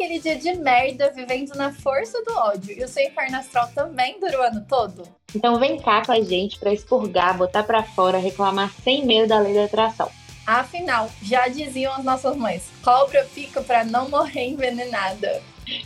aquele 0.00 0.18
dia 0.18 0.36
de 0.36 0.54
merda 0.54 1.10
vivendo 1.10 1.54
na 1.54 1.74
força 1.74 2.22
do 2.24 2.32
ódio 2.32 2.74
e 2.76 2.82
o 2.82 2.88
seu 2.88 3.04
inferno 3.04 3.36
astral 3.36 3.68
também 3.74 4.18
dura 4.18 4.40
o 4.40 4.42
ano 4.42 4.64
todo? 4.66 5.02
Então 5.34 5.58
vem 5.60 5.78
cá 5.78 6.02
com 6.02 6.12
a 6.12 6.22
gente 6.22 6.58
para 6.58 6.72
expurgar, 6.72 7.36
botar 7.36 7.64
para 7.64 7.82
fora, 7.82 8.16
reclamar 8.16 8.72
sem 8.82 9.04
medo 9.04 9.28
da 9.28 9.38
lei 9.38 9.52
da 9.52 9.64
atração. 9.64 10.10
Afinal, 10.46 11.10
já 11.22 11.48
diziam 11.48 11.92
as 11.92 12.02
nossas 12.02 12.34
mães, 12.34 12.70
cobra 12.82 13.28
pica 13.34 13.60
para 13.60 13.84
não 13.84 14.08
morrer 14.08 14.46
envenenada. 14.46 15.42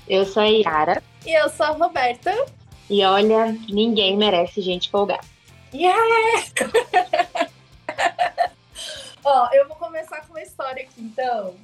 Eu 0.08 0.24
sou 0.24 0.44
a 0.44 0.46
Yara. 0.46 1.02
E 1.26 1.36
eu 1.36 1.48
sou 1.48 1.66
a 1.66 1.70
Roberta. 1.70 2.32
E 2.88 3.04
olha, 3.04 3.46
ninguém 3.68 4.16
merece 4.16 4.60
gente 4.62 4.90
folgada. 4.90 5.24
Yeah! 5.74 5.98
Ó, 9.24 9.48
eu 9.52 9.66
vou 9.66 9.76
começar 9.76 10.20
com 10.20 10.34
uma 10.34 10.42
história 10.42 10.84
aqui, 10.84 11.00
então 11.00 11.54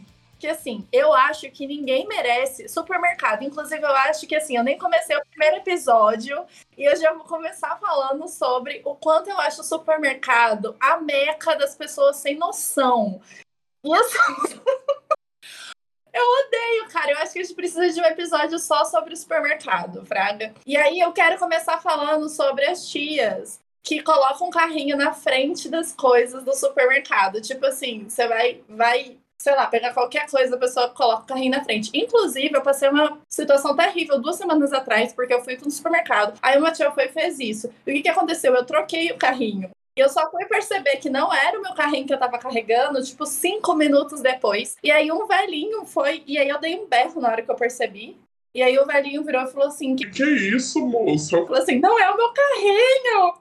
que 0.40 0.46
assim, 0.46 0.88
eu 0.90 1.12
acho 1.12 1.50
que 1.50 1.66
ninguém 1.66 2.08
merece 2.08 2.66
supermercado. 2.66 3.42
Inclusive, 3.42 3.82
eu 3.82 3.94
acho 3.94 4.26
que 4.26 4.34
assim, 4.34 4.56
eu 4.56 4.64
nem 4.64 4.78
comecei 4.78 5.14
o 5.14 5.26
primeiro 5.26 5.56
episódio 5.56 6.44
e 6.76 6.84
eu 6.84 6.96
já 6.96 7.12
vou 7.12 7.24
começar 7.24 7.76
falando 7.78 8.26
sobre 8.26 8.80
o 8.84 8.96
quanto 8.96 9.28
eu 9.28 9.38
acho 9.38 9.60
o 9.60 9.64
supermercado 9.64 10.74
a 10.80 10.96
meca 10.96 11.54
das 11.54 11.76
pessoas 11.76 12.16
sem 12.16 12.36
noção. 12.36 13.20
Eu 16.12 16.24
odeio, 16.46 16.88
cara. 16.88 17.12
Eu 17.12 17.18
acho 17.18 17.32
que 17.32 17.38
a 17.38 17.42
gente 17.42 17.54
precisa 17.54 17.88
de 17.88 18.00
um 18.00 18.04
episódio 18.04 18.58
só 18.58 18.84
sobre 18.84 19.14
o 19.14 19.16
supermercado, 19.16 20.04
Fraga. 20.04 20.52
E 20.66 20.76
aí 20.76 20.98
eu 20.98 21.12
quero 21.12 21.38
começar 21.38 21.80
falando 21.80 22.28
sobre 22.28 22.66
as 22.66 22.88
tias 22.88 23.60
que 23.82 24.02
colocam 24.02 24.48
um 24.48 24.50
carrinho 24.50 24.96
na 24.96 25.12
frente 25.12 25.68
das 25.68 25.92
coisas 25.92 26.44
do 26.44 26.52
supermercado. 26.52 27.40
Tipo 27.40 27.66
assim, 27.66 28.08
você 28.08 28.26
vai, 28.26 28.62
vai 28.68 29.18
sei 29.40 29.54
lá, 29.54 29.66
pegar 29.66 29.94
qualquer 29.94 30.28
coisa, 30.28 30.54
a 30.54 30.58
pessoa 30.58 30.90
coloca 30.90 31.22
o 31.22 31.26
carrinho 31.26 31.52
na 31.52 31.64
frente. 31.64 31.90
Inclusive, 31.94 32.54
eu 32.54 32.60
passei 32.60 32.90
uma 32.90 33.18
situação 33.26 33.74
terrível 33.74 34.20
duas 34.20 34.36
semanas 34.36 34.70
atrás, 34.70 35.14
porque 35.14 35.32
eu 35.32 35.42
fui 35.42 35.56
no 35.56 35.70
supermercado. 35.70 36.38
Aí 36.42 36.58
uma 36.58 36.70
tia 36.70 36.90
foi 36.90 37.06
e 37.06 37.08
fez 37.08 37.40
isso. 37.40 37.72
E 37.86 37.90
o 37.90 37.94
que, 37.94 38.02
que 38.02 38.08
aconteceu? 38.10 38.54
Eu 38.54 38.66
troquei 38.66 39.10
o 39.10 39.16
carrinho. 39.16 39.70
E 39.96 40.00
eu 40.00 40.10
só 40.10 40.30
fui 40.30 40.44
perceber 40.44 40.96
que 40.96 41.08
não 41.08 41.32
era 41.32 41.58
o 41.58 41.62
meu 41.62 41.72
carrinho 41.72 42.06
que 42.06 42.12
eu 42.12 42.18
tava 42.18 42.38
carregando, 42.38 43.02
tipo, 43.02 43.24
cinco 43.24 43.74
minutos 43.74 44.20
depois. 44.20 44.76
E 44.82 44.90
aí 44.90 45.10
um 45.10 45.26
velhinho 45.26 45.86
foi, 45.86 46.22
e 46.26 46.36
aí 46.36 46.48
eu 46.48 46.60
dei 46.60 46.78
um 46.78 46.86
berro 46.86 47.18
na 47.18 47.28
hora 47.28 47.40
que 47.40 47.50
eu 47.50 47.56
percebi. 47.56 48.18
E 48.54 48.62
aí 48.62 48.78
o 48.78 48.84
velhinho 48.84 49.24
virou 49.24 49.42
e 49.42 49.50
falou 49.50 49.68
assim: 49.68 49.96
Que, 49.96 50.10
que 50.10 50.22
isso, 50.22 50.84
moça? 50.86 51.38
Falou 51.46 51.62
assim: 51.62 51.78
não 51.78 51.98
é 51.98 52.10
o 52.10 52.16
meu 52.16 52.30
carrinho. 52.34 53.34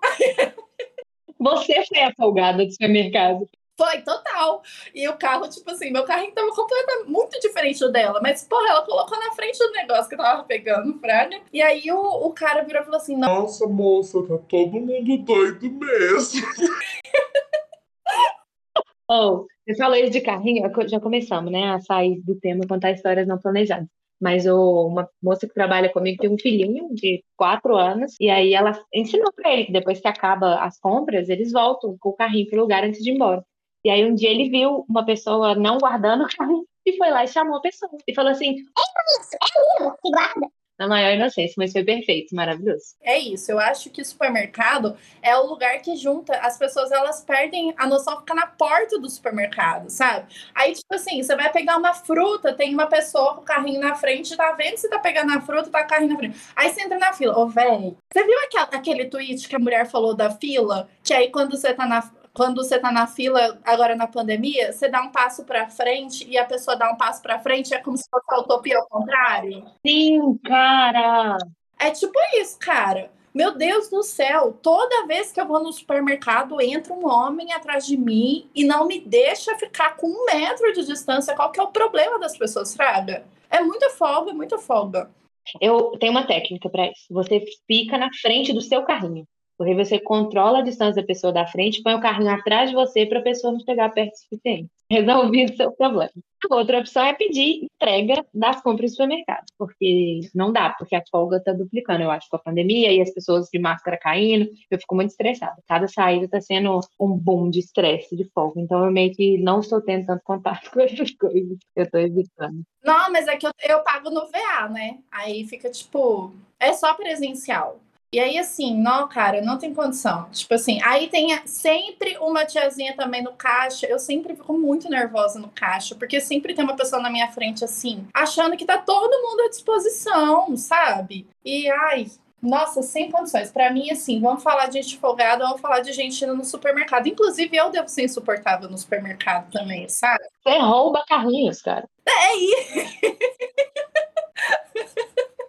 Você 1.39 1.85
foi 1.85 1.99
a 2.03 2.13
folgada 2.15 2.65
do 2.65 2.71
supermercado. 2.71 3.49
Foi, 3.79 4.01
total. 4.01 4.61
E 4.93 5.07
o 5.07 5.17
carro, 5.17 5.47
tipo 5.47 5.71
assim, 5.71 5.89
meu 5.89 6.03
carrinho 6.03 6.33
tava 6.33 6.49
completamente 6.49 7.09
muito 7.09 7.39
diferente 7.39 7.79
do 7.79 7.89
dela. 7.89 8.19
Mas, 8.21 8.43
porra, 8.43 8.71
ela 8.71 8.85
colocou 8.85 9.17
na 9.17 9.31
frente 9.31 9.57
do 9.57 9.71
negócio 9.71 10.09
que 10.09 10.15
eu 10.15 10.19
tava 10.19 10.43
pegando, 10.43 10.99
fraga. 10.99 11.39
E 11.53 11.61
aí 11.61 11.89
o, 11.89 11.97
o 11.97 12.33
cara 12.33 12.61
virou 12.63 12.81
e 12.81 12.83
falou 12.83 12.99
assim: 12.99 13.15
Nossa, 13.15 13.65
moça, 13.67 14.21
tá 14.27 14.37
todo 14.37 14.81
mundo 14.81 15.17
doido 15.19 15.71
mesmo. 15.71 16.41
oh, 19.09 19.45
você 19.65 19.77
falou 19.77 19.95
isso 19.95 20.11
de 20.11 20.19
carrinho, 20.19 20.69
já 20.85 20.99
começamos, 20.99 21.49
né? 21.49 21.69
A 21.69 21.79
sair 21.79 22.19
do 22.19 22.37
tema 22.37 22.67
contar 22.67 22.91
histórias 22.91 23.25
não 23.25 23.39
planejadas. 23.39 23.87
Mas 24.19 24.45
o, 24.45 24.87
uma 24.87 25.09
moça 25.23 25.47
que 25.47 25.53
trabalha 25.53 25.89
comigo 25.89 26.21
tem 26.21 26.29
um 26.29 26.37
filhinho 26.37 26.93
de 26.93 27.23
quatro 27.37 27.77
anos, 27.77 28.17
e 28.19 28.29
aí 28.29 28.53
ela 28.53 28.77
ensinou 28.93 29.31
para 29.31 29.53
ele 29.53 29.63
que 29.63 29.71
depois 29.71 30.01
que 30.01 30.07
acaba 30.09 30.55
as 30.55 30.77
compras, 30.77 31.29
eles 31.29 31.53
voltam 31.53 31.95
com 31.97 32.09
o 32.09 32.13
carrinho 32.13 32.49
pro 32.49 32.59
lugar 32.59 32.83
antes 32.83 33.01
de 33.01 33.11
ir 33.11 33.15
embora. 33.15 33.41
E 33.83 33.89
aí 33.89 34.05
um 34.05 34.13
dia 34.13 34.29
ele 34.29 34.49
viu 34.49 34.85
uma 34.89 35.05
pessoa 35.05 35.55
não 35.55 35.77
guardando 35.77 36.23
o 36.25 36.37
carro 36.37 36.67
e 36.85 36.97
foi 36.97 37.09
lá 37.09 37.23
e 37.23 37.27
chamou 37.27 37.57
a 37.57 37.61
pessoa. 37.61 37.91
E 38.07 38.13
falou 38.13 38.31
assim: 38.31 38.55
É 38.57 39.21
isso, 39.21 39.35
é 39.35 39.83
livro 39.83 39.95
que 40.01 40.11
guarda. 40.11 40.47
Na 40.77 40.87
maior 40.87 41.11
inocência, 41.11 41.55
mas 41.57 41.73
foi 41.73 41.83
perfeito, 41.83 42.33
maravilhoso. 42.33 42.95
É 43.01 43.19
isso, 43.19 43.51
eu 43.51 43.59
acho 43.59 43.89
que 43.89 44.01
o 44.01 44.05
supermercado 44.05 44.95
é 45.21 45.35
o 45.35 45.45
lugar 45.45 45.77
que 45.81 45.93
junta 45.97 46.37
as 46.37 46.57
pessoas, 46.57 46.89
elas 46.89 47.21
perdem 47.21 47.73
a 47.77 47.85
noção, 47.85 48.19
fica 48.19 48.33
na 48.33 48.47
porta 48.47 48.97
do 48.97 49.09
supermercado, 49.09 49.89
sabe? 49.89 50.33
Aí, 50.55 50.71
tipo 50.71 50.95
assim, 50.95 51.21
você 51.21 51.35
vai 51.35 51.51
pegar 51.51 51.75
uma 51.75 51.93
fruta, 51.93 52.53
tem 52.53 52.73
uma 52.73 52.87
pessoa 52.87 53.35
com 53.35 53.41
o 53.41 53.43
carrinho 53.43 53.81
na 53.81 53.93
frente, 53.93 54.37
tá 54.37 54.53
vendo 54.53 54.77
se 54.77 54.89
tá 54.89 54.99
pegando 54.99 55.33
a 55.33 55.41
fruta, 55.41 55.69
tá 55.69 55.79
com 55.79 55.85
o 55.85 55.89
carrinho 55.89 56.13
na 56.13 56.17
frente. 56.17 56.39
Aí 56.55 56.69
você 56.69 56.81
entra 56.81 56.97
na 56.97 57.11
fila, 57.11 57.37
ô, 57.37 57.41
oh, 57.41 57.47
velho, 57.49 57.97
você 58.09 58.23
viu 58.23 58.39
aquele, 58.45 58.77
aquele 58.77 59.05
tweet 59.09 59.49
que 59.49 59.55
a 59.57 59.59
mulher 59.59 59.85
falou 59.85 60.15
da 60.15 60.29
fila? 60.31 60.87
Que 61.03 61.13
aí 61.13 61.29
quando 61.29 61.57
você 61.57 61.73
tá 61.73 61.85
na, 61.85 62.09
quando 62.39 62.63
você 62.63 62.77
está 62.77 62.89
na 62.89 63.05
fila 63.05 63.59
agora 63.65 63.97
na 63.97 64.07
pandemia, 64.07 64.71
você 64.71 64.87
dá 64.87 65.01
um 65.01 65.11
passo 65.11 65.43
para 65.43 65.67
frente 65.67 66.25
e 66.25 66.37
a 66.37 66.45
pessoa 66.45 66.77
dá 66.77 66.89
um 66.89 66.95
passo 66.95 67.21
para 67.21 67.37
frente, 67.37 67.73
é 67.73 67.79
como 67.79 67.97
se 67.97 68.05
fosse 68.09 68.25
a 68.29 68.39
utopia 68.39 68.77
ao 68.77 68.87
contrário. 68.87 69.65
Sim, 69.85 70.37
cara. 70.45 71.37
É 71.77 71.91
tipo 71.91 72.17
isso, 72.39 72.57
cara. 72.57 73.11
Meu 73.33 73.57
Deus 73.57 73.89
do 73.89 74.01
céu, 74.03 74.57
toda 74.63 75.05
vez 75.05 75.33
que 75.33 75.41
eu 75.41 75.45
vou 75.45 75.61
no 75.61 75.73
supermercado, 75.73 76.61
entra 76.61 76.93
um 76.93 77.05
homem 77.05 77.51
atrás 77.51 77.85
de 77.85 77.97
mim 77.97 78.49
e 78.55 78.63
não 78.63 78.87
me 78.87 79.01
deixa 79.01 79.57
ficar 79.57 79.97
com 79.97 80.07
um 80.07 80.23
metro 80.23 80.71
de 80.71 80.85
distância. 80.85 81.35
Qual 81.35 81.51
que 81.51 81.59
é 81.59 81.63
o 81.63 81.73
problema 81.73 82.17
das 82.17 82.37
pessoas, 82.37 82.73
Fraga? 82.73 83.25
É 83.49 83.59
muita 83.59 83.89
folga, 83.89 84.31
muita 84.31 84.57
folga. 84.57 85.11
Eu 85.59 85.91
tenho 85.99 86.13
uma 86.13 86.25
técnica 86.25 86.69
para 86.69 86.85
isso. 86.85 87.05
Você 87.11 87.43
fica 87.67 87.97
na 87.97 88.09
frente 88.21 88.53
do 88.53 88.61
seu 88.61 88.83
carrinho. 88.83 89.27
Porque 89.59 89.75
você 89.75 89.99
controla 89.99 90.59
a 90.59 90.61
distância 90.61 91.01
da 91.01 91.05
pessoa 91.05 91.33
da 91.33 91.45
frente, 91.45 91.83
põe 91.83 91.93
o 91.93 91.99
carrinho 91.99 92.31
atrás 92.31 92.69
de 92.69 92.75
você 92.77 93.05
para 93.05 93.19
a 93.19 93.21
pessoa 93.21 93.51
não 93.51 93.59
chegar 93.59 93.91
perto 93.91 94.13
o 94.13 94.17
suficiente. 94.17 94.69
Resolvido 94.89 95.51
o 95.51 95.57
seu 95.57 95.71
problema. 95.73 96.13
A 96.49 96.55
outra 96.55 96.79
opção 96.79 97.03
é 97.03 97.13
pedir 97.13 97.65
entrega 97.65 98.25
das 98.33 98.61
compras 98.61 98.91
do 98.91 98.93
supermercado, 98.93 99.43
porque 99.57 100.21
não 100.33 100.53
dá, 100.53 100.69
porque 100.69 100.95
a 100.95 101.03
folga 101.11 101.35
está 101.35 101.51
duplicando, 101.51 102.03
eu 102.03 102.09
acho, 102.09 102.29
com 102.29 102.37
a 102.37 102.39
pandemia 102.39 102.89
e 102.93 103.01
as 103.01 103.13
pessoas 103.13 103.49
de 103.51 103.59
máscara 103.59 103.97
caindo. 103.97 104.49
Eu 104.71 104.79
fico 104.79 104.95
muito 104.95 105.09
estressada. 105.09 105.61
Cada 105.67 105.89
saída 105.89 106.23
está 106.23 106.39
sendo 106.39 106.79
um 106.97 107.09
boom 107.09 107.49
de 107.49 107.59
estresse, 107.59 108.15
de 108.15 108.23
folga. 108.33 108.61
Então 108.61 108.85
eu 108.85 108.91
meio 108.91 109.13
que 109.13 109.37
não 109.39 109.59
estou 109.59 109.81
tendo 109.81 110.05
tanto 110.05 110.23
contato 110.23 110.71
com 110.71 110.79
essas 110.79 111.11
coisas. 111.11 111.57
Eu 111.75 111.83
estou 111.83 111.99
evitando. 111.99 112.61
Não, 112.81 113.11
mas 113.11 113.27
é 113.27 113.35
que 113.35 113.45
eu, 113.45 113.51
eu 113.61 113.83
pago 113.83 114.09
no 114.09 114.25
VA, 114.31 114.69
né? 114.69 114.99
Aí 115.11 115.45
fica 115.45 115.69
tipo. 115.69 116.31
É 116.57 116.71
só 116.71 116.93
presencial. 116.93 117.81
E 118.11 118.19
aí, 118.19 118.39
assim, 118.39 118.75
não, 118.75 119.07
cara, 119.07 119.39
não 119.41 119.59
tem 119.59 119.71
condição. 119.71 120.27
Tipo 120.31 120.55
assim, 120.55 120.81
aí 120.83 121.07
tem 121.09 121.39
sempre 121.45 122.17
uma 122.19 122.43
tiazinha 122.43 122.95
também 122.95 123.21
no 123.21 123.33
caixa. 123.33 123.85
Eu 123.85 123.99
sempre 123.99 124.35
fico 124.35 124.57
muito 124.57 124.89
nervosa 124.89 125.39
no 125.39 125.49
caixa, 125.49 125.93
porque 125.93 126.19
sempre 126.19 126.55
tem 126.55 126.63
uma 126.63 126.75
pessoa 126.75 126.99
na 127.01 127.09
minha 127.11 127.31
frente, 127.31 127.63
assim, 127.63 128.07
achando 128.11 128.57
que 128.57 128.65
tá 128.65 128.79
todo 128.79 129.21
mundo 129.21 129.41
à 129.41 129.49
disposição, 129.49 130.57
sabe? 130.57 131.27
E, 131.45 131.69
ai, 131.69 132.07
nossa, 132.41 132.81
sem 132.81 133.11
condições. 133.11 133.51
Para 133.51 133.71
mim, 133.71 133.91
assim, 133.91 134.19
vamos 134.19 134.41
falar 134.41 134.67
de 134.67 134.81
gente 134.81 134.97
folgada, 134.97 135.45
vamos 135.45 135.61
falar 135.61 135.81
de 135.81 135.93
gente 135.93 136.23
indo 136.23 136.35
no 136.35 136.43
supermercado. 136.45 137.07
Inclusive, 137.07 137.55
eu 137.55 137.69
devo 137.69 137.87
ser 137.87 138.05
insuportável 138.05 138.69
no 138.69 138.77
supermercado 138.77 139.51
também, 139.51 139.87
sabe? 139.87 140.23
Você 140.43 140.57
rouba 140.57 141.05
carrinhos, 141.07 141.61
cara. 141.61 141.87
É 142.07 142.35
isso. 142.35 142.89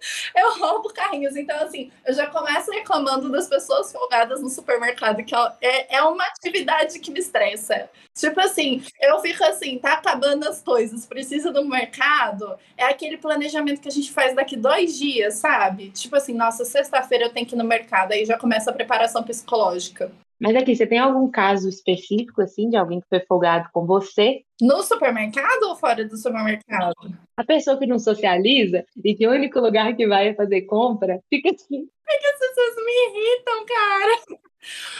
eu 0.36 0.58
roubo 0.58 0.92
carrinhos. 0.92 1.36
Então, 1.36 1.56
assim, 1.62 1.90
eu 2.06 2.14
já 2.14 2.26
começo 2.26 2.70
reclamando 2.70 3.30
das 3.30 3.48
pessoas 3.48 3.92
folgadas 3.92 4.40
no 4.40 4.48
supermercado, 4.48 5.24
que 5.24 5.34
é, 5.60 5.96
é 5.96 6.02
uma 6.02 6.24
atividade 6.24 6.98
que 6.98 7.10
me 7.10 7.20
estressa. 7.20 7.88
Tipo 8.14 8.40
assim, 8.40 8.82
eu 9.00 9.18
fico 9.20 9.42
assim, 9.44 9.78
tá 9.78 9.94
acabando 9.94 10.48
as 10.48 10.62
coisas, 10.62 11.06
precisa 11.06 11.52
do 11.52 11.64
mercado. 11.64 12.56
É 12.76 12.84
aquele 12.84 13.16
planejamento 13.16 13.80
que 13.80 13.88
a 13.88 13.92
gente 13.92 14.12
faz 14.12 14.34
daqui 14.34 14.56
dois 14.56 14.98
dias, 14.98 15.34
sabe? 15.34 15.90
Tipo 15.90 16.16
assim, 16.16 16.34
nossa, 16.34 16.64
sexta-feira 16.64 17.24
eu 17.24 17.32
tenho 17.32 17.46
que 17.46 17.54
ir 17.54 17.58
no 17.58 17.64
mercado, 17.64 18.12
aí 18.12 18.24
já 18.24 18.38
começa 18.38 18.70
a 18.70 18.74
preparação 18.74 19.22
psicológica. 19.22 20.12
Mas 20.40 20.56
aqui, 20.56 20.74
você 20.74 20.86
tem 20.86 20.98
algum 20.98 21.30
caso 21.30 21.68
específico, 21.68 22.40
assim, 22.40 22.70
de 22.70 22.76
alguém 22.76 23.00
que 23.00 23.08
foi 23.08 23.20
folgado 23.20 23.68
com 23.72 23.84
você? 23.84 24.42
No 24.60 24.82
supermercado 24.82 25.64
ou 25.64 25.76
fora 25.76 26.02
do 26.04 26.16
supermercado? 26.16 26.94
A 27.36 27.44
pessoa 27.44 27.78
que 27.78 27.86
não 27.86 27.98
socializa 27.98 28.84
e 29.04 29.14
que 29.14 29.26
o 29.26 29.32
único 29.32 29.60
lugar 29.60 29.94
que 29.94 30.06
vai 30.06 30.28
é 30.28 30.34
fazer 30.34 30.62
compra, 30.62 31.20
fica 31.28 31.50
assim. 31.50 31.86
É 32.08 32.18
que 32.18 32.26
as 32.26 32.38
pessoas 32.38 32.76
me 32.76 32.92
irritam, 33.08 33.66
cara. 33.66 34.40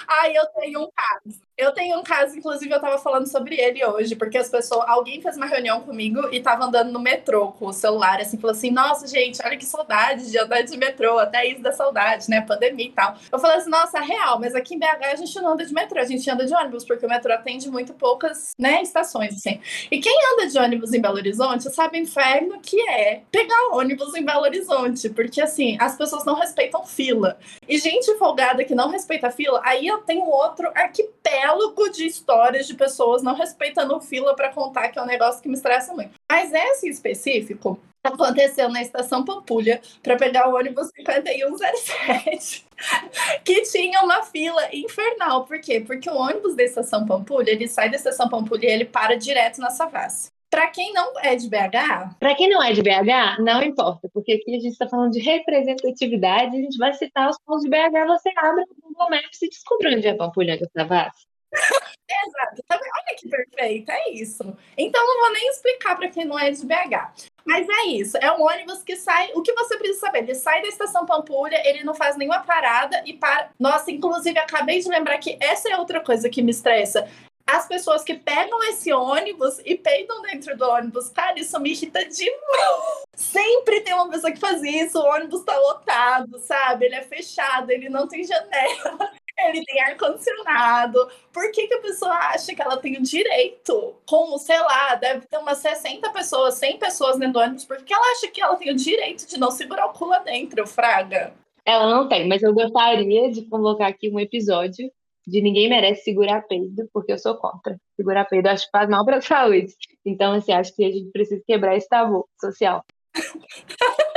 Ai, 0.09 0.37
eu 0.37 0.47
tenho 0.59 0.83
um 0.83 0.89
caso. 0.95 1.41
Eu 1.61 1.73
tenho 1.73 1.99
um 1.99 2.03
caso, 2.03 2.39
inclusive, 2.39 2.73
eu 2.75 2.81
tava 2.81 2.97
falando 2.97 3.27
sobre 3.27 3.55
ele 3.61 3.85
hoje, 3.85 4.17
porque 4.17 4.39
as 4.39 4.49
pessoas, 4.49 4.83
alguém 4.89 5.21
fez 5.21 5.37
uma 5.37 5.45
reunião 5.45 5.83
comigo 5.83 6.27
e 6.33 6.41
tava 6.41 6.65
andando 6.65 6.91
no 6.91 6.99
metrô 6.99 7.53
com 7.53 7.67
o 7.67 7.73
celular, 7.73 8.19
assim, 8.19 8.39
falou 8.39 8.57
assim: 8.57 8.71
nossa, 8.71 9.07
gente, 9.07 9.43
olha 9.45 9.59
que 9.59 9.67
saudade 9.67 10.31
de 10.31 10.39
andar 10.39 10.63
de 10.63 10.75
metrô, 10.79 11.19
até 11.19 11.47
isso 11.47 11.61
da 11.61 11.71
saudade, 11.71 12.31
né? 12.31 12.41
Pandemia 12.41 12.87
e 12.87 12.93
tal. 12.93 13.15
Eu 13.31 13.39
falei 13.39 13.59
assim, 13.59 13.69
nossa, 13.69 14.01
real, 14.01 14.41
mas 14.41 14.55
aqui 14.55 14.75
em 14.75 14.79
BH 14.79 15.05
a 15.13 15.17
gente 15.17 15.39
não 15.39 15.53
anda 15.53 15.67
de 15.67 15.75
metrô, 15.75 16.01
a 16.01 16.05
gente 16.05 16.31
anda 16.31 16.47
de 16.47 16.55
ônibus, 16.55 16.83
porque 16.87 17.05
o 17.05 17.09
metrô 17.09 17.31
atende 17.35 17.71
muito 17.71 17.93
poucas, 17.93 18.53
né, 18.59 18.81
estações, 18.81 19.35
assim. 19.35 19.61
E 19.91 20.01
quem 20.01 20.17
anda 20.33 20.49
de 20.49 20.59
ônibus 20.59 20.95
em 20.95 21.01
Belo 21.03 21.17
Horizonte 21.17 21.69
sabe 21.75 21.99
o 21.99 22.03
inferno 22.03 22.59
que 22.63 22.81
é 22.89 23.21
pegar 23.31 23.69
ônibus 23.73 24.15
em 24.15 24.25
Belo 24.25 24.45
Horizonte, 24.45 25.11
porque 25.11 25.43
assim, 25.43 25.77
as 25.79 25.95
pessoas 25.95 26.25
não 26.25 26.37
respeitam 26.37 26.87
fila. 26.87 27.39
E 27.69 27.77
gente 27.77 28.17
folgada 28.17 28.65
que 28.65 28.75
não 28.75 28.89
respeita 28.89 29.31
fila, 29.31 29.61
aí 29.63 29.87
eu 29.87 29.99
tenho 29.99 30.25
outro 30.25 30.71
arquipélago 30.75 31.50
catálogo 31.51 31.89
de 31.91 32.07
histórias 32.07 32.67
de 32.67 32.75
pessoas 32.75 33.23
não 33.23 33.35
respeitando 33.35 34.01
fila 34.01 34.35
para 34.35 34.53
contar, 34.53 34.89
que 34.89 34.99
é 34.99 35.03
um 35.03 35.07
negócio 35.07 35.43
que 35.43 35.49
me 35.49 35.55
estressa 35.55 35.93
muito. 35.93 36.13
Mas 36.31 36.53
esse 36.53 36.89
específico 36.89 37.79
aconteceu 38.03 38.69
na 38.69 38.81
estação 38.81 39.25
Pampulha 39.25 39.81
para 40.03 40.17
pegar 40.17 40.49
o 40.49 40.55
ônibus 40.55 40.89
5107, 40.97 42.67
que 43.45 43.63
tinha 43.63 44.01
uma 44.01 44.23
fila 44.23 44.75
infernal. 44.75 45.45
Por 45.45 45.61
quê? 45.61 45.81
Porque 45.81 46.09
o 46.09 46.17
ônibus 46.17 46.55
da 46.55 46.63
estação 46.63 47.05
Pampulha, 47.05 47.51
ele 47.51 47.69
sai 47.69 47.91
da 47.91 47.97
estação 47.97 48.29
Pampulha 48.29 48.67
e 48.67 48.73
ele 48.73 48.85
para 48.85 49.17
direto 49.17 49.61
na 49.61 49.71
Savassi. 49.71 50.31
Para 50.49 50.67
quem 50.67 50.93
não 50.93 51.13
é 51.21 51.37
de 51.37 51.49
BH. 51.49 52.17
Para 52.19 52.35
quem 52.35 52.49
não 52.49 52.61
é 52.61 52.73
de 52.73 52.83
BH, 52.83 53.39
não 53.39 53.63
importa, 53.63 54.09
porque 54.13 54.33
aqui 54.33 54.57
a 54.57 54.59
gente 54.59 54.73
está 54.73 54.89
falando 54.89 55.13
de 55.13 55.21
representatividade, 55.21 56.57
a 56.57 56.61
gente 56.61 56.77
vai 56.77 56.93
citar 56.95 57.31
os 57.31 57.39
pontos 57.47 57.63
de 57.63 57.71
BH, 57.71 58.07
você 58.09 58.33
abre 58.37 58.65
o 58.65 58.83
Google 58.83 59.11
Maps 59.11 59.43
e 59.43 59.49
descobre 59.49 59.95
onde 59.95 60.09
é 60.09 60.15
Pampulha 60.15 60.59
da 60.59 60.67
Savassi. 60.73 61.30
Exato. 61.53 62.63
Tá 62.67 62.77
Olha 62.77 63.17
que 63.17 63.29
perfeito, 63.29 63.91
é 63.91 64.11
isso. 64.11 64.57
Então 64.77 65.07
não 65.07 65.21
vou 65.21 65.33
nem 65.33 65.49
explicar 65.49 65.97
para 65.97 66.09
quem 66.09 66.25
não 66.25 66.39
é 66.39 66.51
de 66.51 66.65
BH. 66.65 67.29
Mas 67.45 67.67
é 67.69 67.87
isso, 67.87 68.17
é 68.19 68.31
um 68.33 68.43
ônibus 68.43 68.83
que 68.83 68.97
sai. 68.97 69.31
O 69.35 69.43
que 69.43 69.53
você 69.53 69.77
precisa 69.77 70.01
saber? 70.01 70.21
Ele 70.21 70.35
sai 70.35 70.63
da 70.63 70.69
estação 70.69 71.07
Pampulha, 71.07 71.61
ele 71.67 71.85
não 71.85 71.95
faz 71.95 72.17
nenhuma 72.17 72.41
parada 72.41 73.03
e 73.07 73.15
para. 73.15 73.51
Nossa, 73.59 73.91
inclusive, 73.91 74.39
acabei 74.39 74.81
de 74.81 74.89
lembrar 74.89 75.19
que 75.19 75.37
essa 75.41 75.69
é 75.69 75.77
outra 75.77 76.01
coisa 76.01 76.29
que 76.29 76.43
me 76.43 76.51
estressa 76.51 77.09
as 77.51 77.67
pessoas 77.67 78.05
que 78.05 78.15
pegam 78.15 78.63
esse 78.65 78.93
ônibus 78.93 79.59
e 79.65 79.75
peidam 79.75 80.23
dentro 80.23 80.57
do 80.57 80.69
ônibus, 80.69 81.09
cara, 81.09 81.39
isso 81.39 81.59
me 81.59 81.71
irrita 81.71 82.05
demais. 82.05 83.05
Sempre 83.15 83.81
tem 83.81 83.93
uma 83.93 84.09
pessoa 84.09 84.33
que 84.33 84.39
faz 84.39 84.63
isso, 84.63 84.99
o 84.99 85.07
ônibus 85.07 85.43
tá 85.43 85.57
lotado, 85.59 86.39
sabe? 86.39 86.87
Ele 86.87 86.95
é 86.95 87.03
fechado, 87.03 87.71
ele 87.71 87.89
não 87.89 88.07
tem 88.07 88.25
janela, 88.25 89.13
ele 89.49 89.65
tem 89.65 89.81
ar-condicionado. 89.83 91.09
Por 91.33 91.51
que, 91.53 91.67
que 91.67 91.75
a 91.75 91.81
pessoa 91.81 92.13
acha 92.13 92.55
que 92.55 92.63
ela 92.63 92.77
tem 92.77 92.97
o 92.97 93.03
direito? 93.03 93.95
Como, 94.07 94.39
sei 94.39 94.59
lá, 94.61 94.95
deve 94.95 95.27
ter 95.27 95.39
umas 95.39 95.59
60 95.59 96.11
pessoas, 96.11 96.55
100 96.55 96.79
pessoas 96.79 97.19
dentro 97.19 97.35
do 97.35 97.41
ônibus, 97.41 97.65
por 97.65 97.83
que 97.83 97.93
ela 97.93 98.13
acha 98.13 98.29
que 98.29 98.41
ela 98.41 98.57
tem 98.57 98.71
o 98.71 98.77
direito 98.77 99.27
de 99.27 99.39
não 99.39 99.51
segurar 99.51 99.87
o 99.87 99.93
cu 99.93 100.07
lá 100.07 100.19
dentro, 100.19 100.67
Fraga? 100.67 101.33
Ela 101.65 101.89
não 101.89 102.09
tem, 102.09 102.27
mas 102.27 102.43
eu 102.43 102.53
gostaria 102.53 103.31
de 103.31 103.43
colocar 103.43 103.87
aqui 103.87 104.11
um 104.11 104.19
episódio 104.19 104.91
de 105.27 105.41
ninguém 105.41 105.69
merece 105.69 106.03
segurar 106.03 106.43
peido, 106.43 106.89
porque 106.93 107.13
eu 107.13 107.19
sou 107.19 107.37
contra. 107.37 107.79
Segurar 107.97 108.25
peido 108.25 108.49
acho 108.49 108.65
que 108.65 108.71
faz 108.73 108.89
mal 108.89 109.05
para 109.05 109.19
a 109.19 109.21
saúde. 109.23 109.75
Então, 110.05 110.33
assim, 110.33 110.53
acho 110.53 110.75
que 110.75 110.85
a 110.85 110.91
gente 110.91 111.11
precisa 111.13 111.43
quebrar 111.47 111.77
esse 111.77 111.89
tabu 111.89 112.29
social. 112.41 112.85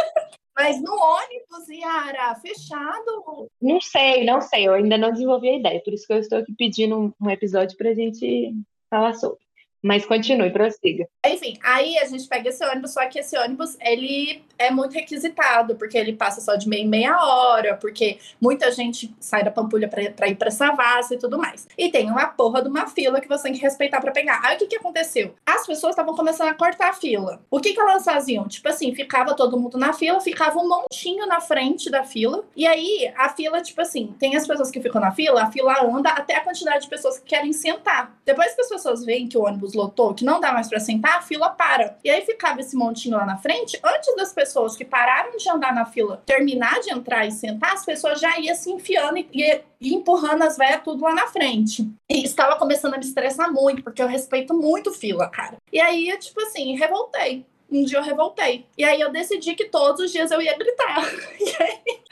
Mas 0.56 0.82
no 0.82 0.94
ônibus, 0.94 1.68
Yara, 1.70 2.36
fechado? 2.36 3.50
Não 3.62 3.82
sei, 3.82 4.24
não 4.24 4.40
sei. 4.40 4.68
Eu 4.68 4.74
ainda 4.74 4.98
não 4.98 5.12
desenvolvi 5.12 5.50
a 5.50 5.58
ideia. 5.58 5.82
Por 5.84 5.94
isso 5.94 6.06
que 6.06 6.14
eu 6.14 6.20
estou 6.20 6.40
aqui 6.40 6.54
pedindo 6.56 7.14
um 7.20 7.30
episódio 7.30 7.78
para 7.78 7.90
a 7.90 7.94
gente 7.94 8.54
falar 8.90 9.14
sobre. 9.14 9.43
Mas 9.84 10.06
continue, 10.06 10.50
prossiga. 10.50 11.06
Enfim, 11.26 11.60
aí 11.62 11.98
a 11.98 12.06
gente 12.06 12.26
pega 12.28 12.50
esse 12.50 12.66
ônibus, 12.66 12.94
só 12.94 13.06
que 13.08 13.20
esse 13.20 13.38
ônibus, 13.38 13.76
ele 13.82 14.42
é 14.58 14.72
muito 14.72 14.94
requisitado, 14.94 15.76
porque 15.76 15.98
ele 15.98 16.14
passa 16.14 16.40
só 16.40 16.56
de 16.56 16.70
meia 16.70 16.84
em 16.84 16.88
meia 16.88 17.18
hora, 17.18 17.76
porque 17.76 18.18
muita 18.40 18.72
gente 18.72 19.14
sai 19.20 19.44
da 19.44 19.52
Pampulha 19.52 19.90
para 19.90 20.28
ir 20.30 20.36
para 20.36 20.50
Savassi 20.50 21.16
e 21.16 21.18
tudo 21.18 21.38
mais. 21.38 21.68
E 21.78 21.92
tem 21.92 22.10
uma 22.10 22.28
porra 22.28 22.62
de 22.62 22.70
uma 22.70 22.88
fila 22.88 23.20
que 23.20 23.28
você 23.28 23.44
tem 23.44 23.54
que 23.54 23.60
respeitar 23.60 24.00
para 24.00 24.12
pegar. 24.12 24.40
Aí 24.44 24.56
o 24.56 24.60
que 24.60 24.68
que 24.68 24.78
aconteceu? 24.78 25.36
As 25.46 25.66
pessoas 25.66 25.92
estavam 25.92 26.16
começando 26.16 26.48
a 26.48 26.54
cortar 26.54 26.92
a 26.92 26.94
fila. 26.94 27.42
O 27.52 27.60
que 27.60 27.74
que 27.74 27.80
elas 27.80 28.06
faziam? 28.06 28.48
Tipo 28.48 28.70
assim, 28.70 28.96
ficava 28.96 29.36
todo 29.36 29.60
mundo 29.60 29.78
na 29.78 29.92
fila, 29.92 30.22
ficava 30.22 30.60
um 30.60 30.68
montinho 30.68 31.26
na 31.26 31.42
frente 31.42 31.90
da 31.90 32.06
fila, 32.06 32.46
e 32.56 32.66
aí 32.66 33.12
a 33.18 33.28
fila, 33.30 33.62
tipo 33.62 33.82
assim, 33.82 34.16
tem 34.18 34.36
as 34.38 34.48
pessoas 34.48 34.72
que 34.72 34.80
ficam 34.80 35.02
na 35.02 35.12
fila, 35.12 35.44
a 35.44 35.52
fila 35.52 35.84
anda 35.84 36.10
até 36.10 36.38
a 36.38 36.42
quantidade 36.42 36.84
de 36.84 36.90
pessoas 36.90 37.20
que 37.20 37.26
querem 37.26 37.52
sentar. 37.52 38.16
Depois 38.26 38.54
que 38.54 38.62
as 38.62 38.70
pessoas 38.70 39.04
veem 39.04 39.28
que 39.28 39.38
o 39.38 39.44
ônibus 39.44 39.73
lotou, 39.76 40.14
que 40.14 40.26
não 40.26 40.40
dá 40.40 40.52
mais 40.52 40.68
para 40.68 40.80
sentar, 40.80 41.18
a 41.18 41.22
fila 41.22 41.50
para. 41.50 41.98
E 42.04 42.10
aí 42.10 42.26
ficava 42.26 42.60
esse 42.60 42.76
montinho 42.76 43.18
lá 43.18 43.26
na 43.26 43.38
frente, 43.38 43.80
antes 43.84 44.16
das 44.16 44.34
pessoas 44.34 44.76
que 44.76 44.86
pararam 44.86 45.36
de 45.36 45.50
andar 45.50 45.74
na 45.74 45.86
fila 45.86 46.22
terminar 46.26 46.80
de 46.80 46.92
entrar 46.92 47.26
e 47.26 47.32
sentar, 47.32 47.74
as 47.74 47.86
pessoas 47.86 48.20
já 48.20 48.38
iam 48.40 48.56
se 48.56 48.72
enfiando 48.72 49.18
e, 49.18 49.28
e, 49.34 49.62
e 49.82 49.94
empurrando 49.94 50.44
as 50.44 50.58
velhas 50.58 50.82
tudo 50.84 51.04
lá 51.04 51.14
na 51.14 51.28
frente. 51.28 51.90
E 52.10 52.24
estava 52.24 52.56
começando 52.56 52.94
a 52.94 52.98
me 52.98 53.06
estressar 53.06 53.52
muito, 53.52 53.84
porque 53.84 54.02
eu 54.02 54.08
respeito 54.08 54.54
muito 54.54 54.92
fila, 54.92 55.28
cara. 55.28 55.58
E 55.72 55.80
aí, 55.80 56.16
tipo 56.18 56.42
assim, 56.42 56.76
revoltei 56.76 57.46
um 57.74 57.84
dia 57.84 57.98
eu 57.98 58.04
revoltei. 58.04 58.68
E 58.78 58.84
aí 58.84 59.02
eu 59.02 59.12
decidi 59.12 59.56
que 59.56 59.66
todos 59.66 60.00
os 60.00 60.12
dias 60.12 60.32
eu 60.32 60.42
ia 60.42 60.58
gritar. 60.58 61.02
E 61.40 61.64
aí. 61.64 61.80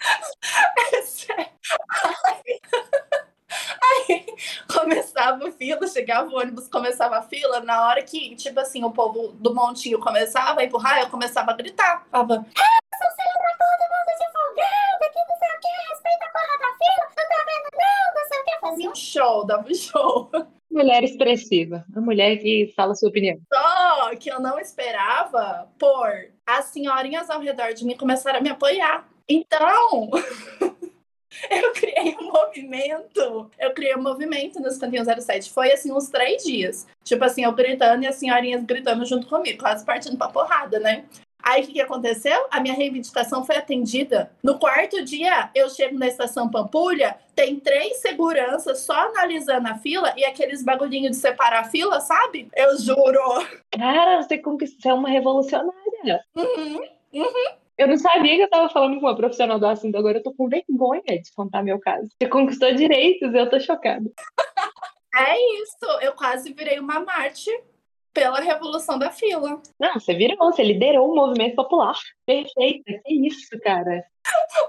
É 0.93 1.01
sério. 1.03 1.47
Aí 4.09 4.25
começava 4.73 5.47
a 5.47 5.51
fila, 5.51 5.87
chegava 5.87 6.29
o 6.29 6.37
ônibus, 6.37 6.67
começava 6.67 7.17
a 7.17 7.21
fila. 7.21 7.59
Na 7.61 7.87
hora 7.87 8.01
que, 8.03 8.35
tipo 8.35 8.59
assim, 8.59 8.83
o 8.83 8.91
povo 8.91 9.29
do 9.33 9.53
montinho 9.53 9.99
começava 9.99 10.61
a 10.61 10.63
empurrar, 10.63 10.99
eu 10.99 11.09
começava 11.09 11.51
a 11.51 11.55
gritar. 11.55 12.05
Falava, 12.09 12.35
todo 12.35 13.83
mundo 13.91 14.11
de 14.17 14.27
folgado, 14.31 15.05
que 15.11 15.19
não 15.19 15.37
sei 15.37 15.49
o 15.49 15.59
que, 15.59 15.71
respeita 15.89 16.25
a 16.25 16.31
porra 16.31 16.57
da 16.59 16.71
fila, 16.77 17.03
não 17.07 17.27
tá 17.27 17.39
vendo 17.47 17.69
não, 17.73 18.13
não 18.15 18.27
sei 18.27 18.39
o 18.39 18.43
que. 18.43 18.59
fazia 18.59 18.89
um 18.89 18.95
show, 18.95 19.45
dava 19.45 19.67
um 19.67 19.75
show. 19.75 20.31
Mulher 20.71 21.03
expressiva, 21.03 21.83
a 21.93 21.99
mulher 21.99 22.37
que 22.37 22.73
fala 22.77 22.93
a 22.93 22.95
sua 22.95 23.09
opinião. 23.09 23.37
Só 23.53 24.15
que 24.15 24.31
eu 24.31 24.39
não 24.39 24.57
esperava 24.57 25.67
por 25.77 26.09
as 26.47 26.65
senhorinhas 26.65 27.29
ao 27.29 27.41
redor 27.41 27.73
de 27.73 27.83
mim 27.83 27.97
começaram 27.97 28.39
a 28.39 28.41
me 28.41 28.49
apoiar. 28.49 29.05
Então, 29.27 30.09
eu 31.49 31.71
criei 31.73 32.15
um 32.19 32.31
movimento. 32.31 33.49
Eu 33.57 33.73
criei 33.73 33.95
um 33.95 34.01
movimento 34.01 34.59
nos 34.59 34.77
Cantinho 34.77 35.03
07. 35.05 35.51
Foi 35.51 35.71
assim, 35.71 35.91
uns 35.91 36.09
três 36.09 36.43
dias. 36.43 36.87
Tipo 37.03 37.23
assim, 37.23 37.43
eu 37.43 37.51
gritando 37.53 38.03
e 38.03 38.07
as 38.07 38.15
senhorinhas 38.15 38.63
gritando 38.63 39.05
junto 39.05 39.27
comigo, 39.27 39.59
quase 39.59 39.85
partindo 39.85 40.17
pra 40.17 40.29
porrada, 40.29 40.79
né? 40.79 41.05
Aí 41.43 41.63
o 41.63 41.65
que, 41.65 41.73
que 41.73 41.81
aconteceu? 41.81 42.45
A 42.51 42.59
minha 42.59 42.75
reivindicação 42.75 43.43
foi 43.43 43.55
atendida. 43.55 44.31
No 44.43 44.59
quarto 44.59 45.03
dia, 45.03 45.49
eu 45.55 45.69
chego 45.69 45.97
na 45.97 46.07
estação 46.07 46.49
Pampulha, 46.49 47.17
tem 47.35 47.59
três 47.59 47.97
seguranças 47.97 48.81
só 48.81 49.07
analisando 49.07 49.67
a 49.67 49.75
fila 49.75 50.13
e 50.15 50.23
aqueles 50.23 50.63
bagulhinhos 50.63 51.11
de 51.11 51.17
separar 51.17 51.61
a 51.61 51.69
fila, 51.69 51.99
sabe? 51.99 52.47
Eu 52.55 52.77
juro. 52.77 53.47
Cara, 53.71 54.21
você 54.21 54.37
conquistou 54.37 54.93
uma 54.93 55.09
revolucionária. 55.09 56.23
Uhum, 56.35 56.83
uhum. 57.13 57.60
Eu 57.77 57.87
não 57.87 57.97
sabia 57.97 58.35
que 58.35 58.43
eu 58.43 58.49
tava 58.49 58.69
falando 58.69 58.99
com 58.99 59.05
uma 59.05 59.15
profissional 59.15 59.59
do 59.59 59.65
assunto, 59.65 59.97
agora 59.97 60.19
eu 60.19 60.23
tô 60.23 60.33
com 60.33 60.47
vergonha 60.47 61.01
de 61.07 61.33
contar 61.35 61.63
meu 61.63 61.79
caso. 61.79 62.09
Você 62.21 62.29
conquistou 62.29 62.73
direitos, 62.75 63.33
eu 63.33 63.49
tô 63.49 63.59
chocada. 63.59 64.09
É 65.13 65.61
isso, 65.61 65.99
eu 66.01 66.13
quase 66.13 66.53
virei 66.53 66.79
uma 66.79 66.99
Marte 67.01 67.51
pela 68.13 68.39
revolução 68.39 68.99
da 68.99 69.11
fila. 69.11 69.61
Não, 69.79 69.93
você 69.93 70.13
virou, 70.13 70.37
você 70.37 70.63
liderou 70.63 71.11
o 71.11 71.15
movimento 71.15 71.55
popular. 71.55 71.95
Perfeito, 72.25 72.83
que 72.85 73.27
isso, 73.27 73.59
cara. 73.61 74.03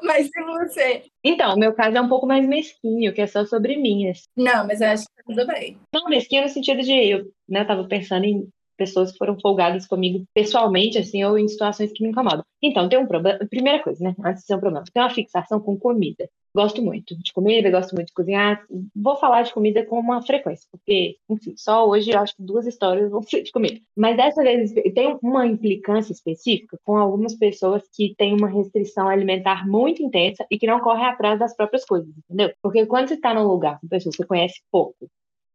Mas 0.02 0.28
e 0.34 0.42
você? 0.44 1.04
Então, 1.22 1.56
meu 1.56 1.74
caso 1.74 1.96
é 1.96 2.00
um 2.00 2.08
pouco 2.08 2.26
mais 2.26 2.46
mesquinho, 2.46 3.12
que 3.12 3.20
é 3.20 3.26
só 3.26 3.44
sobre 3.44 3.76
minhas. 3.76 4.22
Não, 4.36 4.66
mas 4.66 4.80
eu 4.80 4.88
acho 4.88 5.04
que 5.04 5.14
tá 5.14 5.22
tudo 5.26 5.46
bem. 5.46 5.78
Não, 5.94 6.08
mesquinho 6.08 6.42
no 6.42 6.48
sentido 6.48 6.82
de 6.82 6.92
eu, 6.92 7.32
né, 7.48 7.64
tava 7.64 7.86
pensando 7.86 8.24
em 8.24 8.48
pessoas 8.76 9.12
que 9.12 9.18
foram 9.18 9.38
folgadas 9.38 9.86
comigo 9.86 10.24
pessoalmente, 10.34 10.98
assim, 10.98 11.22
ou 11.24 11.38
em 11.38 11.48
situações 11.48 11.92
que 11.92 12.02
me 12.02 12.10
incomodam. 12.10 12.44
Então, 12.62 12.88
tem 12.88 12.98
um 12.98 13.06
problema. 13.06 13.38
Primeira 13.50 13.82
coisa, 13.82 14.02
né? 14.04 14.14
Antes 14.24 14.42
de 14.42 14.46
ser 14.46 14.54
um 14.54 14.60
problema, 14.60 14.84
tem 14.92 15.02
uma 15.02 15.10
fixação 15.10 15.60
com 15.60 15.76
comida. 15.76 16.28
Gosto 16.54 16.82
muito 16.82 17.16
de 17.16 17.32
comida, 17.32 17.70
gosto 17.70 17.94
muito 17.94 18.08
de 18.08 18.12
cozinhar. 18.12 18.62
Vou 18.94 19.16
falar 19.16 19.42
de 19.42 19.52
comida 19.54 19.84
com 19.86 19.98
uma 19.98 20.20
frequência, 20.22 20.68
porque, 20.70 21.16
enfim, 21.28 21.54
só 21.56 21.88
hoje 21.88 22.10
eu 22.10 22.18
acho 22.18 22.36
que 22.36 22.42
duas 22.42 22.66
histórias 22.66 23.10
vão 23.10 23.22
ser 23.22 23.42
de 23.42 23.50
comida. 23.50 23.80
Mas 23.96 24.16
dessa 24.18 24.42
vez 24.42 24.70
tem 24.72 25.18
uma 25.22 25.46
implicância 25.46 26.12
específica 26.12 26.78
com 26.84 26.96
algumas 26.96 27.34
pessoas 27.34 27.82
que 27.94 28.14
têm 28.16 28.34
uma 28.34 28.48
restrição 28.48 29.08
alimentar 29.08 29.66
muito 29.66 30.02
intensa 30.02 30.44
e 30.50 30.58
que 30.58 30.66
não 30.66 30.80
correm 30.80 31.06
atrás 31.06 31.38
das 31.38 31.56
próprias 31.56 31.86
coisas, 31.86 32.12
entendeu? 32.18 32.52
Porque 32.62 32.84
quando 32.84 33.08
você 33.08 33.14
está 33.14 33.32
num 33.32 33.46
lugar 33.46 33.80
com 33.80 33.88
pessoas 33.88 34.14
que 34.14 34.22
você 34.22 34.28
conhece 34.28 34.60
pouco, 34.70 35.08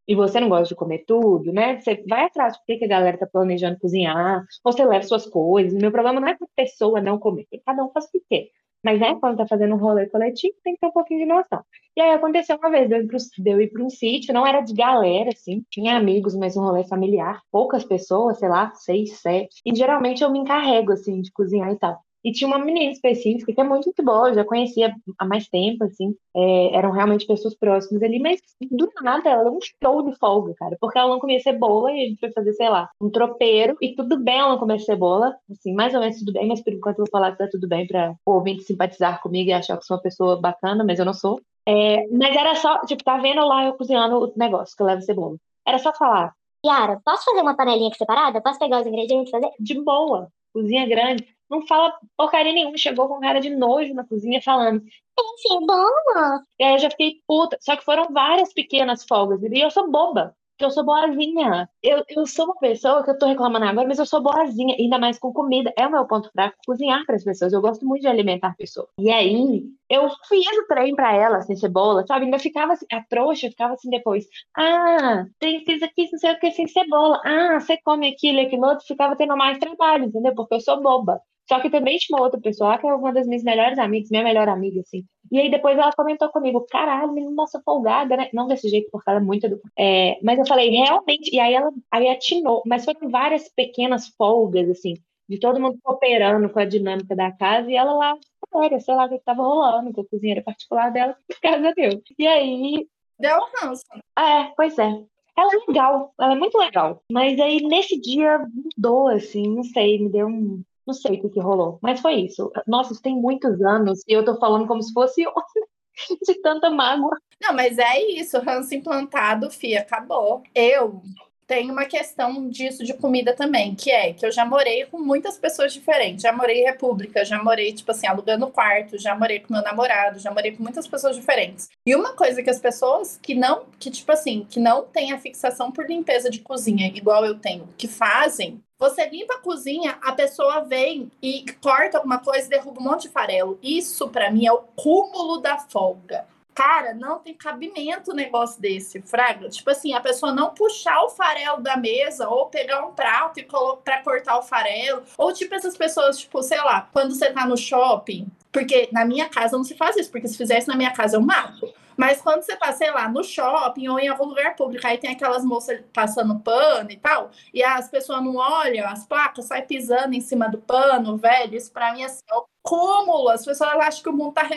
e 0.08 0.16
você 0.16 0.40
não 0.40 0.50
gosta 0.50 0.70
de 0.70 0.76
comer 0.76 1.04
tudo, 1.06 1.52
né? 1.52 1.80
Você 1.80 2.04
vai 2.08 2.26
atrás 2.26 2.54
de 2.68 2.78
que 2.78 2.86
a 2.86 2.88
galera 2.88 3.18
tá 3.18 3.28
planejando 3.28 3.80
cozinhar, 3.80 4.46
ou 4.64 4.72
você 4.72 4.86
leva 4.86 5.04
suas 5.04 5.26
coisas. 5.28 5.74
Meu 5.80 5.92
problema 5.92 6.20
não 6.20 6.28
é 6.28 6.38
com 6.38 6.46
a 6.46 6.50
pessoa 6.56 7.02
não 7.02 7.20
comer, 7.20 7.48
cada 7.66 7.84
um 7.84 7.92
faz 7.92 8.06
o 8.06 8.12
que 8.12 8.22
quer. 8.30 8.48
Mas, 8.84 9.00
né, 9.00 9.16
quando 9.20 9.38
tá 9.38 9.48
fazendo 9.48 9.74
um 9.76 9.78
rolê 9.78 10.08
coletivo, 10.08 10.54
tem 10.64 10.74
que 10.76 10.80
ter 10.80 10.88
um 10.88 10.92
pouquinho 10.92 11.22
de 11.22 11.26
noção. 11.26 11.62
E 11.96 12.02
aí 12.02 12.12
aconteceu 12.12 12.58
uma 12.58 12.70
vez, 12.70 12.88
pro, 13.08 13.18
deu 13.40 13.60
ir 13.60 13.72
para 13.72 13.84
um 13.84 13.90
sítio, 13.90 14.34
não 14.34 14.46
era 14.46 14.62
de 14.62 14.74
galera, 14.74 15.30
assim, 15.30 15.66
tinha 15.70 15.98
amigos, 15.98 16.36
mas 16.36 16.56
um 16.56 16.62
rolê 16.62 16.84
familiar, 16.86 17.42
poucas 17.52 17.84
pessoas, 17.84 18.38
sei 18.40 18.48
lá, 18.50 18.72
seis, 18.76 19.20
sete. 19.20 19.62
E 19.66 19.76
geralmente 19.76 20.24
eu 20.24 20.32
me 20.32 20.40
encarrego, 20.40 20.94
assim, 20.94 21.22
de 21.22 21.32
cozinhar 21.32 21.72
e 21.72 21.78
tal. 21.78 22.00
E 22.28 22.32
tinha 22.34 22.46
uma 22.46 22.60
menina 22.60 22.92
específica 22.92 23.54
que 23.54 23.62
é 23.62 23.64
muito, 23.64 23.86
muito 23.86 24.04
boa, 24.04 24.28
eu 24.28 24.34
já 24.34 24.44
conhecia 24.44 24.94
há 25.18 25.26
mais 25.26 25.48
tempo, 25.48 25.86
assim, 25.86 26.14
é, 26.36 26.76
eram 26.76 26.92
realmente 26.92 27.26
pessoas 27.26 27.56
próximas 27.56 28.04
ali, 28.04 28.20
mas 28.20 28.42
do 28.70 28.92
nada 29.02 29.30
ela 29.30 29.48
é 29.48 29.50
um 29.50 29.60
show 29.62 30.04
de 30.04 30.14
folga, 30.18 30.54
cara, 30.56 30.76
porque 30.78 31.00
ela 31.00 31.08
não 31.10 31.22
comia 31.22 31.40
cebola 31.40 31.90
e 31.90 32.04
a 32.04 32.10
gente 32.10 32.20
foi 32.20 32.30
fazer, 32.34 32.52
sei 32.52 32.68
lá, 32.68 32.90
um 33.00 33.10
tropeiro, 33.10 33.78
e 33.82 33.96
tudo 33.96 34.20
bem 34.20 34.40
ela 34.40 34.50
não 34.50 34.60
comer 34.60 34.82
cebola, 34.82 35.38
assim, 35.50 35.74
mais 35.74 35.94
ou 35.94 36.02
menos 36.02 36.20
tudo 36.20 36.34
bem, 36.34 36.46
mas 36.50 36.62
por 36.62 36.74
enquanto 36.74 37.00
eu 37.00 37.06
vou 37.06 37.10
falar 37.10 37.32
que 37.32 37.38
tá 37.38 37.48
tudo 37.50 37.66
bem 37.66 37.88
pra 37.88 38.14
o 38.26 38.32
ouvinte 38.34 38.64
simpatizar 38.64 39.22
comigo 39.22 39.50
e 39.50 39.54
achar 39.54 39.78
que 39.78 39.86
sou 39.86 39.96
uma 39.96 40.04
pessoa 40.04 40.36
bacana, 40.36 40.84
mas 40.84 41.00
eu 41.00 41.06
não 41.06 41.14
sou. 41.14 41.40
É, 41.66 42.06
mas 42.10 42.36
era 42.36 42.56
só, 42.56 42.82
tipo, 42.82 43.06
tá 43.06 43.16
vendo 43.20 43.40
lá 43.48 43.64
eu 43.68 43.74
cozinhando 43.76 44.18
o 44.18 44.34
negócio 44.36 44.76
que 44.76 44.84
eu 44.84 44.88
levo 44.88 45.02
cebola. 45.02 45.38
Era 45.66 45.80
só 45.80 45.94
falar, 45.94 46.34
Yara, 46.66 47.00
posso 47.06 47.24
fazer 47.24 47.40
uma 47.40 47.56
panelinha 47.56 47.88
aqui 47.88 47.98
separada? 47.98 48.42
Posso 48.42 48.60
pegar 48.60 48.82
os 48.82 48.88
ingredientes 48.88 49.30
e 49.30 49.32
fazer? 49.32 49.50
de 49.58 49.82
boa, 49.82 50.28
cozinha 50.52 50.86
grande. 50.86 51.37
Não 51.50 51.66
fala 51.68 51.94
porcaria 52.16 52.54
nenhuma. 52.54 52.78
Chegou 52.78 53.08
com 53.08 53.20
cara 53.20 53.40
de 53.40 53.50
nojo 53.50 53.94
na 53.94 54.06
cozinha 54.06 54.42
falando. 54.42 54.82
Sim, 54.82 55.58
é 55.64 55.66
bom. 55.66 56.42
E 56.60 56.64
aí 56.64 56.74
eu 56.74 56.80
já 56.80 56.90
fiquei 56.90 57.22
puta. 57.28 57.58
Só 57.62 57.76
que 57.76 57.84
foram 57.86 58.12
várias 58.12 58.54
pequenas 58.54 59.04
folgas. 59.06 59.42
E 59.44 59.60
eu 59.60 59.72
sou 59.72 59.90
boba. 59.90 60.36
Porque 60.58 60.66
eu 60.66 60.72
sou 60.72 60.84
boazinha. 60.84 61.70
Eu, 61.84 62.04
eu 62.10 62.26
sou 62.26 62.46
uma 62.46 62.56
pessoa 62.56 63.04
que 63.04 63.12
eu 63.12 63.18
tô 63.20 63.28
reclamando 63.28 63.64
agora, 63.64 63.88
mas 63.88 64.00
eu 64.00 64.08
sou 64.08 64.24
boazinha. 64.24 64.76
Ainda 64.80 64.98
mais 64.98 65.20
com 65.20 65.32
comida. 65.32 65.72
É 65.78 65.86
o 65.86 65.92
meu 65.92 66.06
ponto 66.08 66.32
fraco 66.32 66.58
cozinhar 66.66 67.06
para 67.06 67.16
as 67.16 67.24
pessoas. 67.24 67.54
Eu 67.54 67.62
gosto 67.62 67.86
muito 67.86 68.02
de 68.02 68.08
alimentar 68.08 68.56
pessoas. 68.58 68.88
E 69.00 69.12
aí, 69.12 69.64
eu 69.88 70.10
fiz 70.28 70.48
o 70.58 70.68
trem 70.68 70.96
pra 70.96 71.16
ela, 71.16 71.42
sem 71.44 71.56
cebola, 71.56 72.04
sabe? 72.08 72.26
Ainda 72.26 72.40
ficava 72.40 72.74
assim, 72.74 72.88
a 72.92 73.04
trouxa 73.04 73.50
ficava 73.50 73.76
assim 73.76 73.90
depois. 73.92 74.26
Ah, 74.58 75.26
tem, 75.38 75.64
fiz 75.64 75.84
aqui 75.84 76.10
não 76.12 76.18
sei 76.18 76.32
o 76.32 76.40
que 76.40 76.52
sem 76.52 76.68
cebola. 76.68 77.22
Ah, 77.24 77.60
você 77.60 77.78
come 77.84 78.08
aquilo 78.08 78.42
aquilo 78.42 78.66
outro. 78.66 78.86
Ficava 78.88 79.16
tendo 79.16 79.38
mais 79.38 79.60
trabalho, 79.60 80.06
entendeu? 80.06 80.34
Porque 80.34 80.56
eu 80.56 80.62
sou 80.62 80.82
boba. 80.82 81.22
Só 81.48 81.60
que 81.60 81.70
também 81.70 81.98
tinha 81.98 82.18
uma 82.18 82.24
outra 82.24 82.40
pessoa 82.40 82.78
que 82.78 82.86
é 82.86 82.94
uma 82.94 83.14
das 83.14 83.26
minhas 83.26 83.44
melhores 83.44 83.80
amigas, 83.80 84.10
minha 84.10 84.24
melhor 84.24 84.50
amiga, 84.50 84.82
assim. 84.82 85.06
E 85.32 85.40
aí 85.40 85.50
depois 85.50 85.78
ela 85.78 85.92
comentou 85.94 86.30
comigo, 86.30 86.66
caralho, 86.70 87.12
menina, 87.14 87.34
nossa, 87.34 87.62
folgada, 87.64 88.18
né? 88.18 88.30
Não 88.34 88.48
desse 88.48 88.68
jeito, 88.70 88.90
porque 88.92 89.10
ela 89.10 89.20
é 89.20 89.24
muito 89.24 89.46
educada. 89.46 89.72
É, 89.78 90.18
mas 90.22 90.40
eu 90.40 90.46
falei, 90.46 90.70
realmente, 90.70 91.34
e 91.34 91.40
aí 91.40 91.54
ela 91.54 91.72
aí 91.92 92.10
atinou, 92.10 92.64
mas 92.66 92.86
foram 92.86 93.10
várias 93.10 93.50
pequenas 93.50 94.08
folgas, 94.10 94.70
assim, 94.70 94.96
de 95.28 95.40
todo 95.40 95.60
mundo 95.60 95.78
cooperando 95.84 96.50
com 96.50 96.60
a 96.60 96.66
dinâmica 96.66 97.16
da 97.16 97.32
casa, 97.32 97.70
e 97.72 97.76
ela 97.76 97.94
lá, 97.94 98.18
sério, 98.54 98.82
sei 98.82 98.96
lá 98.96 99.06
o 99.06 99.10
que 99.10 99.16
estava 99.16 99.42
rolando 99.44 99.94
com 99.94 100.02
a 100.02 100.08
cozinheira 100.08 100.44
particular 100.44 100.92
dela, 100.92 101.16
graças 101.42 101.66
a 101.66 101.72
Deus. 101.72 101.96
E 102.18 102.28
aí, 102.28 102.88
Deu 103.20 103.40
ranço. 103.62 103.84
é, 104.18 104.52
pois 104.56 104.78
é. 104.78 105.04
Ela 105.38 105.52
é 105.54 105.68
legal, 105.68 106.14
ela 106.20 106.34
é 106.34 106.36
muito 106.36 106.58
legal. 106.58 107.04
Mas 107.12 107.40
aí 107.40 107.62
nesse 107.62 108.00
dia 108.00 108.40
mudou, 108.40 109.08
assim, 109.08 109.48
não 109.56 109.64
sei, 109.64 110.00
me 110.00 110.10
deu 110.10 110.28
um. 110.28 110.64
Não 110.88 110.94
sei 110.94 111.18
o 111.18 111.22
que 111.22 111.30
que 111.30 111.40
rolou. 111.42 111.78
Mas 111.82 112.00
foi 112.00 112.16
isso. 112.16 112.52
Nossa, 112.66 112.94
isso 112.94 113.02
tem 113.02 113.16
muitos 113.16 113.62
anos 113.62 114.02
e 114.08 114.14
eu 114.14 114.24
tô 114.24 114.40
falando 114.40 114.66
como 114.66 114.82
se 114.82 114.94
fosse 114.94 115.24
de 116.26 116.42
tanta 116.42 116.70
mágoa. 116.70 117.12
Não, 117.42 117.54
mas 117.54 117.78
é 117.78 118.02
isso, 118.02 118.40
ranço 118.40 118.74
implantado, 118.74 119.52
fia, 119.52 119.82
acabou. 119.82 120.42
Eu 120.56 121.02
tenho 121.48 121.72
uma 121.72 121.86
questão 121.86 122.50
disso 122.50 122.84
de 122.84 122.94
comida 122.94 123.34
também, 123.34 123.74
que 123.74 123.90
é 123.90 124.12
que 124.14 124.26
eu 124.26 124.32
já 124.32 124.46
morei 124.46 124.86
com 124.86 125.00
muitas 125.00 125.38
pessoas 125.38 125.74
diferentes. 125.74 126.22
Já 126.22 126.34
morei 126.34 126.62
em 126.62 126.66
república, 126.66 127.24
já 127.24 127.42
morei, 127.42 127.72
tipo 127.74 127.90
assim, 127.90 128.06
alugando 128.06 128.48
quarto, 128.48 129.00
já 129.00 129.16
morei 129.16 129.40
com 129.40 129.54
meu 129.54 129.64
namorado, 129.64 130.20
já 130.20 130.30
morei 130.30 130.52
com 130.52 130.62
muitas 130.62 130.86
pessoas 130.88 131.16
diferentes. 131.16 131.70
E 131.86 131.96
uma 131.96 132.14
coisa 132.14 132.44
que 132.44 132.50
as 132.50 132.60
pessoas 132.60 133.18
que 133.22 133.34
não, 133.34 133.66
que 133.80 133.90
tipo 133.90 134.12
assim, 134.12 134.46
que 134.50 134.60
não 134.60 134.84
têm 134.84 135.14
a 135.14 135.20
fixação 135.20 135.72
por 135.72 135.88
limpeza 135.88 136.30
de 136.30 136.40
cozinha, 136.40 136.88
igual 136.94 137.26
eu 137.26 137.40
tenho, 137.40 137.68
que 137.78 137.88
fazem, 137.88 138.62
você 138.78 139.08
limpa 139.10 139.36
a 139.36 139.40
cozinha, 139.40 139.98
a 140.02 140.12
pessoa 140.12 140.62
vem 140.62 141.10
e 141.22 141.46
corta 141.62 141.98
alguma 141.98 142.20
coisa 142.20 142.50
derruba 142.50 142.80
um 142.80 142.84
monte 142.84 143.04
de 143.04 143.10
farelo. 143.10 143.58
Isso, 143.64 144.10
pra 144.10 144.30
mim, 144.30 144.46
é 144.46 144.52
o 144.52 144.60
cúmulo 144.76 145.40
da 145.40 145.58
folga. 145.58 146.28
Cara, 146.58 146.92
não 146.96 147.20
tem 147.20 147.36
cabimento 147.36 148.12
um 148.12 148.16
negócio 148.16 148.60
desse, 148.60 149.00
fraga. 149.04 149.48
Tipo 149.48 149.70
assim, 149.70 149.94
a 149.94 150.02
pessoa 150.02 150.34
não 150.34 150.56
puxar 150.56 151.04
o 151.04 151.10
farelo 151.10 151.62
da 151.62 151.78
mesa 151.78 152.28
ou 152.28 152.48
pegar 152.48 152.84
um 152.84 152.94
prato 152.94 153.40
e 153.40 153.44
colocar 153.44 153.84
para 153.84 154.02
cortar 154.02 154.40
o 154.40 154.42
farelo. 154.42 155.04
Ou 155.20 155.32
tipo 155.32 155.54
essas 155.54 155.78
pessoas, 155.78 156.18
tipo, 156.18 156.42
sei 156.42 156.58
lá, 156.58 156.90
quando 156.92 157.14
você 157.14 157.32
tá 157.32 157.46
no 157.46 157.56
shopping, 157.56 158.26
porque 158.52 158.90
na 158.92 159.06
minha 159.06 159.30
casa 159.30 159.56
não 159.56 159.64
se 159.64 159.76
faz 159.76 159.98
isso, 159.98 160.10
porque 160.10 160.28
se 160.28 160.36
fizesse 160.36 160.68
na 160.68 160.76
minha 160.76 160.90
casa 160.90 161.18
eu 161.18 161.22
mato. 161.22 161.72
Mas 161.98 162.22
quando 162.22 162.44
você 162.44 162.56
tá, 162.56 162.72
sei 162.72 162.92
lá, 162.92 163.10
no 163.10 163.24
shopping 163.24 163.88
ou 163.88 164.00
em 164.00 164.08
algum 164.08 164.26
lugar 164.26 164.56
público, 164.56 164.86
aí 164.86 164.98
tem 164.98 165.12
aquelas 165.12 165.44
moças 165.44 165.82
passando 165.92 166.40
pano 166.40 166.92
e 166.92 166.98
tal, 166.98 167.32
e 167.54 167.64
as 167.64 167.90
pessoas 167.90 168.24
não 168.24 168.36
olham 168.36 168.88
as 168.88 169.06
placas, 169.06 169.46
sai 169.46 169.64
pisando 169.64 170.14
em 170.14 170.22
cima 170.22 170.48
do 170.48 170.60
pano, 170.60 171.18
velho. 171.18 171.56
Isso 171.56 171.72
pra 171.72 171.94
mim 171.94 172.04
assim, 172.04 172.22
é 172.30 172.36
o 172.36 172.46
cúmulo. 172.68 173.30
As 173.30 173.46
pessoas 173.46 173.72
acham 173.72 174.04
que 174.04 174.10
o 174.10 174.14
mundo 174.14 174.34
tá 174.34 174.48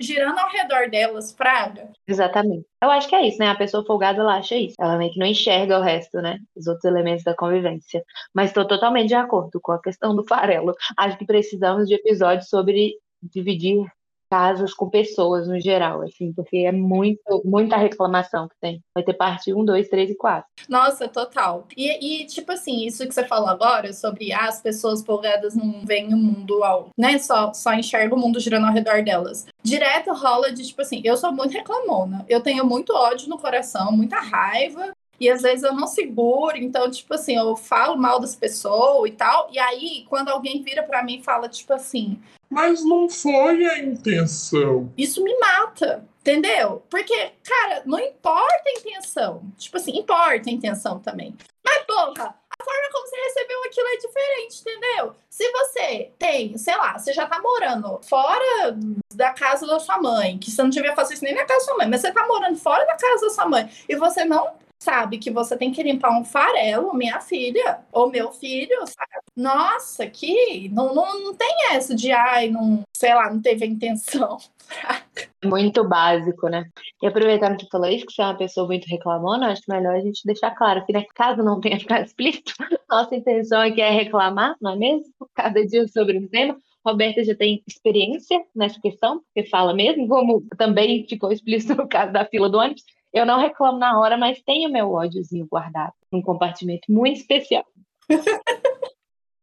girando 0.00 0.38
ao 0.38 0.48
redor 0.50 0.90
delas, 0.90 1.32
fraga. 1.32 1.90
Exatamente. 2.06 2.66
Eu 2.82 2.90
acho 2.90 3.08
que 3.08 3.14
é 3.14 3.26
isso, 3.26 3.38
né? 3.38 3.48
A 3.48 3.54
pessoa 3.54 3.84
folgada, 3.84 4.20
ela 4.20 4.36
acha 4.36 4.56
isso. 4.56 4.74
Ela 4.80 4.98
meio 4.98 5.12
que 5.12 5.18
não 5.18 5.26
enxerga 5.26 5.78
o 5.78 5.82
resto, 5.82 6.20
né? 6.20 6.38
Os 6.56 6.66
outros 6.66 6.84
elementos 6.84 7.22
da 7.22 7.34
convivência. 7.34 8.04
Mas 8.34 8.50
estou 8.50 8.66
totalmente 8.66 9.08
de 9.08 9.14
acordo 9.14 9.60
com 9.60 9.72
a 9.72 9.80
questão 9.80 10.14
do 10.14 10.26
farelo. 10.26 10.74
Acho 10.96 11.16
que 11.16 11.24
precisamos 11.24 11.86
de 11.86 11.94
episódios 11.94 12.48
sobre 12.48 12.94
dividir 13.22 13.86
casas 14.30 14.72
com 14.72 14.88
pessoas 14.88 15.48
no 15.48 15.60
geral, 15.60 16.02
assim, 16.02 16.32
porque 16.32 16.58
é 16.58 16.70
muito, 16.70 17.42
muita 17.44 17.76
reclamação 17.76 18.48
que 18.48 18.54
tem. 18.60 18.82
Vai 18.94 19.02
ter 19.02 19.14
parte 19.14 19.52
1, 19.52 19.64
2, 19.64 19.88
3 19.88 20.10
e 20.10 20.16
4. 20.16 20.48
Nossa, 20.68 21.08
total. 21.08 21.66
E, 21.76 22.22
e, 22.22 22.26
tipo 22.26 22.52
assim, 22.52 22.86
isso 22.86 23.06
que 23.06 23.12
você 23.12 23.26
falou 23.26 23.48
agora 23.48 23.92
sobre 23.92 24.32
ah, 24.32 24.46
as 24.46 24.62
pessoas 24.62 25.02
folgadas 25.04 25.56
não 25.56 25.84
veem 25.84 26.14
o 26.14 26.16
mundo 26.16 26.62
ao, 26.62 26.90
né? 26.96 27.18
Só, 27.18 27.52
só 27.52 27.74
enxergam 27.74 28.16
o 28.16 28.20
mundo 28.20 28.38
girando 28.38 28.66
ao 28.66 28.72
redor 28.72 29.02
delas. 29.02 29.46
Direto 29.62 30.14
rola 30.14 30.52
de, 30.52 30.64
tipo 30.66 30.80
assim, 30.80 31.02
eu 31.04 31.16
sou 31.16 31.32
muito 31.32 31.52
reclamona. 31.52 32.24
Eu 32.28 32.40
tenho 32.40 32.64
muito 32.64 32.94
ódio 32.94 33.28
no 33.28 33.38
coração, 33.38 33.90
muita 33.90 34.20
raiva. 34.20 34.92
E 35.20 35.28
às 35.28 35.42
vezes 35.42 35.62
eu 35.62 35.74
não 35.74 35.86
seguro, 35.86 36.56
então, 36.56 36.90
tipo 36.90 37.12
assim, 37.12 37.36
eu 37.36 37.54
falo 37.54 37.94
mal 37.96 38.18
das 38.18 38.34
pessoas 38.34 39.10
e 39.10 39.12
tal. 39.12 39.48
E 39.52 39.58
aí, 39.58 40.06
quando 40.08 40.30
alguém 40.30 40.62
vira 40.62 40.82
pra 40.82 41.02
mim 41.04 41.18
e 41.18 41.22
fala, 41.22 41.46
tipo 41.46 41.74
assim, 41.74 42.18
Mas 42.48 42.82
não 42.82 43.06
foi 43.08 43.66
a 43.66 43.78
intenção. 43.78 44.90
isso 44.96 45.22
me 45.22 45.36
mata, 45.38 46.08
entendeu? 46.20 46.82
Porque, 46.88 47.32
cara, 47.44 47.82
não 47.84 47.98
importa 48.00 48.62
a 48.66 48.72
intenção. 48.80 49.42
Tipo 49.58 49.76
assim, 49.76 49.98
importa 49.98 50.48
a 50.48 50.52
intenção 50.52 50.98
também. 51.00 51.36
Mas, 51.62 51.84
porra, 51.84 52.34
a 52.58 52.64
forma 52.64 52.88
como 52.90 53.06
você 53.06 53.16
recebeu 53.16 53.62
aquilo 53.64 53.88
é 53.88 53.96
diferente, 53.98 54.60
entendeu? 54.60 55.14
Se 55.28 55.50
você 55.52 56.10
tem, 56.18 56.56
sei 56.56 56.76
lá, 56.78 56.98
você 56.98 57.12
já 57.12 57.26
tá 57.26 57.40
morando 57.42 58.00
fora 58.02 58.74
da 59.14 59.30
casa 59.32 59.66
da 59.66 59.78
sua 59.78 60.00
mãe, 60.00 60.38
que 60.38 60.50
você 60.50 60.62
não 60.62 60.70
devia 60.70 60.94
fazer 60.94 61.14
isso 61.14 61.24
nem 61.24 61.34
na 61.34 61.44
casa 61.44 61.60
da 61.60 61.64
sua 61.66 61.76
mãe, 61.76 61.88
mas 61.88 62.00
você 62.00 62.10
tá 62.10 62.26
morando 62.26 62.56
fora 62.56 62.86
da 62.86 62.96
casa 62.96 63.26
da 63.26 63.30
sua 63.30 63.46
mãe 63.46 63.70
e 63.88 63.96
você 63.96 64.24
não 64.24 64.54
sabe 64.80 65.18
que 65.18 65.30
você 65.30 65.56
tem 65.56 65.70
que 65.70 65.82
limpar 65.82 66.18
um 66.18 66.24
farelo, 66.24 66.94
minha 66.94 67.20
filha, 67.20 67.80
ou 67.92 68.10
meu 68.10 68.32
filho, 68.32 68.78
sabe? 68.86 69.22
Nossa, 69.36 70.06
que 70.06 70.68
não, 70.70 70.94
não, 70.94 71.22
não 71.22 71.34
tem 71.34 71.68
essa 71.72 71.94
de, 71.94 72.10
ai, 72.10 72.48
não, 72.48 72.82
sei 72.92 73.14
lá, 73.14 73.30
não 73.30 73.42
teve 73.42 73.64
a 73.64 73.68
intenção. 73.68 74.38
Muito 75.44 75.86
básico, 75.86 76.48
né? 76.48 76.64
E 77.02 77.06
aproveitando 77.06 77.58
que 77.58 77.68
falou 77.70 77.88
isso, 77.88 78.06
que 78.06 78.12
você 78.12 78.22
é 78.22 78.26
uma 78.26 78.36
pessoa 78.36 78.66
muito 78.66 78.86
reclamona, 78.86 79.50
acho 79.50 79.62
melhor 79.68 79.94
a 79.94 80.00
gente 80.00 80.20
deixar 80.24 80.50
claro 80.52 80.84
que, 80.84 80.92
né, 80.92 81.04
caso 81.14 81.42
não 81.42 81.60
tenha 81.60 81.78
ficado 81.78 82.04
explícito, 82.04 82.52
nossa 82.88 83.16
intenção 83.16 83.60
aqui 83.60 83.80
é 83.80 83.90
reclamar, 83.90 84.54
não 84.60 84.72
é 84.72 84.76
mesmo? 84.76 85.12
Cada 85.34 85.66
dia 85.66 85.86
sobre 85.88 86.18
um 86.18 86.28
tema. 86.28 86.56
Roberta 86.84 87.22
já 87.22 87.34
tem 87.34 87.62
experiência 87.66 88.42
nessa 88.54 88.80
questão, 88.80 89.20
porque 89.20 89.48
fala 89.48 89.74
mesmo, 89.74 90.08
como 90.08 90.42
também 90.56 91.06
ficou 91.06 91.30
explícito 91.30 91.74
no 91.74 91.88
caso 91.88 92.12
da 92.12 92.24
fila 92.24 92.48
do 92.48 92.58
ônibus. 92.58 92.84
Eu 93.12 93.26
não 93.26 93.38
reclamo 93.38 93.78
na 93.78 93.98
hora, 93.98 94.16
mas 94.16 94.40
tenho 94.42 94.70
meu 94.70 94.92
ódiozinho 94.92 95.46
guardado 95.50 95.92
num 96.12 96.22
compartimento 96.22 96.90
muito 96.90 97.20
especial. 97.20 97.64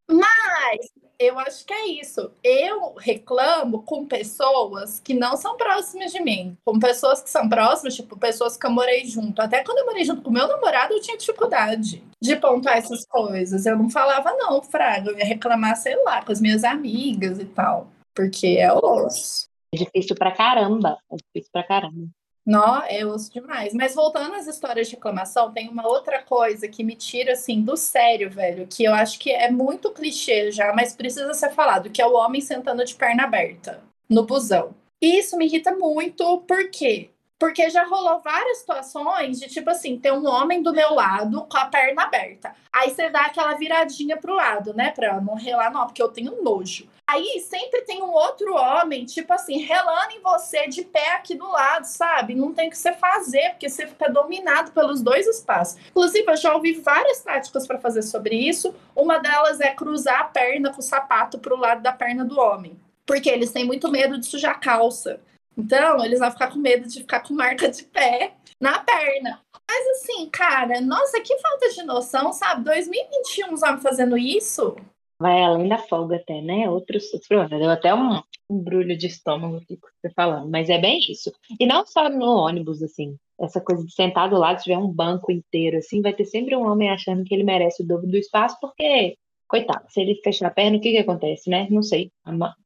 Mas 0.10 0.90
eu 1.20 1.38
acho 1.40 1.66
que 1.66 1.74
é 1.74 1.88
isso. 1.88 2.32
Eu 2.44 2.94
reclamo 2.94 3.82
com 3.84 4.06
pessoas 4.06 5.00
que 5.00 5.14
não 5.14 5.36
são 5.36 5.58
próximas 5.58 6.12
de 6.12 6.22
mim. 6.22 6.58
Com 6.64 6.80
pessoas 6.80 7.22
que 7.22 7.30
são 7.30 7.50
próximas, 7.50 7.96
tipo, 7.96 8.18
pessoas 8.18 8.56
que 8.56 8.66
eu 8.66 8.72
morei 8.72 9.06
junto. 9.06 9.42
Até 9.42 9.64
quando 9.64 9.80
eu 9.80 9.86
morei 9.86 10.06
junto 10.06 10.22
com 10.22 10.32
meu 10.32 10.48
namorado, 10.48 10.94
eu 10.94 11.02
tinha 11.02 11.18
dificuldade 11.18 12.04
de 12.22 12.36
pontuar 12.38 12.78
essas 12.78 13.06
coisas. 13.06 13.66
Eu 13.66 13.78
não 13.78 13.90
falava, 13.90 14.32
não, 14.34 14.62
Fraga. 14.62 15.12
Eu 15.12 15.18
ia 15.18 15.26
reclamar, 15.26 15.76
sei 15.76 16.02
lá, 16.04 16.24
com 16.24 16.32
as 16.32 16.40
minhas 16.40 16.64
amigas 16.64 17.40
e 17.40 17.46
tal. 17.46 17.88
Porque 18.16 18.58
é 18.60 18.72
osso. 18.72 19.50
É 19.74 19.78
difícil 19.78 20.16
pra 20.16 20.32
caramba. 20.32 20.98
É 21.12 21.16
difícil 21.16 21.52
pra 21.52 21.64
caramba. 21.64 22.08
Nó, 22.48 22.82
é 22.88 23.06
osso 23.06 23.32
demais. 23.32 23.74
Mas 23.74 23.94
voltando 23.94 24.36
às 24.36 24.48
histórias 24.48 24.88
de 24.88 24.96
reclamação, 24.96 25.52
tem 25.54 25.70
uma 25.70 25.88
outra 25.88 26.24
coisa 26.24 26.68
que 26.68 26.84
me 26.84 26.96
tira, 26.96 27.34
assim, 27.34 27.62
do 27.62 27.78
sério, 27.78 28.30
velho, 28.32 28.68
que 28.68 28.86
eu 28.86 28.94
acho 28.94 29.20
que 29.20 29.32
é 29.32 29.52
muito 29.52 29.92
clichê 29.92 30.52
já, 30.52 30.74
mas 30.74 30.96
precisa 30.96 31.34
ser 31.34 31.52
falado, 31.52 31.90
que 31.92 32.02
é 32.02 32.08
o 32.08 32.14
homem 32.16 32.42
sentando 32.42 32.86
de 32.86 32.96
perna 32.96 33.26
aberta 33.26 33.84
no 34.10 34.26
busão. 34.26 34.74
E 35.02 35.20
isso 35.20 35.38
me 35.38 35.46
irrita 35.46 35.74
muito, 35.76 36.40
por 36.42 36.72
quê? 36.72 37.12
Porque 37.40 37.70
já 37.70 37.84
rolou 37.84 38.20
várias 38.20 38.60
situações 38.60 39.40
de, 39.40 39.48
tipo 39.48 39.70
assim, 39.70 40.00
ter 40.00 40.12
um 40.12 40.28
homem 40.28 40.64
do 40.64 40.74
meu 40.74 40.94
lado 40.94 41.46
com 41.46 41.58
a 41.58 41.66
perna 41.66 42.04
aberta. 42.04 42.56
Aí 42.74 42.90
você 42.90 43.10
dá 43.10 43.22
aquela 43.22 43.54
viradinha 43.54 44.18
pro 44.18 44.34
lado, 44.34 44.74
né? 44.74 44.92
Pra 44.92 45.22
não 45.22 45.36
relar, 45.36 45.72
não, 45.72 45.86
porque 45.86 46.02
eu 46.02 46.10
tenho 46.10 46.42
nojo. 46.44 46.90
Aí 47.06 47.40
sempre 47.40 47.84
tem 47.84 48.02
um 48.02 48.12
outro 48.12 48.54
homem, 48.56 49.06
tipo 49.06 49.32
assim, 49.32 49.60
relando 49.60 50.14
em 50.14 50.20
você 50.20 50.68
de 50.68 50.84
pé 50.84 51.14
aqui 51.16 51.36
do 51.36 51.48
lado, 51.48 51.86
sabe? 51.86 52.34
Não 52.36 52.54
tem 52.54 52.68
o 52.68 52.72
que 52.72 52.78
você 52.78 52.92
fazer, 52.92 53.52
porque 53.52 53.70
você 53.70 53.86
fica 53.86 54.10
dominado 54.10 54.72
pelos 54.72 55.02
dois 55.02 55.28
espaços. 55.28 55.80
Inclusive, 55.90 56.30
eu 56.30 56.36
já 56.36 56.54
ouvi 56.54 56.74
várias 56.74 57.22
táticas 57.22 57.68
para 57.68 57.80
fazer 57.80 58.02
sobre 58.02 58.36
isso. 58.36 58.76
Uma 58.96 59.20
delas 59.20 59.62
é 59.62 59.74
cruzar 59.74 60.22
a 60.22 60.26
perna 60.26 60.72
com 60.72 60.80
o 60.80 60.84
sapato 60.84 61.38
pro 61.38 61.56
lado 61.56 61.82
da 61.82 61.94
perna 61.94 62.26
do 62.26 62.40
homem. 62.40 62.78
Porque 63.06 63.30
eles 63.30 63.52
têm 63.52 63.64
muito 63.64 63.90
medo 63.90 64.20
de 64.20 64.26
sujar 64.26 64.60
calça. 64.60 65.22
Então, 65.58 66.04
eles 66.06 66.20
vão 66.20 66.32
ficar 66.32 66.52
com 66.52 66.60
medo 66.60 66.88
de 66.88 67.00
ficar 67.00 67.22
com 67.22 67.34
marca 67.34 67.70
de 67.70 67.84
pé 67.84 68.36
na 68.60 68.80
perna. 68.80 69.42
Mas 69.70 69.88
assim, 69.98 70.30
cara, 70.30 70.80
nossa, 70.82 71.20
que 71.20 71.38
falta 71.40 71.70
de 71.70 71.84
noção, 71.84 72.32
sabe? 72.32 72.64
2021 72.64 73.54
os 73.54 73.64
homens 73.64 73.84
fazendo 73.84 74.18
isso. 74.18 74.76
Vai 75.20 75.42
além 75.42 75.68
da 75.68 75.80
folga 75.80 76.18
até, 76.18 76.42
né? 76.42 76.70
Outros, 76.70 77.06
outros 77.06 77.28
problemas. 77.28 77.60
Deu 77.60 77.72
até 77.72 77.94
um, 77.94 78.22
um 78.50 78.60
brulho 78.60 78.96
de 78.96 79.08
estômago 79.08 79.60
com 79.68 79.76
você 79.76 80.14
falando. 80.14 80.50
Mas 80.50 80.70
é 80.70 80.78
bem 80.78 81.00
isso. 81.10 81.32
E 81.60 81.66
não 81.66 81.86
só 81.86 82.08
no 82.08 82.26
ônibus, 82.26 82.84
assim. 82.84 83.18
Essa 83.40 83.60
coisa 83.60 83.84
de 83.86 83.94
sentar 83.94 84.30
do 84.30 84.38
lado, 84.38 84.62
tiver 84.62 84.78
um 84.78 84.92
banco 84.92 85.32
inteiro, 85.32 85.78
assim, 85.78 86.02
vai 86.02 86.12
ter 86.12 86.26
sempre 86.26 86.56
um 86.56 86.68
homem 86.68 86.90
achando 86.90 87.24
que 87.24 87.34
ele 87.36 87.44
merece 87.44 87.84
o 87.84 87.88
dobro 87.88 88.08
do 88.08 88.18
espaço, 88.18 88.58
porque 88.60 89.16
Coitado, 89.48 89.86
se 89.90 90.02
ele 90.02 90.20
fechar 90.24 90.48
a 90.48 90.52
perna, 90.52 90.78
o 90.78 90.82
que 90.82 90.92
que 90.92 90.98
acontece, 90.98 91.50
né? 91.50 91.68
Não 91.70 91.82
sei. 91.82 92.12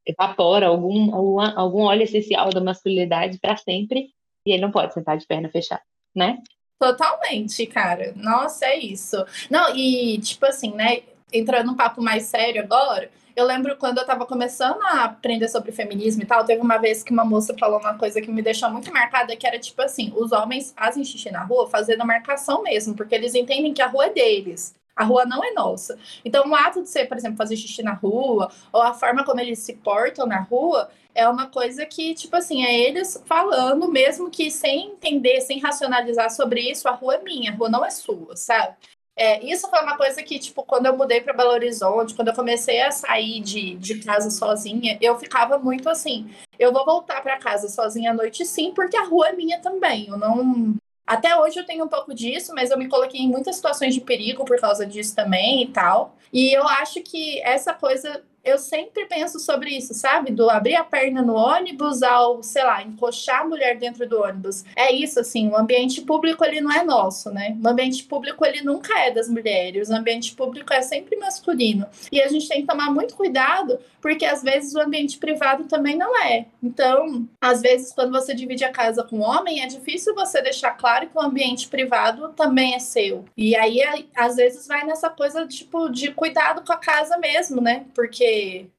Evapora 0.06 0.68
algum, 0.68 1.14
algum, 1.14 1.40
algum 1.40 1.82
óleo 1.84 2.04
essencial 2.04 2.50
da 2.50 2.60
masculinidade 2.60 3.40
para 3.40 3.56
sempre 3.56 4.10
e 4.46 4.54
ele 4.54 4.62
não 4.62 4.72
pode 4.72 4.94
sentar 4.94 5.18
de 5.18 5.28
perna 5.28 5.50
fechada, 5.50 5.84
né? 6.16 6.40
Totalmente, 6.80 7.66
cara. 7.68 8.14
Nossa, 8.16 8.66
é 8.66 8.80
isso. 8.80 9.24
Não, 9.50 9.76
e 9.76 10.18
tipo 10.20 10.46
assim, 10.48 10.74
né? 10.74 11.04
Entrando 11.32 11.68
num 11.68 11.76
papo 11.76 12.02
mais 12.02 12.24
sério 12.24 12.62
agora, 12.62 13.10
eu 13.36 13.46
lembro 13.46 13.78
quando 13.78 14.00
eu 14.00 14.06
tava 14.06 14.26
começando 14.26 14.82
a 14.82 15.06
aprender 15.06 15.48
sobre 15.48 15.72
feminismo 15.72 16.24
e 16.24 16.26
tal, 16.26 16.44
teve 16.44 16.62
uma 16.62 16.78
vez 16.78 17.04
que 17.04 17.14
uma 17.14 17.24
moça 17.24 17.56
falou 17.58 17.80
uma 17.80 17.98
coisa 17.98 18.22
que 18.22 18.32
me 18.32 18.42
deixou 18.42 18.70
muito 18.70 18.92
marcada, 18.92 19.36
que 19.36 19.48
era 19.48 19.58
tipo 19.58 19.82
assim, 19.82 20.12
os 20.16 20.32
homens 20.32 20.74
fazem 20.76 21.04
xixi 21.04 21.32
na 21.32 21.44
rua 21.44 21.70
fazendo 21.70 22.06
marcação 22.06 22.64
mesmo, 22.64 22.96
porque 22.96 23.16
eles 23.16 23.36
entendem 23.36 23.74
que 23.74 23.82
a 23.82 23.88
rua 23.88 24.08
é 24.08 24.10
deles. 24.10 24.74
A 25.01 25.03
rua 25.03 25.25
não 25.25 25.43
é 25.43 25.51
nossa. 25.51 25.98
Então, 26.24 26.48
o 26.48 26.53
ato 26.53 26.84
de 26.84 26.88
você, 26.88 27.05
por 27.05 27.17
exemplo, 27.17 27.36
fazer 27.36 27.58
xixi 27.58 27.81
na 27.81 27.93
rua, 27.93 28.51
ou 28.72 28.84
a 28.84 28.93
forma 28.93 29.24
como 29.25 29.39
eles 29.39 29.58
se 29.58 29.74
portam 29.74 30.27
na 30.27 30.41
rua, 30.41 30.91
é 31.15 31.27
uma 31.27 31.48
coisa 31.48 31.88
que, 31.88 32.13
tipo 32.13 32.36
assim, 32.36 32.63
é 32.63 32.79
eles 32.88 33.20
falando, 33.25 33.91
mesmo 33.91 34.29
que 34.29 34.51
sem 34.51 34.91
entender, 34.91 35.41
sem 35.41 35.60
racionalizar 35.60 36.29
sobre 36.29 36.62
isso, 36.70 36.88
a 36.88 36.91
rua 36.91 37.15
é 37.15 37.24
minha, 37.24 37.51
a 37.51 37.55
rua 37.55 37.67
não 37.67 37.84
é 37.84 37.89
sua, 37.89 38.36
sabe? 38.36 38.75
É, 39.15 39.43
isso 39.43 39.67
foi 39.72 39.81
uma 39.81 39.98
coisa 39.98 40.22
que, 40.22 40.38
tipo, 40.38 40.63
quando 40.63 40.86
eu 40.86 40.96
mudei 40.96 41.20
para 41.20 41.34
Belo 41.34 41.50
Horizonte, 41.50 42.13
quando 42.13 42.27
eu 42.27 42.36
comecei 42.36 42.79
a 42.81 42.91
sair 42.91 43.41
de, 43.41 43.75
de 43.77 44.03
casa 44.03 44.29
sozinha, 44.29 45.00
eu 45.01 45.17
ficava 45.17 45.58
muito 45.58 45.89
assim: 45.89 46.29
eu 46.60 46.72
vou 46.72 46.86
voltar 46.86 47.24
para 47.24 47.39
casa 47.39 47.67
sozinha 47.70 48.12
à 48.12 48.13
noite, 48.13 48.46
sim, 48.46 48.72
porque 48.74 48.96
a 48.96 49.05
rua 49.05 49.29
é 49.29 49.34
minha 49.34 49.60
também. 49.60 50.08
Eu 50.08 50.17
não, 50.17 50.75
até 51.05 51.36
hoje 51.39 51.60
eu 51.60 51.65
tenho 51.65 51.86
um 51.86 51.88
pouco 51.88 52.13
disso, 52.13 52.53
mas 52.53 52.72
eu 52.72 52.77
me 52.77 52.88
coloquei 52.88 53.22
em 53.22 53.27
muitas 53.27 53.55
situações 53.55 53.93
de 53.93 54.01
perigo 54.01 54.46
por 54.46 54.60
causa 54.60 54.86
disso 54.86 55.15
também 55.15 55.63
e 55.63 55.67
tal. 55.67 56.15
E 56.31 56.55
eu 56.55 56.67
acho 56.67 57.01
que 57.01 57.41
essa 57.41 57.74
coisa 57.74 58.24
eu 58.44 58.58
sempre 58.58 59.06
penso 59.06 59.40
sobre 59.40 59.70
isso, 59.70 59.94
sabe? 59.94 60.32
Do 60.32 60.50
abrir 60.50 60.76
a 60.76 60.84
perna 60.84 61.22
no 61.22 61.36
ônibus 61.36 62.02
ao, 62.02 62.42
sei 62.42 62.64
lá, 62.64 62.82
encoxar 62.84 63.42
a 63.42 63.48
mulher 63.48 63.78
dentro 63.78 64.08
do 64.08 64.22
ônibus. 64.22 64.64
É 64.76 64.92
isso, 64.92 65.20
assim, 65.20 65.50
o 65.50 65.58
ambiente 65.58 66.02
público 66.02 66.44
ele 66.44 66.62
não 66.62 66.72
é 66.72 66.84
nosso, 66.84 67.30
né? 67.32 67.58
O 67.64 67.68
ambiente 67.68 68.04
público 68.04 68.46
ele 68.46 68.62
nunca 68.62 68.98
é 69.00 69.12
das 69.12 69.28
mulheres, 69.30 69.90
o 69.90 69.96
ambiente 69.96 70.34
público 70.36 70.74
é 70.74 70.82
sempre 70.82 71.16
masculino. 71.18 71.86
E 72.12 72.22
a 72.22 72.28
gente 72.28 72.48
tem 72.48 72.62
que 72.62 72.68
tomar 72.68 72.92
muito 72.92 73.16
cuidado, 73.16 73.80
porque 74.02 74.26
às 74.26 74.42
vezes 74.42 74.74
o 74.74 74.82
ambiente 74.82 75.18
privado 75.18 75.66
também 75.66 75.96
não 75.96 76.20
é. 76.24 76.46
Então, 76.64 77.28
às 77.40 77.62
vezes, 77.62 77.94
quando 77.94 78.12
você 78.12 78.34
divide 78.34 78.64
a 78.64 78.72
casa 78.72 79.04
com 79.04 79.18
um 79.18 79.24
homem, 79.24 79.62
é 79.62 79.68
difícil 79.68 80.16
você 80.16 80.42
deixar 80.42 80.72
claro 80.72 81.08
que 81.08 81.18
o 81.18 81.22
ambiente 81.22 81.68
privado 81.68 82.30
também 82.30 82.74
é 82.74 82.80
seu. 82.80 83.26
E 83.38 83.56
aí, 83.56 83.82
às 84.16 84.36
vezes, 84.36 84.68
vai 84.68 84.86
nessa 84.86 85.10
coisa, 85.10 85.46
tipo, 85.46 85.90
de 85.90 86.12
cuidado 86.12 86.66
com 86.66 86.74
a 86.74 86.78
casa 86.78 87.18
mesmo, 87.18 87.62
né? 87.62 87.86
Porque 87.94 88.31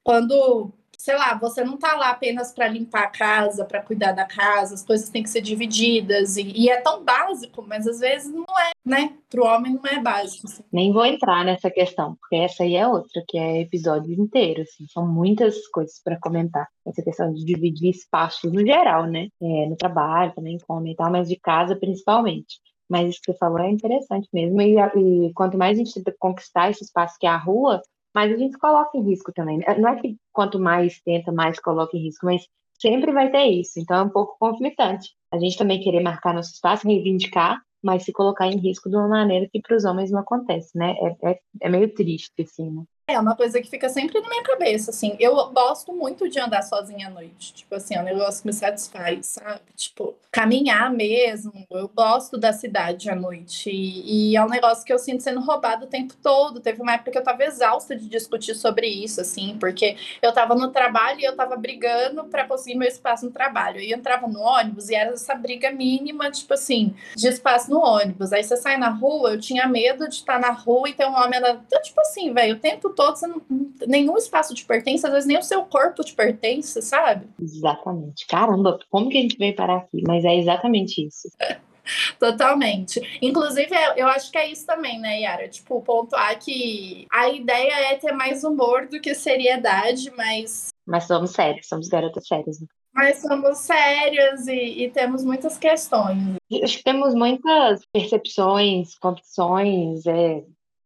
quando, 0.03 0.71
sei 0.97 1.17
lá, 1.17 1.35
você 1.35 1.65
não 1.65 1.77
tá 1.77 1.97
lá 1.97 2.11
apenas 2.11 2.53
para 2.53 2.69
limpar 2.69 3.05
a 3.05 3.11
casa, 3.11 3.65
para 3.65 3.83
cuidar 3.83 4.13
da 4.13 4.25
casa, 4.25 4.75
as 4.75 4.85
coisas 4.85 5.09
têm 5.09 5.23
que 5.23 5.31
ser 5.31 5.41
divididas. 5.41 6.37
E, 6.37 6.43
e, 6.43 6.69
é 6.69 6.81
tão 6.81 7.03
básico, 7.05 7.63
mas 7.63 7.87
às 7.87 8.01
vezes 8.01 8.33
não 8.33 8.45
é, 8.45 8.71
né? 8.85 9.15
Para 9.29 9.43
o 9.43 9.47
homem 9.47 9.75
não 9.75 9.91
é 9.91 10.01
básico. 10.01 10.47
Assim. 10.47 10.63
Nem 10.73 10.93
vou 10.93 11.05
entrar 11.05 11.45
nessa 11.45 11.71
questão, 11.71 12.17
porque 12.17 12.37
essa 12.37 12.63
aí 12.63 12.77
é 12.77 12.87
outra, 12.87 13.23
que 13.27 13.39
é 13.39 13.63
episódio 13.63 14.13
inteiro, 14.13 14.63
assim. 14.63 14.87
São 14.89 15.07
muitas 15.07 15.67
coisas 15.69 16.01
para 16.03 16.19
comentar. 16.21 16.69
Essa 16.87 17.03
questão 17.03 17.33
de 17.33 17.45
dividir 17.45 17.91
espaços 17.91 18.53
no 18.53 18.65
geral, 18.65 19.07
né? 19.07 19.29
É, 19.41 19.67
no 19.69 19.77
trabalho 19.77 20.33
também, 20.35 20.59
como 20.67 20.87
e 20.87 20.95
tal, 20.95 21.11
mas 21.11 21.29
de 21.29 21.37
casa 21.37 21.77
principalmente. 21.77 22.61
Mas 22.93 23.09
isso 23.09 23.21
que 23.25 23.33
você 23.33 23.39
falou 23.39 23.59
é 23.59 23.71
interessante 23.71 24.29
mesmo. 24.33 24.61
E, 24.61 24.77
e, 24.77 25.33
quanto 25.33 25.57
mais 25.57 25.79
a 25.79 25.83
gente 25.83 25.95
tenta 25.95 26.15
conquistar 26.19 26.71
esse 26.71 26.85
espaço 26.85 27.17
que 27.19 27.27
é 27.27 27.31
a 27.31 27.39
rua, 27.39 27.81
mas 28.15 28.33
a 28.33 28.37
gente 28.37 28.59
coloca 28.59 28.97
em 28.97 29.03
risco 29.03 29.33
também. 29.33 29.59
Né? 29.59 29.65
Não 29.79 29.89
é 29.89 30.01
que 30.01 30.17
quanto 30.33 30.59
mais 30.59 31.01
tenta, 31.03 31.33
mais 31.33 31.59
coloca 31.61 31.97
em 31.97 32.03
risco, 32.03 32.27
mas 32.27 32.47
sempre 32.81 33.13
vai 33.13 33.31
ter 33.31 33.47
isso. 33.47 33.79
Então 33.79 33.97
é 33.97 34.03
um 34.03 34.11
pouco 34.11 34.37
conflitante. 34.39 35.11
A 35.31 35.39
gente 35.39 35.57
também 35.57 35.81
querer 35.81 36.03
marcar 36.03 36.35
nosso 36.35 36.53
espaço, 36.53 36.87
reivindicar, 36.87 37.61
mas 37.83 38.05
se 38.05 38.13
colocar 38.13 38.47
em 38.47 38.59
risco 38.59 38.89
de 38.89 38.97
uma 38.97 39.09
maneira 39.09 39.49
que 39.51 39.61
para 39.61 39.77
os 39.77 39.85
homens 39.85 40.11
não 40.11 40.21
acontece, 40.21 40.77
né? 40.77 40.95
É, 41.23 41.31
é, 41.33 41.41
é 41.63 41.69
meio 41.69 41.93
triste, 41.93 42.33
assim, 42.43 42.71
né? 42.71 42.85
É 43.05 43.19
uma 43.19 43.35
coisa 43.35 43.61
que 43.61 43.69
fica 43.69 43.89
sempre 43.89 44.21
na 44.21 44.29
minha 44.29 44.43
cabeça, 44.45 44.93
assim. 44.93 45.17
Eu 45.19 45.35
gosto 45.51 45.93
muito 45.93 46.29
de 46.29 46.39
andar 46.39 46.63
sozinha 46.63 47.09
à 47.09 47.11
noite. 47.11 47.53
Tipo 47.53 47.75
assim, 47.75 47.95
é 47.97 48.01
um 48.01 48.05
negócio 48.05 48.41
que 48.41 48.47
me 48.47 48.53
satisfaz, 48.53 49.27
sabe? 49.27 49.61
Tipo, 49.77 50.15
caminhar 50.31 50.91
mesmo. 50.93 51.53
Eu 51.69 51.89
gosto 51.89 52.39
da 52.39 52.53
cidade 52.53 53.11
à 53.11 53.17
noite. 53.17 53.71
E, 53.71 54.31
e, 54.31 54.37
é 54.37 54.45
um 54.45 54.49
negócio 54.49 54.85
que 54.85 54.93
eu 54.93 55.01
sinto 55.01 55.23
sendo 55.23 55.41
roubado 55.41 55.85
o 55.85 55.89
tempo 55.89 56.15
todo. 56.23 56.61
Teve 56.61 56.81
uma 56.81 56.95
época 56.95 57.11
que 57.11 57.19
eu 57.19 57.25
tava 57.25 57.43
exausta 57.45 57.97
de 57.97 58.09
discutir 58.09 58.55
sobre 58.55 58.87
isso, 58.87 59.21
assim, 59.21 59.57
porque 59.59 59.97
eu 60.23 60.33
tava 60.33 60.55
no 60.55 60.71
trabalho 60.71 61.21
e 61.21 61.25
eu 61.25 61.35
tava 61.35 61.57
brigando 61.57 62.25
para 62.27 62.47
conseguir 62.47 62.79
meu 62.79 62.89
espaço 62.89 63.27
no 63.27 63.33
trabalho. 63.33 63.81
E 63.81 63.91
eu 63.91 63.99
entrava 63.99 64.29
no 64.29 64.41
ônibus 64.41 64.89
e 64.89 64.95
era 64.95 65.11
essa 65.11 65.35
briga 65.35 65.73
mínima, 65.73 66.31
tipo 66.31 66.55
assim, 66.55 66.95
de 67.17 67.27
espaço 67.27 67.69
no 67.69 67.81
ônibus. 67.81 68.33
Aí 68.33 68.45
você 68.45 68.57
sai 68.57 68.77
na 68.77 68.91
rua, 68.91 69.33
eu 69.33 69.41
tinha 69.41 69.67
medo 69.67 70.09
de 70.09 70.15
estar 70.15 70.39
na 70.39 70.51
rua 70.51 70.89
e 70.89 70.95
ter 70.95 71.07
um 71.07 71.15
homem. 71.15 71.41
Então, 71.41 71.83
tipo 71.83 72.01
assim, 72.01 72.33
velho, 72.33 72.55
o 72.55 72.61
tempo 72.61 72.92
todo, 72.93 73.17
você 73.17 73.27
não, 73.27 73.43
nenhum 73.87 74.17
espaço 74.17 74.55
te 74.55 74.65
pertence, 74.65 75.07
às 75.07 75.13
vezes 75.13 75.27
nem 75.27 75.39
o 75.39 75.43
seu 75.43 75.65
corpo 75.65 76.05
te 76.05 76.15
pertence, 76.15 76.81
sabe? 76.83 77.29
Exatamente. 77.41 78.27
Caramba, 78.27 78.79
como 78.91 79.09
que 79.09 79.19
a 79.19 79.23
gente 79.23 79.37
veio 79.37 79.55
parar 79.55 79.79
aqui? 79.79 80.03
Mas 80.07 80.25
é 80.25 80.37
exatamente 80.37 81.07
isso. 81.07 81.29
Totalmente. 82.19 83.01
Inclusive, 83.21 83.75
é, 83.75 84.01
eu 84.01 84.07
acho 84.07 84.31
que 84.31 84.39
é 84.39 84.51
isso 84.51 84.67
também, 84.67 85.01
né, 85.01 85.21
Yara? 85.21 85.49
Tipo, 85.49 85.81
pontuar 85.83 86.39
que 86.39 87.07
a 87.11 87.29
ideia 87.29 87.93
é 87.93 87.97
ter 87.97 88.13
mais 88.13 88.45
humor 88.45 88.87
do 88.87 89.01
que 89.01 89.15
seriedade, 89.15 90.11
mas. 90.17 90.69
Mas 90.87 91.05
somos 91.05 91.33
sérios, 91.33 91.67
somos 91.67 91.89
garotas 91.89 92.27
sérias. 92.27 92.61
Né? 92.61 92.67
Mas 92.95 93.23
somos 93.23 93.59
sérias 93.59 94.47
e, 94.47 94.85
e, 94.85 94.91
temos 94.91 95.25
muitas 95.25 95.57
questões. 95.57 96.37
Acho 96.63 96.79
que 96.79 96.85
temos 96.85 97.15
muitas 97.15 97.87
percepções, 97.91 98.99
condições, 98.99 100.07
é, 100.07 100.45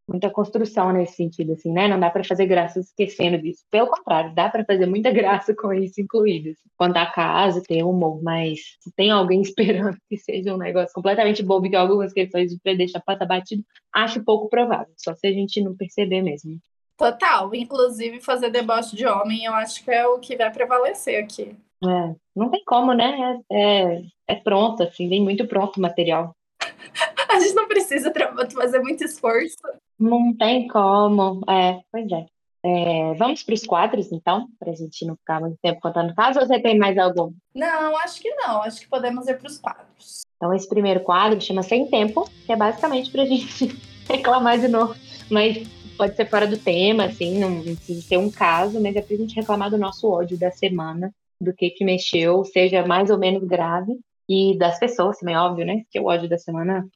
muita 0.08 0.30
construção 0.30 0.92
nesse 0.92 1.16
sentido, 1.16 1.52
assim, 1.52 1.72
né? 1.72 1.88
Não 1.88 1.98
dá 1.98 2.10
para 2.10 2.24
fazer 2.24 2.46
graça 2.46 2.80
esquecendo 2.80 3.38
disso. 3.38 3.64
Pelo 3.70 3.88
contrário, 3.88 4.34
dá 4.34 4.48
para 4.48 4.64
fazer 4.64 4.86
muita 4.86 5.10
graça 5.12 5.54
com 5.54 5.72
isso 5.72 6.00
incluído. 6.00 6.50
Assim. 6.50 6.68
Quando 6.76 6.96
a 6.96 7.06
casa 7.06 7.62
tem 7.66 7.82
humor, 7.82 8.22
mas 8.22 8.76
se 8.80 8.92
tem 8.94 9.10
alguém 9.10 9.40
esperando 9.42 9.96
que 10.08 10.16
seja 10.16 10.54
um 10.54 10.58
negócio 10.58 10.94
completamente 10.94 11.42
bobo, 11.42 11.68
que 11.68 11.76
algumas 11.76 12.12
questões 12.12 12.56
para 12.62 12.74
deixar 12.74 13.00
passar 13.00 13.26
batido, 13.26 13.64
acho 13.92 14.24
pouco 14.24 14.48
provável. 14.48 14.92
Só 14.96 15.14
se 15.14 15.26
a 15.26 15.32
gente 15.32 15.60
não 15.60 15.76
perceber 15.76 16.22
mesmo. 16.22 16.58
Total. 16.96 17.54
Inclusive, 17.54 18.20
fazer 18.20 18.50
deboche 18.50 18.96
de 18.96 19.06
homem, 19.06 19.44
eu 19.44 19.54
acho 19.54 19.84
que 19.84 19.90
é 19.90 20.06
o 20.06 20.18
que 20.18 20.36
vai 20.36 20.50
prevalecer 20.50 21.22
aqui. 21.22 21.54
É, 21.84 22.14
não 22.34 22.48
tem 22.48 22.62
como, 22.64 22.94
né? 22.94 23.42
É, 23.50 23.56
é, 23.58 24.02
é 24.28 24.34
pronto, 24.34 24.82
assim, 24.82 25.08
vem 25.08 25.22
muito 25.22 25.46
pronto 25.46 25.76
o 25.76 25.80
material. 25.80 26.34
a 27.30 27.40
gente 27.40 27.54
não 27.54 27.68
precisa 27.68 28.12
fazer 28.54 28.80
muito 28.80 29.04
esforço. 29.04 29.56
Não 29.98 30.34
tem 30.36 30.68
como. 30.68 31.40
É, 31.48 31.80
pois 31.90 32.10
é. 32.10 32.26
é 32.64 33.14
vamos 33.14 33.42
para 33.42 33.54
os 33.54 33.64
quadros, 33.64 34.12
então, 34.12 34.48
para 34.58 34.72
a 34.72 34.74
gente 34.74 35.04
não 35.04 35.16
ficar 35.16 35.40
muito 35.40 35.58
tempo 35.62 35.80
contando 35.80 36.14
casos, 36.14 36.42
ou 36.42 36.48
você 36.48 36.60
tem 36.60 36.78
mais 36.78 36.96
algum? 36.98 37.32
Não, 37.54 37.96
acho 37.98 38.20
que 38.20 38.30
não. 38.34 38.62
Acho 38.62 38.80
que 38.80 38.88
podemos 38.88 39.26
ir 39.28 39.38
para 39.38 39.48
os 39.48 39.58
quadros. 39.58 40.22
Então, 40.36 40.52
esse 40.54 40.68
primeiro 40.68 41.00
quadro 41.00 41.40
chama 41.40 41.62
Sem 41.62 41.86
Tempo, 41.86 42.28
que 42.44 42.52
é 42.52 42.56
basicamente 42.56 43.10
para 43.10 43.22
a 43.22 43.26
gente 43.26 43.76
reclamar 44.08 44.58
de 44.58 44.68
novo. 44.68 44.94
Mas 45.30 45.66
pode 45.96 46.14
ser 46.14 46.28
fora 46.28 46.46
do 46.46 46.58
tema, 46.58 47.06
assim, 47.06 47.38
não 47.38 47.62
precisa 47.62 48.02
ser 48.02 48.18
um 48.18 48.30
caso, 48.30 48.80
mas 48.80 48.94
é 48.94 49.00
para 49.00 49.14
a 49.14 49.18
gente 49.18 49.34
reclamar 49.34 49.70
do 49.70 49.78
nosso 49.78 50.08
ódio 50.08 50.38
da 50.38 50.50
semana, 50.50 51.12
do 51.40 51.54
que 51.54 51.70
que 51.70 51.84
mexeu, 51.84 52.44
seja 52.44 52.86
mais 52.86 53.10
ou 53.10 53.18
menos 53.18 53.42
grave, 53.44 53.98
e 54.28 54.56
das 54.58 54.78
pessoas 54.78 55.18
também, 55.18 55.36
óbvio, 55.36 55.64
né? 55.64 55.82
Que 55.90 56.00
o 56.00 56.06
ódio 56.06 56.28
da 56.28 56.36
semana 56.36 56.86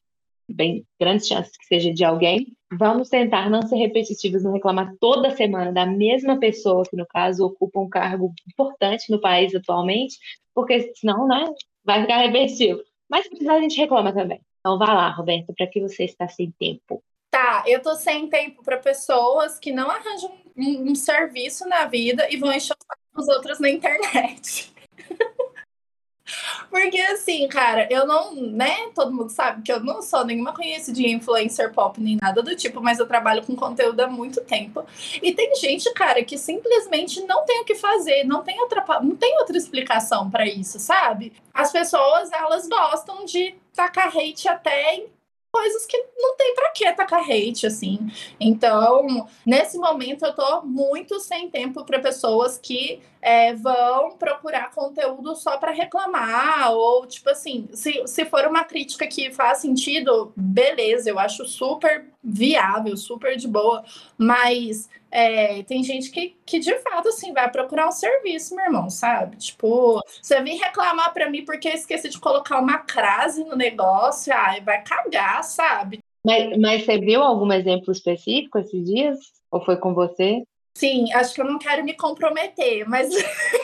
bem 0.52 0.84
grandes 0.98 1.26
chances 1.26 1.56
que 1.56 1.66
seja 1.66 1.92
de 1.92 2.04
alguém. 2.04 2.56
Vamos 2.72 3.08
tentar 3.08 3.50
não 3.50 3.62
ser 3.62 3.76
repetitivos, 3.76 4.42
não 4.42 4.52
reclamar 4.52 4.94
toda 5.00 5.34
semana 5.36 5.72
da 5.72 5.86
mesma 5.86 6.38
pessoa 6.38 6.84
que, 6.88 6.96
no 6.96 7.06
caso, 7.06 7.44
ocupa 7.44 7.80
um 7.80 7.88
cargo 7.88 8.32
importante 8.48 9.10
no 9.10 9.20
país 9.20 9.54
atualmente, 9.54 10.16
porque 10.54 10.92
senão, 10.94 11.26
né, 11.26 11.46
vai 11.84 12.02
ficar 12.02 12.18
repetitivo. 12.18 12.80
Mas 13.08 13.24
se 13.24 13.30
precisar, 13.30 13.54
a 13.54 13.60
gente 13.60 13.76
reclama 13.76 14.12
também. 14.12 14.40
Então, 14.60 14.78
vá 14.78 14.92
lá, 14.92 15.10
Roberto, 15.10 15.52
para 15.54 15.66
que 15.66 15.80
você 15.80 16.04
está 16.04 16.28
sem 16.28 16.50
tempo? 16.52 17.02
Tá, 17.30 17.64
eu 17.66 17.80
tô 17.80 17.94
sem 17.94 18.28
tempo 18.28 18.62
para 18.62 18.76
pessoas 18.76 19.58
que 19.58 19.72
não 19.72 19.90
arranjam 19.90 20.32
um, 20.56 20.90
um, 20.90 20.94
serviço 20.94 21.66
na 21.68 21.86
vida 21.86 22.26
e 22.30 22.36
vão 22.36 22.52
encher 22.52 22.76
os 23.16 23.28
outros 23.28 23.58
na 23.60 23.70
internet. 23.70 24.72
Porque 26.68 27.00
assim, 27.00 27.46
cara, 27.48 27.86
eu 27.90 28.06
não, 28.06 28.34
né? 28.34 28.90
Todo 28.94 29.12
mundo 29.12 29.30
sabe 29.30 29.62
que 29.62 29.72
eu 29.72 29.80
não 29.80 30.02
sou 30.02 30.24
nenhuma 30.24 30.52
conhecidinha 30.52 31.14
influencer 31.14 31.72
pop 31.72 32.00
nem 32.00 32.16
nada 32.20 32.42
do 32.42 32.54
tipo, 32.54 32.80
mas 32.80 32.98
eu 32.98 33.06
trabalho 33.06 33.44
com 33.44 33.56
conteúdo 33.56 34.00
há 34.00 34.08
muito 34.08 34.40
tempo. 34.42 34.84
E 35.22 35.32
tem 35.32 35.54
gente, 35.56 35.92
cara, 35.92 36.22
que 36.24 36.38
simplesmente 36.38 37.20
não 37.22 37.44
tem 37.44 37.60
o 37.60 37.64
que 37.64 37.74
fazer, 37.74 38.24
não 38.24 38.42
tem 38.42 38.60
outra, 38.60 38.84
não 39.02 39.16
tem 39.16 39.38
outra 39.38 39.56
explicação 39.56 40.30
para 40.30 40.46
isso, 40.46 40.78
sabe? 40.78 41.32
As 41.52 41.72
pessoas, 41.72 42.30
elas 42.32 42.68
gostam 42.68 43.24
de 43.24 43.54
tacar 43.74 44.08
hate 44.08 44.48
até 44.48 44.94
em 44.94 45.06
coisas 45.52 45.84
que 45.86 45.96
não 46.16 46.36
tem 46.36 46.54
para 46.54 46.70
que 46.70 46.92
tacar 46.92 47.22
hate, 47.28 47.66
assim. 47.66 47.98
Então, 48.38 49.28
nesse 49.44 49.76
momento, 49.78 50.24
eu 50.24 50.34
tô 50.34 50.62
muito 50.62 51.18
sem 51.20 51.50
tempo 51.50 51.84
para 51.84 51.98
pessoas 51.98 52.58
que 52.58 53.00
é, 53.20 53.54
vão 53.54 54.16
procurar 54.16 54.70
conteúdo 54.70 55.34
só 55.34 55.58
para 55.58 55.72
reclamar, 55.72 56.72
ou 56.72 57.06
tipo 57.06 57.28
assim, 57.30 57.68
se, 57.74 58.06
se 58.06 58.24
for 58.24 58.46
uma 58.46 58.64
crítica 58.64 59.06
que 59.06 59.30
faz 59.30 59.58
sentido, 59.58 60.32
beleza, 60.36 61.10
eu 61.10 61.18
acho 61.18 61.44
super 61.44 62.06
viável, 62.22 62.96
super 62.96 63.36
de 63.36 63.48
boa, 63.48 63.84
mas 64.16 64.88
é, 65.10 65.62
tem 65.64 65.82
gente 65.82 66.10
que, 66.10 66.36
que 66.44 66.58
de 66.58 66.78
fato 66.80 67.08
assim 67.08 67.32
vai 67.32 67.50
procurar 67.50 67.88
um 67.88 67.92
serviço, 67.92 68.54
meu 68.54 68.66
irmão, 68.66 68.90
sabe? 68.90 69.36
Tipo, 69.36 70.00
você 70.20 70.40
vem 70.42 70.58
reclamar 70.58 71.12
para 71.12 71.30
mim 71.30 71.44
porque 71.44 71.68
eu 71.68 71.72
esqueci 71.72 72.08
de 72.08 72.20
colocar 72.20 72.60
uma 72.60 72.78
crase 72.78 73.44
no 73.44 73.56
negócio, 73.56 74.32
ai, 74.34 74.60
vai 74.60 74.82
cagar, 74.82 75.42
sabe? 75.42 75.98
Mas, 76.24 76.58
mas 76.58 76.84
você 76.84 76.98
viu 76.98 77.22
algum 77.22 77.50
exemplo 77.52 77.92
específico 77.92 78.58
esses 78.58 78.84
dias? 78.84 79.18
Ou 79.50 79.64
foi 79.64 79.76
com 79.76 79.94
você? 79.94 80.42
Sim, 80.74 81.12
acho 81.12 81.34
que 81.34 81.40
eu 81.40 81.46
não 81.46 81.58
quero 81.58 81.84
me 81.84 81.94
comprometer, 81.94 82.88
mas. 82.88 83.08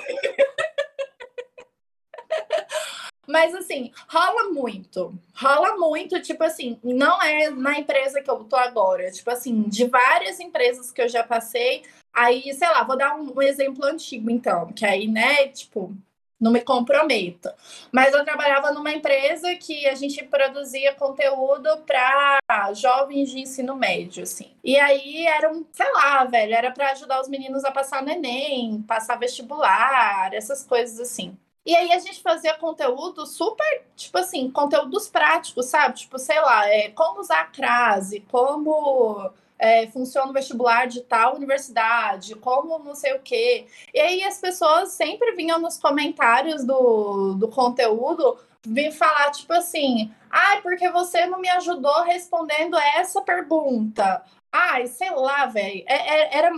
Mas 3.26 3.54
assim, 3.54 3.92
rola 4.08 4.50
muito. 4.52 5.18
Rola 5.34 5.76
muito, 5.76 6.20
tipo 6.20 6.44
assim, 6.44 6.78
não 6.82 7.20
é 7.22 7.50
na 7.50 7.78
empresa 7.78 8.22
que 8.22 8.30
eu 8.30 8.44
tô 8.44 8.56
agora. 8.56 9.10
Tipo 9.10 9.30
assim, 9.30 9.62
de 9.62 9.86
várias 9.86 10.40
empresas 10.40 10.90
que 10.92 11.02
eu 11.02 11.08
já 11.08 11.24
passei. 11.24 11.82
Aí, 12.12 12.52
sei 12.54 12.68
lá, 12.68 12.82
vou 12.82 12.96
dar 12.96 13.14
um, 13.16 13.34
um 13.36 13.42
exemplo 13.42 13.84
antigo, 13.84 14.30
então, 14.30 14.72
que 14.72 14.86
aí, 14.86 15.06
né, 15.06 15.48
tipo, 15.48 15.94
não 16.40 16.52
me 16.52 16.60
comprometo. 16.60 17.50
Mas 17.90 18.14
eu 18.14 18.24
trabalhava 18.24 18.70
numa 18.72 18.92
empresa 18.92 19.54
que 19.56 19.86
a 19.86 19.94
gente 19.94 20.22
produzia 20.24 20.94
conteúdo 20.94 21.68
para 21.86 22.38
jovens 22.74 23.30
de 23.30 23.40
ensino 23.40 23.74
médio, 23.74 24.22
assim. 24.22 24.50
E 24.62 24.78
aí 24.78 25.26
era 25.26 25.50
um, 25.50 25.64
sei 25.72 25.90
lá, 25.92 26.24
velho, 26.24 26.54
era 26.54 26.70
para 26.70 26.92
ajudar 26.92 27.20
os 27.20 27.28
meninos 27.28 27.64
a 27.64 27.70
passar 27.70 28.02
no 28.02 28.10
Enem, 28.10 28.82
passar 28.82 29.18
vestibular, 29.18 30.32
essas 30.32 30.64
coisas 30.64 31.00
assim. 31.00 31.36
E 31.66 31.74
aí 31.74 31.92
a 31.92 31.98
gente 31.98 32.22
fazia 32.22 32.55
conteúdo 32.55 33.26
super, 33.26 33.85
tipo 33.96 34.16
assim, 34.18 34.48
conteúdos 34.48 35.09
práticos, 35.09 35.66
sabe? 35.66 35.96
Tipo, 35.96 36.16
sei 36.16 36.40
lá, 36.40 36.68
é, 36.68 36.90
como 36.90 37.20
usar 37.20 37.40
a 37.40 37.46
crase, 37.46 38.20
como 38.31 39.29
é, 39.59 39.88
funciona 39.88 40.31
o 40.31 40.33
vestibular 40.33 40.87
de 40.87 41.00
tal 41.00 41.35
universidade, 41.35 42.37
como 42.37 42.79
não 42.79 42.94
sei 42.94 43.14
o 43.14 43.20
quê. 43.20 43.66
E 43.92 43.98
aí 43.98 44.22
as 44.22 44.38
pessoas 44.38 44.92
sempre 44.92 45.33
vinham 45.33 45.59
nos 45.59 45.76
comentários 45.76 46.64
do, 46.64 47.35
do 47.35 47.48
conteúdo 47.48 48.38
vir 48.66 48.92
falar, 48.92 49.31
tipo 49.31 49.52
assim, 49.52 50.12
ai, 50.31 50.59
ah, 50.59 50.61
porque 50.61 50.90
você 50.90 51.26
não 51.26 51.40
me 51.40 51.48
ajudou 51.48 52.02
respondendo 52.02 52.76
essa 52.76 53.20
pergunta. 53.20 54.22
Ai, 54.56 54.86
sei 54.86 55.10
lá, 55.10 55.46
velho. 55.46 55.84
É, 55.86 55.94
é, 55.94 56.38
era 56.38 56.52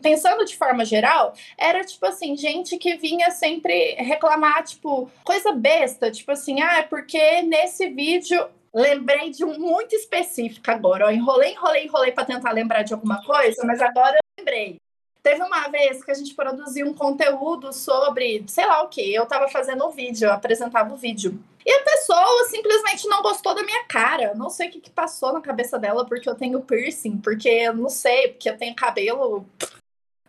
pensando 0.00 0.44
de 0.44 0.56
forma 0.56 0.84
geral, 0.84 1.34
era 1.58 1.82
tipo 1.82 2.06
assim, 2.06 2.36
gente 2.36 2.78
que 2.78 2.96
vinha 2.96 3.28
sempre 3.32 3.94
reclamar, 3.94 4.62
tipo, 4.62 5.10
coisa 5.24 5.50
besta, 5.52 6.12
tipo 6.12 6.30
assim, 6.30 6.60
ah, 6.62 6.78
é 6.78 6.82
porque 6.82 7.42
nesse 7.42 7.88
vídeo 7.88 8.48
Lembrei 8.76 9.30
de 9.30 9.42
um 9.42 9.58
muito 9.58 9.96
específico 9.96 10.70
agora. 10.70 11.10
Enrolei, 11.10 11.52
enrolei, 11.52 11.86
enrolei 11.86 12.12
para 12.12 12.26
tentar 12.26 12.52
lembrar 12.52 12.82
de 12.82 12.92
alguma 12.92 13.24
coisa, 13.24 13.64
mas 13.64 13.80
agora 13.80 14.16
eu 14.16 14.20
lembrei. 14.38 14.78
Teve 15.22 15.42
uma 15.42 15.66
vez 15.68 16.04
que 16.04 16.10
a 16.10 16.14
gente 16.14 16.34
produziu 16.34 16.86
um 16.86 16.92
conteúdo 16.92 17.72
sobre, 17.72 18.44
sei 18.46 18.66
lá 18.66 18.82
o 18.82 18.88
que, 18.88 19.14
eu 19.14 19.22
estava 19.22 19.48
fazendo 19.48 19.86
um 19.86 19.90
vídeo, 19.90 20.26
eu 20.26 20.32
apresentava 20.32 20.92
o 20.92 20.96
vídeo. 20.98 21.42
E 21.66 21.72
a 21.72 21.82
pessoa 21.82 22.44
simplesmente 22.48 23.08
não 23.08 23.22
gostou 23.22 23.54
da 23.54 23.64
minha 23.64 23.84
cara. 23.84 24.34
Não 24.34 24.48
sei 24.48 24.68
o 24.68 24.70
que, 24.70 24.80
que 24.80 24.90
passou 24.90 25.32
na 25.32 25.40
cabeça 25.40 25.78
dela, 25.78 26.06
porque 26.06 26.28
eu 26.28 26.36
tenho 26.36 26.62
piercing, 26.62 27.18
porque 27.18 27.48
eu 27.48 27.74
não 27.74 27.88
sei, 27.88 28.28
porque 28.28 28.48
eu 28.48 28.56
tenho 28.56 28.74
cabelo 28.74 29.44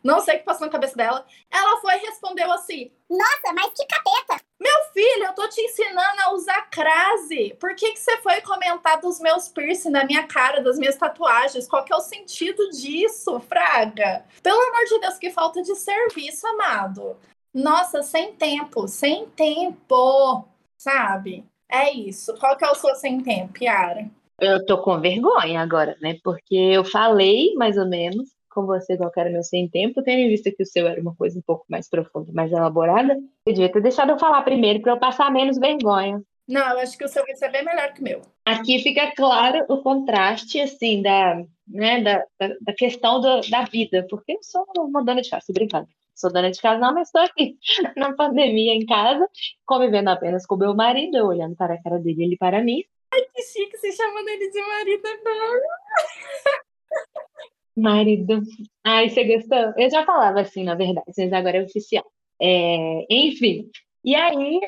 não 0.07 0.21
sei 0.21 0.35
o 0.35 0.39
que 0.39 0.45
passou 0.45 0.65
na 0.67 0.71
cabeça 0.71 0.95
dela. 0.95 1.25
Ela 1.51 1.81
foi 1.81 1.95
e 1.95 2.05
respondeu 2.05 2.49
assim: 2.53 2.89
Nossa, 3.09 3.53
mas 3.53 3.73
que 3.73 3.85
capeta! 3.85 4.41
Meu 4.59 4.83
filho, 4.93 5.25
eu 5.25 5.33
tô 5.33 5.47
te 5.49 5.61
ensinando 5.61 6.21
a 6.21 6.33
usar 6.33 6.69
crase. 6.69 7.55
Por 7.59 7.75
que, 7.75 7.91
que 7.91 7.99
você 7.99 8.17
foi 8.21 8.41
comentar 8.41 8.99
dos 9.01 9.19
meus 9.19 9.49
piercing 9.49 9.89
na 9.89 10.05
minha 10.05 10.25
cara, 10.25 10.61
das 10.61 10.79
minhas 10.79 10.95
tatuagens? 10.95 11.67
Qual 11.67 11.83
que 11.83 11.93
é 11.93 11.95
o 11.95 12.01
sentido 12.01 12.69
disso, 12.69 13.39
Fraga? 13.41 14.25
Pelo 14.41 14.59
amor 14.59 14.85
de 14.85 14.99
Deus, 14.99 15.17
que 15.17 15.29
falta 15.29 15.61
de 15.61 15.75
serviço, 15.75 16.47
amado. 16.47 17.17
Nossa, 17.53 18.01
sem 18.01 18.33
tempo, 18.33 18.87
sem 18.87 19.27
tempo, 19.29 20.47
sabe? 20.77 21.43
É 21.69 21.91
isso. 21.91 22.33
Qual 22.37 22.55
que 22.55 22.63
é 22.63 22.69
o 22.69 22.75
seu 22.75 22.95
sem 22.95 23.21
tempo, 23.21 23.61
Yara? 23.61 24.09
Eu 24.39 24.65
tô 24.65 24.81
com 24.81 24.99
vergonha 24.99 25.61
agora, 25.61 25.97
né? 26.01 26.17
Porque 26.23 26.55
eu 26.55 26.85
falei 26.85 27.53
mais 27.55 27.77
ou 27.77 27.87
menos 27.87 28.29
com 28.57 28.65
você 28.65 28.97
qual 28.97 29.11
era 29.15 29.29
meu 29.29 29.43
sem 29.43 29.67
tempo, 29.67 30.01
tendo 30.01 30.19
em 30.19 30.29
vista 30.29 30.51
que 30.51 30.63
o 30.63 30.65
seu 30.65 30.87
era 30.87 30.99
uma 30.99 31.15
coisa 31.15 31.37
um 31.37 31.43
pouco 31.43 31.65
mais 31.69 31.87
profunda, 31.87 32.31
mais 32.33 32.51
elaborada, 32.51 33.15
eu 33.45 33.53
devia 33.53 33.71
ter 33.71 33.81
deixado 33.81 34.09
eu 34.09 34.17
falar 34.17 34.41
primeiro 34.41 34.81
para 34.81 34.93
eu 34.93 34.99
passar 34.99 35.31
menos 35.31 35.59
vergonha. 35.59 36.19
Não, 36.47 36.67
eu 36.71 36.79
acho 36.79 36.97
que 36.97 37.05
o 37.05 37.07
seu 37.07 37.23
vai 37.23 37.35
ser 37.35 37.51
bem 37.51 37.63
melhor 37.63 37.93
que 37.93 38.01
o 38.01 38.03
meu. 38.03 38.21
Aqui 38.45 38.79
fica 38.79 39.13
claro 39.15 39.65
o 39.69 39.83
contraste, 39.83 40.59
assim, 40.59 41.03
da, 41.03 41.43
né, 41.67 42.01
da, 42.01 42.23
da, 42.39 42.55
da 42.61 42.73
questão 42.73 43.19
do, 43.19 43.41
da 43.49 43.63
vida, 43.65 44.07
porque 44.09 44.31
eu 44.31 44.39
sou 44.41 44.65
uma 44.77 45.03
dona 45.03 45.21
de 45.21 45.29
tô 45.29 45.53
brincando. 45.53 45.87
Sou 46.17 46.33
dona 46.33 46.49
de 46.49 46.59
casa, 46.59 46.79
não, 46.79 46.95
mas 46.95 47.09
estou 47.09 47.21
aqui 47.21 47.57
na 47.95 48.11
pandemia 48.15 48.73
em 48.73 48.85
casa, 48.87 49.29
convivendo 49.67 50.09
apenas 50.09 50.47
com 50.47 50.55
o 50.55 50.57
meu 50.57 50.73
marido, 50.73 51.15
olhando 51.17 51.55
para 51.55 51.75
a 51.75 51.81
cara 51.81 51.99
dele 51.99 52.23
e 52.23 52.25
ele 52.25 52.37
para 52.37 52.63
mim. 52.63 52.83
Ai, 53.13 53.21
que 53.21 53.41
chique, 53.43 53.77
você 53.77 53.91
chamando 53.91 54.27
ele 54.27 54.49
de 54.49 54.61
marido 54.61 55.03
agora. 55.05 55.61
Marido. 57.77 58.41
Ai, 58.83 59.07
você 59.07 59.23
gostou? 59.23 59.73
Eu 59.77 59.91
já 59.91 60.03
falava 60.03 60.41
assim, 60.41 60.63
na 60.63 60.73
verdade, 60.73 61.05
mas 61.15 61.31
agora 61.31 61.57
é 61.57 61.63
oficial. 61.63 62.03
É, 62.41 63.05
enfim. 63.07 63.69
E 64.03 64.15
aí, 64.15 64.59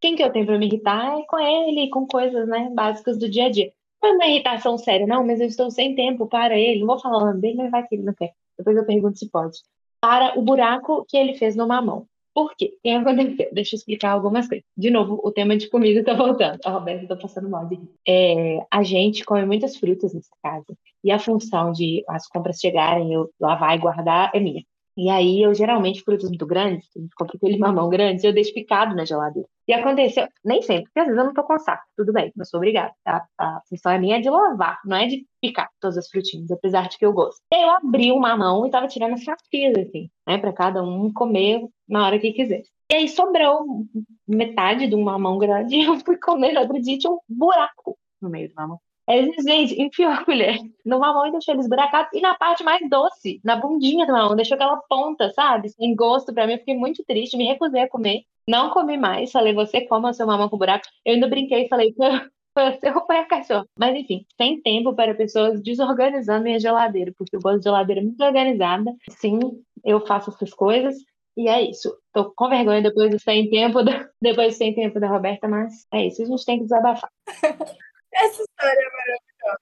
quem 0.00 0.14
que 0.14 0.22
eu 0.22 0.30
tenho 0.30 0.44
para 0.44 0.58
me 0.58 0.66
irritar 0.66 1.18
é 1.18 1.24
com 1.24 1.38
ele, 1.38 1.88
com 1.88 2.06
coisas, 2.06 2.46
né, 2.46 2.68
básicas 2.74 3.18
do 3.18 3.30
dia 3.30 3.46
a 3.46 3.50
dia. 3.50 3.72
Não 4.02 4.10
é 4.10 4.12
uma 4.12 4.26
irritação 4.26 4.76
séria, 4.76 5.06
não, 5.06 5.26
mas 5.26 5.40
eu 5.40 5.46
estou 5.46 5.70
sem 5.70 5.94
tempo 5.94 6.26
para 6.26 6.58
ele. 6.58 6.80
Não 6.80 6.86
vou 6.86 6.98
falar 6.98 7.16
o 7.16 7.26
nome 7.26 7.40
dele, 7.40 7.56
mas 7.56 7.70
vai 7.70 7.86
que 7.86 7.94
ele 7.94 8.04
não 8.04 8.12
quer. 8.12 8.34
Depois 8.58 8.76
eu 8.76 8.84
pergunto 8.84 9.18
se 9.18 9.30
pode. 9.30 9.58
Para 10.00 10.38
o 10.38 10.42
buraco 10.42 11.04
que 11.08 11.16
ele 11.16 11.34
fez 11.34 11.56
no 11.56 11.66
mamão. 11.66 12.06
Por 12.34 12.54
quê? 12.56 12.72
O 12.76 12.82
que 12.82 12.88
aconteceu? 12.90 13.48
Deixa 13.52 13.74
eu 13.74 13.78
explicar 13.78 14.12
algumas 14.12 14.46
coisas. 14.46 14.64
De 14.76 14.90
novo, 14.90 15.20
o 15.24 15.32
tema 15.32 15.56
de 15.56 15.68
comida 15.68 16.04
tá 16.04 16.14
voltando. 16.14 16.60
A 16.64 16.70
Roberta 16.70 17.08
tá 17.08 17.16
passando 17.16 17.50
mal 17.50 17.66
de 17.66 17.80
é, 18.06 18.64
A 18.70 18.82
gente 18.84 19.24
come 19.24 19.44
muitas 19.44 19.76
frutas 19.76 20.14
nessa 20.14 20.30
casa. 20.40 20.78
E 21.02 21.10
a 21.10 21.18
função 21.18 21.72
de 21.72 22.04
as 22.08 22.28
compras 22.28 22.58
chegarem, 22.60 23.12
eu 23.12 23.28
lavar 23.40 23.74
e 23.76 23.80
guardar 23.80 24.30
é 24.32 24.38
minha. 24.38 24.64
E 24.98 25.08
aí, 25.08 25.40
eu 25.40 25.54
geralmente, 25.54 26.02
frutas 26.02 26.28
muito 26.28 26.44
grandes, 26.44 26.88
a 27.20 27.24
aquele 27.24 27.56
mamão 27.56 27.88
grande, 27.88 28.26
eu 28.26 28.32
deixo 28.32 28.52
picado 28.52 28.96
na 28.96 29.04
geladeira. 29.04 29.48
E 29.68 29.72
aconteceu, 29.72 30.26
nem 30.44 30.60
sempre, 30.60 30.86
porque 30.86 30.98
às 30.98 31.06
vezes 31.06 31.20
eu 31.20 31.24
não 31.24 31.32
tô 31.32 31.44
com 31.44 31.56
saco, 31.60 31.84
tudo 31.96 32.12
bem, 32.12 32.32
mas 32.34 32.50
sou 32.50 32.58
obrigada, 32.58 32.92
tá? 33.04 33.24
A 33.38 33.60
função 33.68 33.92
é 33.92 33.98
minha 33.98 34.16
é 34.16 34.20
de 34.20 34.28
lavar, 34.28 34.80
não 34.84 34.96
é 34.96 35.06
de 35.06 35.24
picar 35.40 35.70
todas 35.78 35.96
as 35.98 36.08
frutinhas, 36.08 36.50
apesar 36.50 36.88
de 36.88 36.98
que 36.98 37.06
eu 37.06 37.12
gosto. 37.12 37.40
E 37.52 37.56
aí 37.56 37.62
eu 37.62 37.70
abri 37.70 38.10
o 38.10 38.18
mamão 38.18 38.66
e 38.66 38.70
tava 38.70 38.88
tirando 38.88 39.14
as 39.14 39.22
fatias, 39.22 39.78
assim, 39.78 40.10
né, 40.26 40.36
pra 40.36 40.52
cada 40.52 40.82
um 40.82 41.12
comer 41.12 41.64
na 41.88 42.04
hora 42.04 42.18
que 42.18 42.32
quiser. 42.32 42.62
E 42.90 42.94
aí 42.96 43.08
sobrou 43.08 43.86
metade 44.26 44.88
de 44.88 44.96
um 44.96 45.04
mamão 45.04 45.38
grande 45.38 45.76
e 45.76 45.84
eu 45.86 46.00
fui 46.00 46.16
comer 46.16 46.54
no 46.54 46.60
outro 46.60 46.76
um 46.76 47.18
buraco 47.28 47.96
no 48.20 48.28
meio 48.28 48.48
do 48.48 48.54
mamão. 48.56 48.80
Aí, 49.08 49.32
gente, 49.40 49.80
enfiou 49.80 50.10
a 50.12 50.24
colher 50.24 50.58
no 50.84 51.00
mamão 51.00 51.26
e 51.26 51.32
deixou 51.32 51.54
ele 51.54 51.62
esburacado. 51.62 52.08
E 52.12 52.20
na 52.20 52.34
parte 52.34 52.62
mais 52.62 52.80
doce, 52.88 53.40
na 53.42 53.56
bundinha 53.56 54.06
do 54.06 54.12
mamão, 54.12 54.36
deixou 54.36 54.54
aquela 54.54 54.76
ponta, 54.88 55.30
sabe? 55.30 55.70
Sem 55.70 55.94
gosto 55.96 56.32
pra 56.32 56.46
mim. 56.46 56.52
Eu 56.54 56.58
fiquei 56.58 56.76
muito 56.76 57.02
triste, 57.04 57.36
me 57.36 57.46
recusei 57.46 57.82
a 57.82 57.88
comer. 57.88 58.22
Não 58.46 58.70
comi 58.70 58.96
mais. 58.98 59.32
Falei, 59.32 59.54
você 59.54 59.80
coma 59.82 60.12
seu 60.12 60.26
mamão 60.26 60.48
com 60.48 60.58
buraco. 60.58 60.84
Eu 61.04 61.14
ainda 61.14 61.28
brinquei 61.28 61.64
e 61.64 61.68
falei, 61.68 61.94
você 61.96 62.90
ou 62.90 63.06
foi 63.06 63.18
a 63.18 63.24
cachorro. 63.24 63.66
Mas 63.78 63.96
enfim, 63.96 64.26
sem 64.36 64.60
tempo 64.60 64.94
para 64.94 65.14
pessoas 65.14 65.62
desorganizando 65.62 66.44
minha 66.44 66.58
geladeira, 66.58 67.12
porque 67.16 67.36
eu 67.36 67.40
gosto 67.40 67.58
de 67.58 67.64
geladeira 67.64 68.02
muito 68.02 68.22
organizada. 68.22 68.92
Sim, 69.10 69.38
eu 69.84 70.04
faço 70.06 70.30
essas 70.30 70.52
coisas. 70.52 70.96
E 71.36 71.48
é 71.48 71.62
isso. 71.62 71.96
Tô 72.12 72.32
com 72.34 72.48
vergonha 72.48 72.82
depois 72.82 73.10
do 73.10 73.18
sem 73.20 73.48
tempo, 73.48 73.82
da, 73.82 74.08
depois 74.20 74.54
do 74.54 74.58
sem 74.58 74.74
tempo 74.74 74.98
da 74.98 75.08
Roberta, 75.08 75.46
mas 75.46 75.86
é 75.94 76.06
isso. 76.06 76.22
A 76.22 76.26
gente 76.26 76.44
tem 76.44 76.58
que 76.58 76.64
desabafar. 76.64 77.10
Essa 78.12 78.42
história 78.42 78.80
é 78.80 78.90
maravilhosa. 78.90 79.60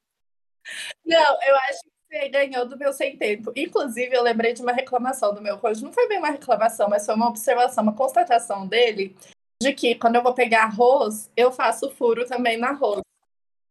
Não, 1.04 1.42
eu 1.42 1.56
acho 1.56 1.80
que 1.82 1.90
você 2.08 2.28
ganhou 2.28 2.66
do 2.66 2.78
meu 2.78 2.92
sem 2.92 3.16
tempo. 3.16 3.52
Inclusive, 3.56 4.14
eu 4.14 4.22
lembrei 4.22 4.52
de 4.52 4.62
uma 4.62 4.72
reclamação 4.72 5.34
do 5.34 5.40
meu 5.42 5.58
cônjuge. 5.58 5.84
Não 5.84 5.92
foi 5.92 6.08
bem 6.08 6.18
uma 6.18 6.30
reclamação, 6.30 6.88
mas 6.88 7.06
foi 7.06 7.14
uma 7.14 7.28
observação, 7.28 7.82
uma 7.84 7.94
constatação 7.94 8.66
dele. 8.66 9.16
de 9.62 9.72
que 9.72 9.94
quando 9.94 10.16
eu 10.16 10.22
vou 10.22 10.34
pegar 10.34 10.64
arroz, 10.64 11.30
eu 11.36 11.50
faço 11.50 11.90
furo 11.90 12.26
também 12.26 12.58
no 12.58 12.66
arroz. 12.66 13.00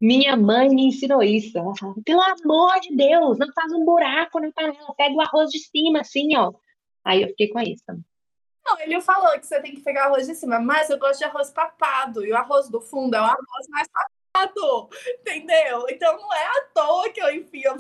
Minha 0.02 0.36
mãe 0.36 0.70
me 0.70 0.88
ensinou 0.88 1.22
isso. 1.22 1.58
Ela 1.58 1.74
falava, 1.76 2.02
pelo 2.04 2.22
amor 2.22 2.80
de 2.82 2.96
Deus, 2.96 3.38
não 3.38 3.52
faz 3.54 3.72
um 3.72 3.86
buraco 3.86 4.40
na 4.40 4.52
panela, 4.52 4.96
pega 4.98 5.16
o 5.16 5.22
arroz 5.22 5.50
de 5.50 5.60
cima, 5.60 6.02
assim, 6.02 6.36
ó. 6.36 6.54
Aí 7.04 7.22
eu 7.22 7.30
fiquei 7.30 7.50
com 7.50 7.60
isso. 7.60 7.84
Não, 8.66 8.80
ele 8.80 9.00
falou 9.00 9.40
que 9.40 9.46
você 9.46 9.62
tem 9.62 9.76
que 9.76 9.82
pegar 9.82 10.06
arroz 10.06 10.26
de 10.26 10.34
cima, 10.34 10.60
mas 10.60 10.90
eu 10.90 10.98
gosto 10.98 11.20
de 11.20 11.26
arroz 11.26 11.52
papado. 11.52 12.26
E 12.26 12.32
o 12.32 12.36
arroz 12.36 12.68
do 12.68 12.82
fundo 12.82 13.16
é 13.16 13.22
o 13.22 13.24
arroz 13.24 13.68
mais 13.70 13.88
papado, 13.88 14.12
entendeu? 15.08 15.86
Então 15.90 16.18
não 16.18 16.34
é 16.34 16.46
à 16.46 16.62
toa 16.74 17.10
que 17.10 17.22
eu 17.22 17.34
enfio. 17.34 17.76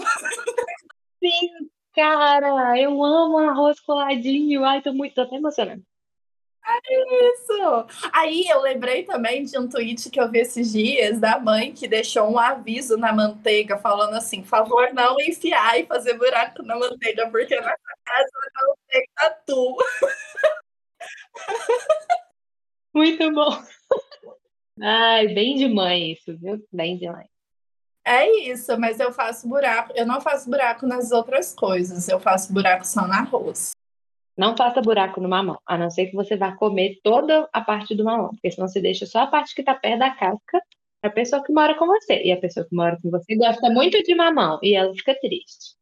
Sim, 1.24 1.70
cara, 1.94 2.80
eu 2.80 3.04
amo 3.04 3.38
arroz 3.39 3.80
coladinho. 3.80 4.63
Ai, 4.63 4.82
tô 4.82 4.94
muito, 4.94 5.15
tô 5.15 5.22
até 5.22 5.36
emocionada. 5.36 5.82
Isso! 6.89 7.88
Aí 8.12 8.48
eu 8.48 8.60
lembrei 8.62 9.04
também 9.04 9.44
de 9.44 9.58
um 9.58 9.70
tweet 9.70 10.10
que 10.10 10.20
eu 10.20 10.30
vi 10.30 10.39
esses 10.39 10.72
dias 10.72 11.20
da 11.20 11.39
mãe 11.39 11.72
que 11.72 11.88
deixou 11.88 12.30
um 12.30 12.39
aviso 12.39 12.98
na 12.98 13.13
manteiga 13.13 13.78
falando 13.78 14.15
assim: 14.15 14.44
favor 14.44 14.91
não 14.94 15.15
enfiar 15.20 15.80
e 15.80 15.86
fazer 15.86 16.15
buraco 16.15 16.63
na 16.63 16.76
manteiga, 16.76 17.30
porque 17.30 17.56
na 17.56 17.76
casa 18.04 18.32
não 18.56 18.76
tem 18.89 19.08
tatu. 19.15 19.78
Muito 22.94 23.32
bom. 23.32 23.63
Ai, 24.82 25.28
bem 25.30 25.56
de 25.56 25.68
mãe 25.68 26.12
isso, 26.12 26.38
viu? 26.38 26.66
Bem 26.72 26.98
de 26.98 27.10
mãe. 27.10 27.26
É 28.04 28.30
isso, 28.50 28.78
mas 28.80 29.00
eu 29.00 29.12
faço 29.12 29.48
buraco. 29.48 29.92
Eu 29.96 30.06
não 30.06 30.22
faço 30.22 30.50
buraco 30.50 30.86
nas 30.86 31.12
outras 31.12 31.54
coisas, 31.54 32.08
eu 32.08 32.20
faço 32.20 32.54
buraco 32.54 32.86
só 32.86 33.08
no 33.08 33.14
arroz. 33.14 33.72
Não 34.38 34.56
faça 34.56 34.82
buraco 34.82 35.22
no 35.22 35.30
mamão, 35.30 35.58
a 35.66 35.78
não 35.78 35.90
ser 35.90 36.08
que 36.08 36.16
você 36.16 36.36
vá 36.36 36.52
comer 36.56 37.00
toda 37.02 37.48
a 37.54 37.62
parte 37.62 37.96
do 37.96 38.04
mamão, 38.04 38.30
porque 38.30 38.52
senão 38.52 38.68
você 38.68 38.82
deixa 38.82 39.06
só 39.06 39.20
a 39.20 39.28
parte 39.28 39.56
que 39.56 39.64
tá 39.64 39.74
perto 39.74 40.00
da 40.00 40.12
casca 40.12 40.62
pra 41.02 41.10
pessoa 41.10 41.44
que 41.44 41.54
mora 41.54 41.74
com 41.76 41.88
você. 41.88 42.22
E 42.22 42.32
a 42.32 42.38
pessoa 42.38 42.68
que 42.68 42.76
mora 42.76 43.00
com 43.02 43.10
você 43.10 43.36
gosta 43.36 43.70
muito 43.70 44.02
de 44.04 44.14
mamão 44.14 44.60
e 44.62 44.76
ela 44.76 44.94
fica 44.94 45.18
triste. 45.20 45.76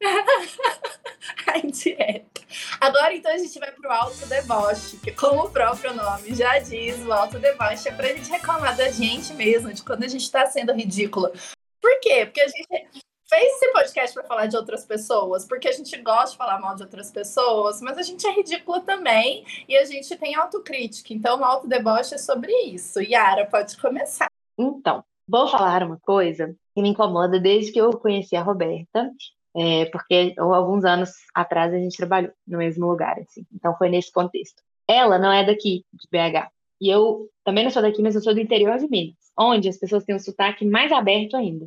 a 1.46 1.58
indireta. 1.58 2.40
Agora, 2.80 3.14
então, 3.14 3.32
a 3.32 3.38
gente 3.38 3.58
vai 3.58 3.70
pro 3.70 3.90
alto 3.90 4.26
deboche, 4.26 4.96
que 4.98 5.12
como 5.12 5.44
o 5.44 5.50
próprio 5.50 5.94
nome 5.94 6.34
já 6.34 6.58
diz, 6.58 6.98
o 7.04 7.12
alto 7.12 7.38
deboche 7.38 7.88
é 7.88 7.92
pra 7.92 8.08
gente 8.08 8.30
reclamar 8.30 8.76
da 8.76 8.90
gente 8.90 9.32
mesmo, 9.34 9.72
de 9.72 9.82
quando 9.82 10.04
a 10.04 10.08
gente 10.08 10.30
tá 10.30 10.46
sendo 10.46 10.72
ridícula. 10.72 11.32
Por 11.80 12.00
quê? 12.00 12.26
Porque 12.26 12.40
a 12.40 12.48
gente 12.48 13.04
fez 13.28 13.54
esse 13.54 13.72
podcast 13.72 14.14
para 14.14 14.24
falar 14.24 14.46
de 14.46 14.56
outras 14.56 14.84
pessoas, 14.84 15.46
porque 15.46 15.68
a 15.68 15.72
gente 15.72 15.96
gosta 16.02 16.32
de 16.32 16.36
falar 16.36 16.58
mal 16.58 16.74
de 16.74 16.82
outras 16.82 17.12
pessoas, 17.12 17.80
mas 17.80 17.96
a 17.96 18.02
gente 18.02 18.26
é 18.26 18.32
ridícula 18.32 18.80
também 18.80 19.44
e 19.68 19.76
a 19.76 19.84
gente 19.84 20.16
tem 20.16 20.34
autocrítica. 20.34 21.14
Então, 21.14 21.38
o 21.38 21.44
alto 21.44 21.68
deboche 21.68 22.14
é 22.14 22.18
sobre 22.18 22.52
isso. 22.64 23.00
Yara, 23.00 23.46
pode 23.46 23.76
começar. 23.76 24.28
Então, 24.58 25.04
vou 25.28 25.46
falar 25.46 25.84
uma 25.84 25.98
coisa 26.00 26.54
que 26.74 26.82
me 26.82 26.88
incomoda 26.88 27.38
desde 27.38 27.70
que 27.70 27.80
eu 27.80 27.90
conheci 27.92 28.34
a 28.34 28.42
Roberta, 28.42 29.10
é, 29.56 29.86
porque 29.86 30.34
alguns 30.38 30.84
anos 30.84 31.10
atrás 31.34 31.72
a 31.72 31.78
gente 31.78 31.96
trabalhou 31.96 32.32
no 32.46 32.58
mesmo 32.58 32.86
lugar, 32.86 33.18
assim. 33.18 33.44
Então 33.52 33.76
foi 33.76 33.88
nesse 33.88 34.12
contexto. 34.12 34.62
Ela 34.86 35.18
não 35.18 35.32
é 35.32 35.44
daqui, 35.44 35.84
de 35.92 36.08
BH. 36.10 36.50
E 36.80 36.88
eu 36.88 37.28
também 37.44 37.64
não 37.64 37.70
sou 37.70 37.82
daqui, 37.82 38.02
mas 38.02 38.14
eu 38.14 38.22
sou 38.22 38.34
do 38.34 38.40
interior 38.40 38.78
de 38.78 38.88
Minas, 38.88 39.16
onde 39.38 39.68
as 39.68 39.76
pessoas 39.76 40.04
têm 40.04 40.14
um 40.14 40.18
sotaque 40.18 40.64
mais 40.64 40.90
aberto 40.92 41.36
ainda. 41.36 41.66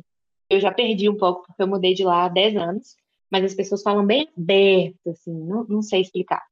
Eu 0.50 0.60
já 0.60 0.72
perdi 0.72 1.08
um 1.08 1.16
pouco, 1.16 1.46
porque 1.46 1.62
eu 1.62 1.68
mudei 1.68 1.94
de 1.94 2.04
lá 2.04 2.24
há 2.24 2.28
10 2.28 2.56
anos, 2.56 2.96
mas 3.30 3.44
as 3.44 3.54
pessoas 3.54 3.82
falam 3.82 4.04
bem 4.04 4.28
aberto, 4.36 5.10
assim, 5.10 5.32
não, 5.32 5.64
não 5.64 5.82
sei 5.82 6.00
explicar. 6.00 6.42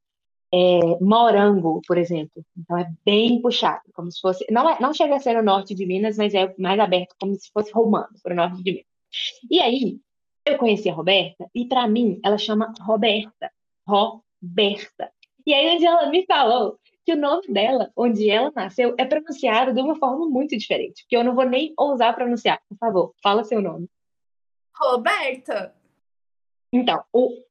É, 0.55 0.81
morango, 1.01 1.81
por 1.87 1.97
exemplo. 1.99 2.45
Então 2.57 2.79
é 2.79 2.91
bem 3.05 3.41
puxado, 3.41 3.83
como 3.95 4.11
se 4.13 4.21
fosse. 4.21 4.47
Não, 4.51 4.69
é, 4.69 4.79
não 4.81 4.93
chega 4.93 5.17
a 5.17 5.21
ser 5.21 5.37
o 5.37 5.43
norte 5.43 5.75
de 5.75 5.87
Minas, 5.87 6.17
mas 6.17 6.35
é 6.35 6.55
mais 6.59 6.79
aberto, 6.79 7.15
como 7.21 7.35
se 7.35 7.51
fosse 7.53 7.73
romano, 7.73 8.09
para 8.23 8.33
o 8.33 8.37
norte 8.37 8.63
de 8.63 8.73
Minas. 8.73 8.87
E 9.51 9.61
aí, 9.61 9.99
eu 10.45 10.59
conheci 10.59 10.89
a 10.89 10.95
Roberta 10.95 11.49
e 11.55 11.67
para 11.67 11.87
mim 11.87 12.21
ela 12.25 12.39
chama 12.39 12.73
Roberta. 12.81 13.51
Roberta. 13.87 15.13
E 15.47 15.53
aí 15.53 15.75
onde 15.75 15.87
ela 15.87 16.07
me 16.07 16.25
falou 16.27 16.79
que 17.05 17.13
o 17.13 17.17
nome 17.17 17.49
dela, 17.49 17.91
onde 17.97 18.31
ela 18.31 18.53
nasceu, 18.55 18.95
é 18.97 19.05
pronunciado 19.05 19.73
de 19.73 19.81
uma 19.81 19.97
forma 19.97 20.29
muito 20.29 20.57
diferente, 20.57 21.05
que 21.09 21.17
eu 21.17 21.25
não 21.25 21.35
vou 21.35 21.45
nem 21.45 21.75
ousar 21.77 22.15
pronunciar. 22.15 22.61
Por 22.69 22.79
favor, 22.79 23.15
fala 23.23 23.43
seu 23.43 23.61
nome. 23.61 23.89
Roberta. 24.75 25.75
Então, 26.73 27.03
o 27.13 27.43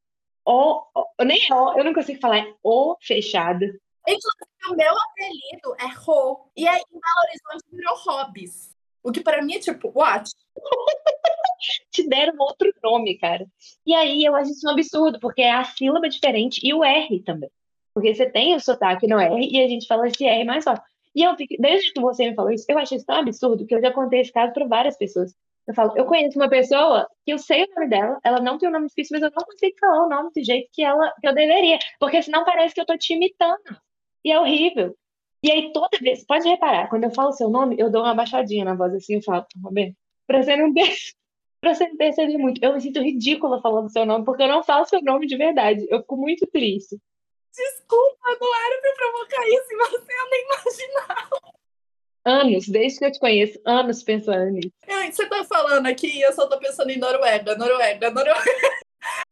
o, 0.46 0.84
o 1.20 1.24
nem 1.24 1.40
é 1.50 1.54
o, 1.54 1.78
eu 1.78 1.84
não 1.84 1.94
consigo 1.94 2.20
falar, 2.20 2.40
é 2.40 2.54
o 2.64 2.98
fechado. 3.00 3.64
Inclusive, 4.08 4.72
o 4.72 4.76
meu 4.76 4.94
apelido 4.98 5.76
é 5.80 5.88
Ro. 5.94 6.52
E 6.58 6.68
aí, 6.68 6.82
em 6.92 7.00
Belo 7.00 7.22
Horizonte, 7.28 7.66
virou 7.72 7.96
Hobbs. 7.96 8.76
O 9.04 9.12
que 9.12 9.22
para 9.22 9.42
mim 9.42 9.56
é 9.56 9.60
tipo, 9.60 9.92
what? 9.94 10.30
te 11.92 12.08
deram 12.08 12.36
outro 12.40 12.72
nome, 12.84 13.18
cara. 13.18 13.46
E 13.86 13.94
aí 13.94 14.24
eu 14.24 14.36
acho 14.36 14.52
isso 14.52 14.68
um 14.68 14.72
absurdo, 14.72 15.20
porque 15.20 15.42
é 15.42 15.52
a 15.52 15.64
sílaba 15.64 16.10
diferente 16.10 16.60
e 16.64 16.74
o 16.74 16.84
R 16.84 17.22
também. 17.24 17.50
Porque 17.94 18.14
você 18.14 18.30
tem 18.30 18.56
o 18.56 18.60
sotaque 18.60 19.08
no 19.08 19.20
R 19.20 19.50
e 19.52 19.62
a 19.62 19.68
gente 19.68 19.88
fala 19.88 20.08
esse 20.08 20.24
R 20.26 20.44
mais 20.46 20.64
forte. 20.64 20.84
E 21.14 21.24
eu 21.24 21.36
fico, 21.36 21.56
desde 21.60 21.92
que 21.92 22.00
você 22.00 22.30
me 22.30 22.36
falou 22.36 22.52
isso, 22.52 22.66
eu 22.70 22.78
acho 22.78 22.96
isso 22.96 23.06
tão 23.06 23.18
absurdo 23.18 23.66
que 23.66 23.76
eu 23.76 23.82
já 23.82 23.92
contei 23.92 24.22
esse 24.22 24.32
caso 24.32 24.54
para 24.54 24.66
várias 24.66 24.98
pessoas. 24.98 25.36
Eu 25.68 25.74
falo, 25.74 25.94
eu 25.96 26.06
conheço 26.06 26.40
uma 26.40 26.50
pessoa 26.50 27.08
que 27.26 27.32
eu 27.34 27.38
sei 27.38 27.64
o 27.64 27.76
nome 27.76 27.90
dela, 27.90 28.20
ela 28.24 28.40
não 28.40 28.58
tem 28.58 28.68
o 28.68 28.72
um 28.72 28.74
nome 28.74 28.88
difícil, 28.88 29.20
mas 29.20 29.24
eu 29.24 29.32
não 29.36 29.46
consigo 29.46 29.76
falar 29.80 30.06
o 30.06 30.10
nome 30.10 30.30
do 30.36 30.44
jeito 30.44 30.70
que 30.74 30.84
ela 30.84 31.14
que 31.20 31.28
eu 31.28 31.34
deveria, 31.36 31.78
porque 32.00 32.22
senão 32.22 32.44
parece 32.44 32.74
que 32.74 32.82
eu 32.82 32.86
tô 32.86 32.98
te 32.98 33.14
imitando. 33.14 33.60
E 34.24 34.32
é 34.32 34.40
horrível. 34.40 34.96
E 35.44 35.52
aí 35.52 35.72
toda 35.74 35.98
vez, 36.00 36.26
pode 36.26 36.48
reparar, 36.48 36.90
quando 36.90 37.06
eu 37.06 37.12
falo 37.12 37.32
seu 37.34 37.50
nome, 37.50 37.76
eu 37.80 37.90
dou 37.92 38.04
uma 38.04 38.16
baixadinha 38.16 38.66
na 38.66 38.76
voz 38.76 38.94
assim, 38.94 39.16
eu 39.16 39.24
falo, 39.24 39.46
Roberto, 39.64 39.96
pra 40.28 40.44
você 40.44 40.56
não 40.56 40.72
pra 41.62 41.76
você 41.76 41.88
perceber 41.96 42.38
muito. 42.38 42.62
Eu 42.64 42.74
me 42.74 42.82
sinto 42.82 43.00
ridícula 43.00 43.62
falando 43.62 43.92
seu 43.92 44.06
nome, 44.06 44.26
porque 44.26 44.44
eu 44.44 44.48
não 44.48 44.64
falo 44.64 44.86
seu 44.86 45.02
nome 45.02 45.28
de 45.28 45.38
verdade. 45.38 45.86
Eu 45.90 46.02
fico 46.02 46.18
muito 46.18 46.48
triste. 46.48 46.98
Desculpa, 47.56 48.38
não 48.40 48.56
era 48.66 48.82
pra 48.82 48.94
provocar 48.96 49.48
isso 49.48 49.74
em 49.74 49.78
você, 49.78 50.14
eu 50.14 50.30
nem 50.30 50.46
imaginava. 50.46 51.42
Anos, 52.24 52.68
desde 52.68 53.00
que 53.00 53.06
eu 53.06 53.12
te 53.12 53.20
conheço, 53.20 53.60
anos 53.66 54.04
pensando 54.04 54.52
nisso. 54.52 54.72
Você 55.12 55.28
tá 55.28 55.44
falando 55.44 55.86
aqui 55.88 56.08
e 56.08 56.22
eu 56.22 56.34
só 56.34 56.48
tô 56.48 56.58
pensando 56.60 56.90
em 56.90 56.98
Noruega, 56.98 57.56
Noruega, 57.56 58.12
Noruega. 58.12 58.42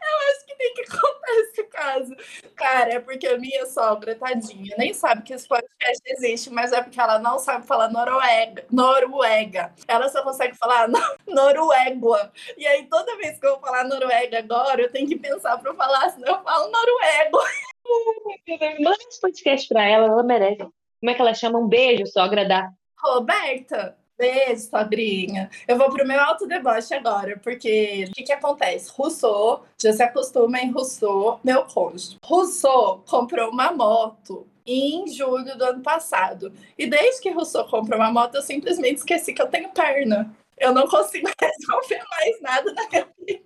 Eu 0.10 0.30
acho 0.30 0.46
que 0.46 0.56
tem 0.56 0.74
que 0.74 0.84
contar 0.90 1.32
esse 1.42 1.64
caso. 1.64 2.16
Cara, 2.56 2.94
é 2.94 3.00
porque 3.00 3.28
a 3.28 3.38
minha 3.38 3.66
sogra, 3.66 4.16
tadinha, 4.16 4.76
nem 4.78 4.94
sabe 4.94 5.24
que 5.24 5.34
esse 5.34 5.48
podcast 5.48 6.02
existe, 6.06 6.50
mas 6.50 6.72
é 6.72 6.82
porque 6.82 7.00
ela 7.00 7.20
não 7.20 7.40
sabe 7.40 7.66
falar 7.66 7.90
Noruega. 7.90 8.66
Noruega. 8.72 9.74
Ela 9.88 10.10
só 10.10 10.24
consegue 10.24 10.56
falar 10.56 10.88
Noruega. 11.28 12.32
E 12.58 12.66
aí, 12.68 12.86
toda 12.86 13.18
vez 13.18 13.40
que 13.40 13.46
eu 13.46 13.52
vou 13.52 13.62
falar 13.62 13.84
Noruega 13.86 14.40
agora, 14.40 14.82
eu 14.82 14.92
tenho 14.92 15.08
que 15.08 15.18
pensar 15.18 15.58
pra 15.58 15.74
falar, 15.74 16.10
senão 16.10 16.36
eu 16.38 16.44
falo 16.44 16.72
Noruega. 16.72 17.38
Manda 18.80 18.98
esse 19.08 19.20
podcast 19.20 19.68
pra 19.68 19.84
ela, 19.84 20.08
ela 20.08 20.24
merece. 20.24 20.58
Como 21.00 21.10
é 21.10 21.14
que 21.14 21.22
ela 21.22 21.34
chama? 21.34 21.60
Um 21.60 21.68
beijo, 21.68 22.06
sogra 22.08 22.46
da 22.46 22.70
Roberta. 23.02 23.98
Beijo, 24.20 24.64
sogrinha. 24.64 25.50
Eu 25.66 25.78
vou 25.78 25.90
pro 25.90 26.06
meu 26.06 26.20
alto 26.20 26.46
deboche 26.46 26.94
agora, 26.94 27.40
porque 27.42 28.06
o 28.10 28.12
que, 28.12 28.24
que 28.24 28.34
acontece? 28.34 28.92
Rousseau, 28.92 29.64
já 29.82 29.94
se 29.94 30.04
acostuma 30.04 30.60
em 30.60 30.72
Rousseau, 30.72 31.40
meu 31.42 31.64
cônjuge. 31.64 32.18
Rousseau 32.22 33.02
comprou 33.08 33.50
uma 33.50 33.72
moto 33.72 34.46
em 34.66 35.08
julho 35.08 35.58
do 35.58 35.64
ano 35.64 35.82
passado. 35.82 36.52
E 36.78 36.86
desde 36.86 37.22
que 37.22 37.30
Rousseau 37.30 37.66
comprou 37.70 37.98
uma 37.98 38.12
moto, 38.12 38.36
eu 38.36 38.42
simplesmente 38.42 38.98
esqueci 38.98 39.34
que 39.34 39.42
eu 39.42 39.48
tenho 39.48 39.70
perna. 39.70 40.36
Eu 40.58 40.74
não 40.74 40.86
consigo 40.86 41.30
resolver 41.42 42.04
mais 42.12 42.42
nada 42.42 42.74
na 42.74 42.90
minha 42.90 43.08
vida. 43.26 43.44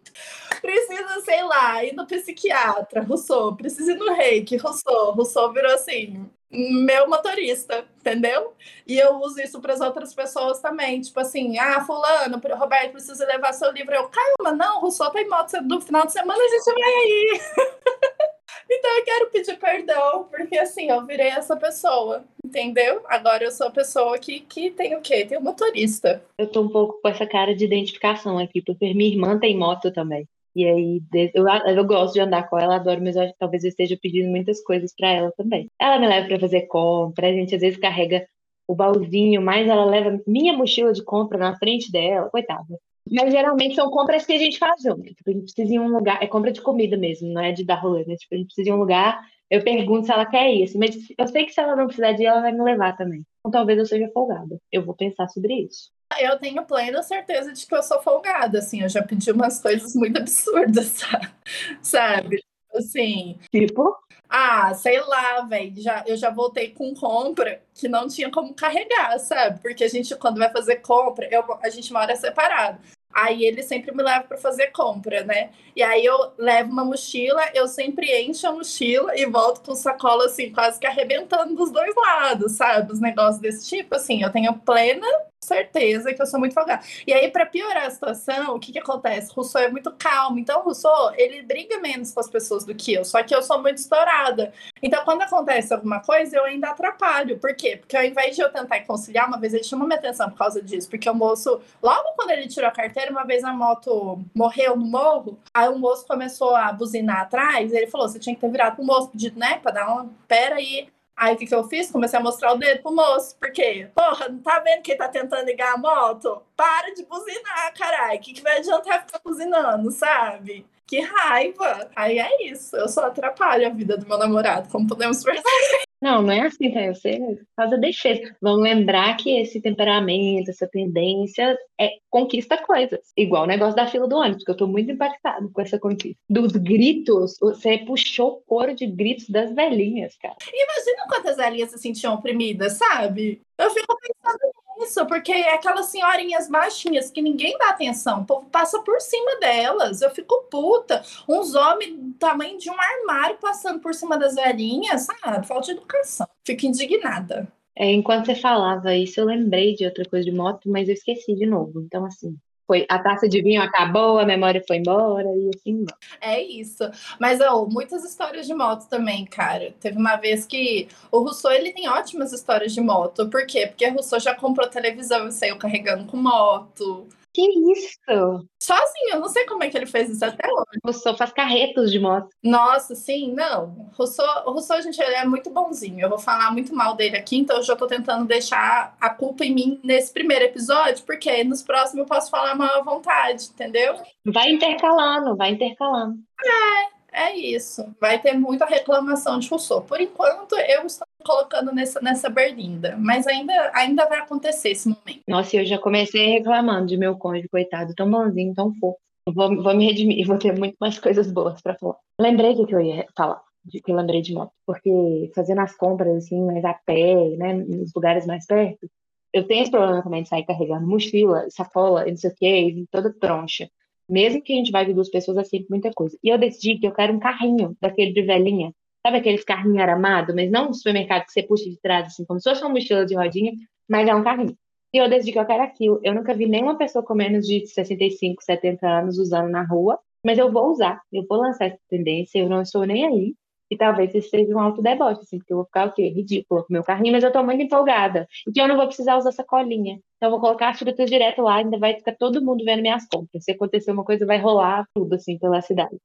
Precisa, 0.60 1.22
sei 1.22 1.44
lá, 1.44 1.84
ir 1.86 1.94
no 1.94 2.08
psiquiatra, 2.08 3.04
Rousseau. 3.04 3.56
Precisa 3.56 3.92
ir 3.92 3.98
no 3.98 4.12
reiki, 4.12 4.58
Rousseau. 4.58 5.12
Rousseau 5.12 5.54
virou 5.54 5.72
assim, 5.72 6.28
meu 6.54 7.10
motorista, 7.10 7.84
entendeu? 8.00 8.54
E 8.88 8.98
eu 8.98 9.16
uso 9.16 9.42
isso 9.42 9.60
para 9.60 9.74
as 9.74 9.82
outras 9.82 10.14
pessoas 10.14 10.60
também. 10.60 11.02
Tipo 11.02 11.20
assim, 11.20 11.58
ah, 11.58 11.84
fulano, 11.84 12.40
Roberto, 12.56 12.92
precisa 12.92 13.26
levar 13.26 13.54
seu 13.54 13.72
livro. 13.72 13.94
Eu, 13.94 14.10
calma, 14.10 14.56
não, 14.56 14.80
Rousseau 14.80 15.12
tá 15.12 15.22
em 15.22 15.28
moto 15.28 15.52
no 15.64 15.82
final 15.82 16.06
de 16.06 16.14
semana, 16.14 16.40
a 16.40 16.48
gente 16.48 16.66
vai 16.66 16.84
aí. 16.84 17.42
então 18.70 18.98
eu 18.98 19.04
quero 19.04 19.30
pedir 19.32 19.58
perdão, 19.58 20.28
porque 20.30 20.58
assim, 20.58 20.90
eu 20.90 21.06
virei 21.06 21.30
essa 21.30 21.56
pessoa, 21.56 22.24
entendeu? 22.46 23.04
Agora 23.08 23.44
eu 23.44 23.52
sou 23.52 23.68
a 23.68 23.72
pessoa 23.72 24.18
que, 24.20 24.42
que 24.42 24.70
tem 24.72 24.96
o 24.96 25.02
quê? 25.02 25.26
Tem 25.26 25.38
o 25.38 25.42
motorista. 25.42 26.24
Eu 26.38 26.48
tô 26.48 26.62
um 26.62 26.70
pouco 26.70 27.02
com 27.02 27.08
essa 27.08 27.26
cara 27.26 27.56
de 27.56 27.66
identificação 27.66 28.38
aqui, 28.38 28.62
porque 28.62 28.94
minha 28.94 29.10
irmã 29.10 29.40
tem 29.40 29.58
moto 29.58 29.92
também. 29.92 30.28
E 30.56 30.66
aí, 30.66 31.02
eu, 31.34 31.46
eu 31.48 31.86
gosto 31.86 32.14
de 32.14 32.20
andar 32.20 32.48
com 32.50 32.60
ela, 32.60 32.76
adoro, 32.76 33.02
mas 33.02 33.16
eu 33.16 33.34
talvez 33.40 33.64
eu 33.64 33.70
esteja 33.70 33.98
pedindo 34.02 34.30
muitas 34.30 34.62
coisas 34.64 34.94
para 34.96 35.10
ela 35.10 35.32
também. 35.36 35.70
Ela 35.80 36.00
me 36.00 36.08
leva 36.08 36.28
para 36.28 36.40
fazer 36.40 36.68
compra, 36.68 37.28
a 37.28 37.34
gente 37.34 37.56
às 37.56 37.62
vezes 37.62 37.80
carrega 37.80 38.28
o 38.68 38.76
baúzinho, 38.76 39.42
mas 39.42 39.68
ela 39.68 39.86
leva 39.86 40.22
minha 40.28 40.54
mochila 40.54 40.94
de 40.94 41.04
compra 41.04 41.38
na 41.38 41.58
frente 41.58 41.92
dela, 41.92 42.30
coitada. 42.30 42.80
Mas 43.12 43.34
geralmente 43.34 43.76
são 43.76 43.90
compras 43.90 44.26
que 44.26 44.34
a 44.34 44.38
gente 44.38 44.58
faz 44.58 44.82
junto. 44.82 45.04
Tipo, 45.04 45.30
a 45.30 45.34
gente 45.34 45.44
precisa 45.44 45.74
ir 45.74 45.76
em 45.76 45.80
um 45.80 45.88
lugar, 45.90 46.24
é 46.24 46.28
compra 46.28 46.52
de 46.52 46.62
comida 46.62 46.96
mesmo, 46.98 47.30
não 47.34 47.42
é 47.42 47.52
de 47.52 47.66
dar 47.66 47.76
rolê, 47.76 48.06
né? 48.06 48.16
Tipo, 48.16 48.36
a 48.36 48.38
gente 48.38 48.48
precisa 48.48 48.70
ir 48.70 48.72
em 48.72 48.76
um 48.76 48.80
lugar, 48.80 49.22
Eu 49.50 49.64
pergunto 49.64 50.06
se 50.08 50.12
ela 50.12 50.26
quer 50.26 50.52
isso, 50.52 50.80
mas 50.80 50.96
eu 51.18 51.28
sei 51.28 51.46
que 51.46 51.52
se 51.54 51.62
ela 51.62 51.76
não 51.76 51.86
precisar 51.86 52.14
de 52.14 52.24
ir, 52.24 52.26
ela 52.26 52.42
vai 52.42 52.52
me 52.52 52.64
levar 52.64 52.98
também. 52.98 53.24
Então 53.40 53.52
talvez 53.52 53.78
eu 53.78 53.86
seja 53.86 54.10
folgada. 54.14 54.58
Eu 54.72 54.84
vou 54.84 54.96
pensar 54.96 55.28
sobre 55.30 55.54
isso. 55.54 55.92
Eu 56.22 56.38
tenho 56.40 56.64
plena 56.66 57.04
certeza 57.04 57.52
de 57.54 57.66
que 57.66 57.76
eu 57.76 57.84
sou 57.84 58.02
folgada, 58.02 58.60
assim, 58.60 58.82
eu 58.82 58.90
já 58.90 59.02
pedi 59.04 59.32
umas 59.32 59.62
coisas 59.62 59.96
muito 59.96 60.18
absurdas, 60.20 61.02
sabe? 61.82 62.44
Assim, 62.76 63.40
Tipo, 63.52 63.96
ah, 64.30 64.74
sei 64.74 65.00
lá, 65.02 65.42
velho, 65.42 65.80
já, 65.80 66.04
eu 66.08 66.18
já 66.18 66.32
voltei 66.32 66.70
com 66.70 66.94
compra 66.96 67.62
que 67.76 67.88
não 67.88 68.08
tinha 68.08 68.32
como 68.32 68.54
carregar, 68.54 69.20
sabe? 69.20 69.60
Porque 69.62 69.84
a 69.84 69.88
gente, 69.88 70.16
quando 70.16 70.40
vai 70.40 70.52
fazer 70.52 70.78
compra, 70.78 71.28
eu, 71.32 71.44
a 71.62 71.70
gente 71.70 71.94
mora 71.94 72.16
separado. 72.16 72.80
Aí 73.14 73.46
ele 73.46 73.62
sempre 73.62 73.96
me 73.96 74.02
leva 74.02 74.24
para 74.24 74.38
fazer 74.38 74.72
compra, 74.72 75.24
né? 75.24 75.52
E 75.76 75.84
aí 75.84 76.04
eu 76.04 76.34
levo 76.36 76.72
uma 76.72 76.84
mochila, 76.84 77.44
eu 77.54 77.68
sempre 77.68 78.12
encho 78.24 78.48
a 78.48 78.52
mochila 78.52 79.16
e 79.16 79.24
volto 79.28 79.62
com 79.64 79.76
sacola 79.76 80.26
assim, 80.26 80.52
quase 80.52 80.80
que 80.80 80.88
arrebentando 80.88 81.56
dos 81.56 81.72
dois 81.72 81.94
lados, 81.96 82.54
sabe? 82.54 82.92
Os 82.92 83.00
negócios 83.00 83.40
desse 83.40 83.70
tipo, 83.70 83.96
assim, 83.96 84.24
eu 84.24 84.32
tenho 84.32 84.58
plena 84.58 85.06
certeza 85.44 86.14
que 86.14 86.22
eu 86.22 86.26
sou 86.26 86.40
muito 86.40 86.54
folgada. 86.54 86.84
E 87.06 87.14
aí, 87.14 87.30
para 87.30 87.46
piorar 87.46 87.86
a 87.86 87.92
situação, 87.92 88.56
o 88.56 88.60
que 88.60 88.72
que 88.72 88.80
acontece? 88.80 89.32
Rousseau 89.34 89.64
é 89.64 89.70
muito 89.70 89.92
calmo. 89.92 90.40
Então, 90.40 90.62
Rousseau, 90.64 91.14
ele 91.16 91.42
briga 91.44 91.80
menos 91.80 92.12
com 92.12 92.20
as 92.20 92.30
pessoas 92.30 92.66
do 92.66 92.74
que 92.74 92.94
eu. 92.94 93.06
Só 93.06 93.22
que 93.24 93.36
eu 93.36 93.42
sou 93.42 93.62
muito 93.62 93.78
estourada. 93.78 94.54
Então, 94.82 95.04
quando 95.04 95.22
acontece 95.22 95.74
alguma 95.74 96.00
coisa, 96.02 96.38
eu 96.38 96.46
ainda 96.46 96.70
atrapalho. 96.70 97.38
Por 97.40 97.56
quê? 97.56 97.78
Porque 97.78 97.96
ao 97.96 98.04
invés 98.04 98.36
de 98.36 98.42
eu 98.42 98.52
tentar 98.52 98.80
conciliar, 98.82 99.28
uma 99.28 99.40
vez 99.40 99.54
ele 99.54 99.64
chamou 99.64 99.88
minha 99.88 100.00
atenção 100.00 100.30
por 100.30 100.38
causa 100.38 100.62
disso. 100.62 100.90
Porque 100.90 101.10
o 101.10 101.14
moço, 101.14 101.62
logo 101.82 102.14
quando 102.16 102.32
ele 102.32 102.48
tirou 102.48 102.70
a 102.70 102.72
carteira, 102.72 103.12
uma 103.12 103.26
vez 103.26 103.44
a 103.44 103.54
moto 103.54 104.22
morreu 104.34 104.76
no 104.76 104.86
morro, 104.86 105.40
aí 105.54 105.68
o 105.70 105.78
moço 105.78 106.06
começou 106.08 106.56
a 106.56 106.72
buzinar 106.72 107.22
atrás. 107.22 107.72
Ele 107.74 107.88
falou: 107.88 108.08
você 108.08 108.20
tinha 108.20 108.36
que 108.36 108.42
ter 108.42 108.50
virado 108.50 108.76
pro 108.76 108.86
moço, 108.86 109.10
pedido, 109.10 109.40
né? 109.40 109.60
Pra 109.60 109.72
dar 109.72 109.88
uma. 109.88 110.10
Pera 110.28 110.56
aí. 110.56 110.88
Aí 111.16 111.36
o 111.36 111.38
que, 111.38 111.46
que 111.46 111.56
eu 111.56 111.64
fiz? 111.66 111.92
Comecei 111.92 112.18
a 112.18 112.22
mostrar 112.22 112.54
o 112.54 112.58
dedo 112.58 112.82
pro 112.82 112.92
moço. 112.94 113.36
Por 113.38 113.52
quê? 113.52 113.90
Porra, 113.96 114.30
não 114.30 114.40
tá 114.40 114.60
vendo 114.60 114.82
quem 114.82 114.98
tá 114.98 115.08
tentando 115.08 115.46
ligar 115.46 115.74
a 115.74 115.78
moto? 115.78 116.42
Para 116.56 116.94
de 116.94 117.04
buzinar, 117.06 117.74
caralho. 117.78 118.18
O 118.18 118.22
que, 118.22 118.34
que 118.34 118.42
vai 118.42 118.58
adiantar 118.58 119.06
ficar 119.06 119.22
buzinando, 119.24 119.92
sabe? 119.92 120.66
Que 120.86 121.00
raiva! 121.00 121.90
Aí 121.96 122.20
é 122.20 122.46
isso. 122.52 122.76
Eu 122.76 122.88
só 122.88 123.06
atrapalho 123.06 123.68
a 123.68 123.70
vida 123.70 123.98
do 123.98 124.08
meu 124.08 124.18
namorado, 124.18 124.70
como 124.70 124.88
podemos 124.88 125.24
perceber. 125.24 125.84
Não, 126.04 126.22
não 126.22 126.34
é 126.34 126.42
assim, 126.42 126.68
né? 126.68 126.94
Você 126.94 127.18
faz 127.56 127.72
a 127.72 127.78
defesa. 127.78 128.36
Vamos 128.42 128.62
lembrar 128.62 129.16
que 129.16 129.40
esse 129.40 129.62
temperamento, 129.62 130.50
essa 130.50 130.68
tendência 130.68 131.58
é, 131.80 131.92
conquista 132.10 132.58
coisas. 132.58 133.00
Igual 133.16 133.44
o 133.44 133.48
negócio 133.48 133.74
da 133.74 133.88
fila 133.88 134.06
do 134.06 134.18
ônibus, 134.18 134.44
que 134.44 134.52
eu 134.52 134.58
tô 134.58 134.68
muito 134.68 134.92
impactado 134.92 135.50
com 135.50 135.62
essa 135.62 135.80
conquista. 135.80 136.20
Dos 136.30 136.52
gritos, 136.52 137.38
você 137.40 137.78
puxou 137.78 138.34
o 138.34 138.42
coro 138.42 138.76
de 138.76 138.86
gritos 138.86 139.30
das 139.30 139.56
velhinhas, 139.56 140.18
cara. 140.18 140.36
Imagina 140.42 141.08
quantas 141.08 141.38
velhinhas 141.38 141.72
se 141.72 141.80
sentiam 141.80 142.16
oprimidas, 142.16 142.74
sabe? 142.74 143.42
Eu 143.58 143.70
fico 143.70 143.98
pensando 143.98 144.54
nisso, 144.78 145.06
porque 145.06 145.32
é 145.32 145.54
aquelas 145.54 145.88
senhorinhas 145.88 146.50
baixinhas 146.50 147.12
que 147.12 147.22
ninguém 147.22 147.58
dá 147.58 147.70
atenção, 147.70 148.22
o 148.22 148.26
povo 148.26 148.46
passa 148.50 148.82
por 148.82 149.00
cima 149.02 149.40
delas. 149.40 150.02
Eu 150.02 150.10
fico 150.12 150.44
puta. 150.50 151.04
Uns 151.28 151.56
homens 151.56 151.98
do 151.98 152.14
tamanho 152.14 152.58
de 152.58 152.70
um 152.70 152.76
armário 152.80 153.38
passando 153.40 153.80
por 153.80 153.94
cima 153.94 154.18
das 154.18 154.36
velhinhas, 154.36 155.04
sabe? 155.04 155.48
Falta 155.48 155.66
de 155.66 155.72
educação. 155.72 156.28
Fico 156.46 156.66
indignada. 156.66 157.52
É, 157.76 157.92
enquanto 157.92 158.28
você 158.28 158.36
falava 158.36 158.96
isso, 158.96 159.20
eu 159.20 159.26
lembrei 159.26 159.76
de 159.76 159.86
outra 159.86 160.06
coisa 160.06 160.24
de 160.24 160.36
moto, 160.36 160.70
mas 160.70 160.88
eu 160.88 160.94
esqueci 160.94 161.34
de 161.34 161.46
novo. 161.46 161.82
Então, 161.82 162.06
assim, 162.06 162.38
foi 162.74 162.86
a 162.90 162.98
taça 162.98 163.30
de 163.30 163.40
vinho 163.40 163.62
acabou, 163.62 164.18
a 164.18 164.26
memória 164.26 164.64
foi 164.68 164.78
embora 164.78 165.28
e 165.36 165.52
assim. 165.56 165.86
É 166.20 166.42
isso. 166.42 166.84
Mas, 167.20 167.40
ó, 167.40 167.66
muitas 167.66 168.04
histórias 168.04 168.48
de 168.48 168.54
moto 168.56 168.90
também, 168.90 169.26
cara. 169.26 169.76
Teve 169.80 169.98
uma 169.98 170.16
vez 170.16 170.46
que 170.48 170.88
o 171.12 171.20
Rousseau, 171.20 171.52
ele 171.52 171.72
tem 171.72 171.88
ótimas 171.88 172.34
histórias 172.34 172.74
de 172.74 172.82
moto. 172.82 173.30
Por 173.30 173.46
quê? 173.46 173.68
Porque 173.68 173.86
o 173.88 173.94
Rousseau 173.94 174.20
já 174.20 174.34
comprou 174.34 174.68
televisão 174.68 175.28
e 175.28 175.32
saiu 175.32 175.58
carregando 175.58 176.06
com 176.06 176.18
moto. 176.18 177.08
Que 177.34 177.42
isso? 177.72 178.48
Sozinho, 178.60 179.14
eu 179.14 179.20
não 179.20 179.28
sei 179.28 179.46
como 179.46 179.64
é 179.64 179.70
que 179.70 179.76
ele 179.76 179.88
fez 179.88 180.10
isso 180.10 180.24
até 180.24 180.48
hoje. 180.48 180.80
O 180.84 180.88
Rousseau 180.88 181.18
faz 181.18 181.32
carretos 181.32 181.92
de 181.92 182.00
moto. 182.00 182.30
Nossa, 182.44 182.94
sim, 182.94 183.34
não. 183.34 183.90
Rousseau, 183.98 184.44
o 184.46 184.52
Rousseau, 184.52 184.82
gente, 184.82 185.02
ele 185.02 185.16
é 185.16 185.26
muito 185.26 185.50
bonzinho. 185.50 186.00
Eu 186.00 186.10
vou 186.10 186.20
falar 186.20 186.52
muito 186.52 186.76
mal 186.76 186.96
dele 186.96 187.18
aqui, 187.18 187.38
então 187.38 187.58
eu 187.58 187.64
já 187.64 187.76
tô 187.76 187.88
tentando 187.88 188.26
deixar 188.26 188.96
a 189.02 189.10
culpa 189.10 189.44
em 189.44 189.54
mim 189.54 189.80
nesse 189.84 190.14
primeiro 190.14 190.46
episódio, 190.46 191.04
porque 191.06 191.44
nos 191.44 191.64
próximos 191.64 192.00
eu 192.00 192.06
posso 192.06 192.30
falar 192.30 192.56
mal 192.56 192.80
à 192.80 192.84
vontade, 192.84 193.50
entendeu? 193.52 193.96
Vai 194.26 194.52
intercalando, 194.52 195.36
vai 195.36 195.52
intercalando. 195.52 196.20
É 196.46 197.03
isso. 197.36 197.86
Vai 198.00 198.20
ter 198.20 198.34
muita 198.34 198.66
reclamação 198.66 199.40
de 199.40 199.50
Rousseau. 199.50 199.82
Por 199.82 200.00
enquanto, 200.02 200.56
eu 200.56 200.86
estou 200.86 201.08
colocando 201.24 201.74
nessa, 201.74 202.02
nessa 202.02 202.30
berlinda. 202.30 202.96
Mas 202.98 203.28
ainda, 203.28 203.72
ainda 203.74 204.08
vai 204.08 204.20
acontecer 204.20 204.70
esse 204.70 204.88
momento. 204.88 205.22
Nossa, 205.28 205.58
eu 205.58 205.66
já 205.66 205.78
comecei 205.78 206.28
reclamando 206.28 206.88
de 206.88 206.98
meu 206.98 207.16
cônjuge, 207.18 207.48
coitado, 207.50 207.94
tão 207.96 208.10
bonzinho, 208.10 208.54
tão 208.54 208.74
fofo. 208.76 208.98
Vou, 209.26 209.64
vou 209.64 209.74
me 209.74 209.86
redimir 209.86 210.28
vou 210.28 210.38
ter 210.38 210.58
muito 210.58 210.76
mais 210.80 211.00
coisas 211.00 211.32
boas 211.32 211.62
pra 211.62 211.76
falar. 211.76 211.96
Lembrei 212.20 212.56
do 212.56 212.68
que 212.68 212.76
eu 212.76 212.82
ia 212.82 213.06
falar, 213.16 213.42
de 213.64 213.80
que 213.80 213.90
eu 213.92 213.96
lembrei 213.96 214.22
de 214.22 214.34
moto, 214.34 214.52
porque 214.66 215.32
fazendo 215.34 215.62
as 215.62 215.76
compras 215.76 216.18
assim, 216.18 216.42
mais 216.46 216.66
a 216.66 216.74
pé, 216.74 217.16
né, 217.38 217.54
nos 217.54 217.94
lugares 217.94 218.26
mais 218.26 218.46
perto, 218.46 218.90
eu 219.32 219.48
tenho 219.48 219.64
esse 219.64 219.72
problema 219.72 220.04
também 220.04 220.24
de 220.24 220.30
sair 220.30 220.46
carregando 220.46 220.86
mochila, 220.86 221.46
sacola, 221.50 222.06
não 222.06 222.18
sei 222.18 222.30
o 222.30 222.36
quê, 222.36 222.68
e 222.68 222.88
toda 222.92 223.14
troncha. 223.14 223.70
Mesmo 224.10 224.42
que 224.42 224.54
a 224.54 224.56
gente 224.56 224.72
vai 224.72 224.86
de 224.86 224.94
duas 224.94 225.10
pessoas, 225.10 225.38
é 225.38 225.44
sempre 225.44 225.68
muita 225.70 225.92
coisa. 225.92 226.18
E 226.24 226.30
eu 226.30 226.38
decidi 226.38 226.78
que 226.78 226.88
eu 226.88 226.94
quero 226.94 227.14
um 227.14 227.20
carrinho 227.20 227.76
daquele 227.82 228.14
de 228.14 228.22
velhinha. 228.22 228.74
Sabe 229.06 229.18
aqueles 229.18 229.44
carrinhos 229.44 229.80
aramados, 229.80 230.34
mas 230.34 230.50
não 230.50 230.70
um 230.70 230.74
supermercado 230.74 231.26
que 231.26 231.32
você 231.32 231.44
puxa 231.44 231.70
de 231.70 231.78
trás, 231.82 232.08
assim, 232.08 232.26
como 232.26 232.40
se 232.40 232.50
fosse 232.50 232.62
uma 232.62 232.70
mochila 232.70 233.06
de 233.06 233.16
rodinha, 233.16 233.52
mas 233.90 234.08
é 234.08 234.16
um 234.16 234.24
carrinho. 234.24 234.58
E 234.94 234.98
eu 234.98 235.10
decidi 235.10 235.32
que 235.32 235.40
eu 235.40 235.46
quero 235.46 235.64
aquilo. 235.64 236.00
Eu 236.04 236.14
nunca 236.14 236.34
vi 236.34 236.46
nenhuma 236.46 236.78
pessoa 236.78 237.04
com 237.04 237.16
menos 237.16 237.48
de 237.48 237.66
65, 237.66 238.44
70 238.44 238.88
anos 238.88 239.18
usando 239.18 239.50
na 239.50 239.64
rua, 239.64 240.00
mas 240.26 240.38
eu 240.38 240.52
vou 240.52 240.72
usar. 240.72 241.02
Eu 241.12 241.26
vou 241.28 241.40
lançar 241.40 241.66
essa 241.66 241.80
tendência, 241.90 242.40
eu 242.40 242.48
não 242.48 242.62
estou 242.62 242.86
nem 242.86 243.06
aí. 243.06 243.36
E 243.70 243.78
talvez 243.78 244.14
isso 244.14 244.30
seja 244.30 244.56
um 244.56 244.60
autodeboche, 244.60 245.22
assim, 245.22 245.40
porque 245.40 245.54
eu 245.54 245.58
vou 245.58 245.66
ficar 245.66 245.88
o 245.88 245.94
quê? 245.94 246.10
Ridícula 246.10 246.64
com 246.64 246.74
meu 246.74 246.84
carrinho, 246.84 247.14
mas 247.14 247.24
eu 247.24 247.32
tô 247.32 247.44
muito 247.44 247.64
empolgada. 247.64 248.28
E 248.48 248.52
que 248.52 248.62
eu 248.62 248.68
não 248.68 248.76
vou 248.78 248.88
precisar 248.88 249.18
usar 249.18 249.32
sacolinha. 249.32 250.00
Então 250.18 250.28
eu 250.28 250.32
vou 250.32 250.40
colocar 250.40 250.70
as 250.70 250.80
frutas 250.80 251.10
direto 251.10 251.42
lá, 251.42 251.56
ainda 251.56 251.78
vai 251.80 251.96
ficar 251.96 252.16
todo 252.16 252.44
mundo 252.44 252.64
vendo 252.64 252.82
minhas 252.82 253.08
compras. 253.08 253.44
Se 253.44 253.52
acontecer 253.52 253.92
uma 253.92 254.04
coisa, 254.04 254.26
vai 254.26 254.38
rolar 254.38 254.86
tudo, 254.94 255.16
assim, 255.16 255.38
pela 255.40 255.62
cidade. 255.62 255.98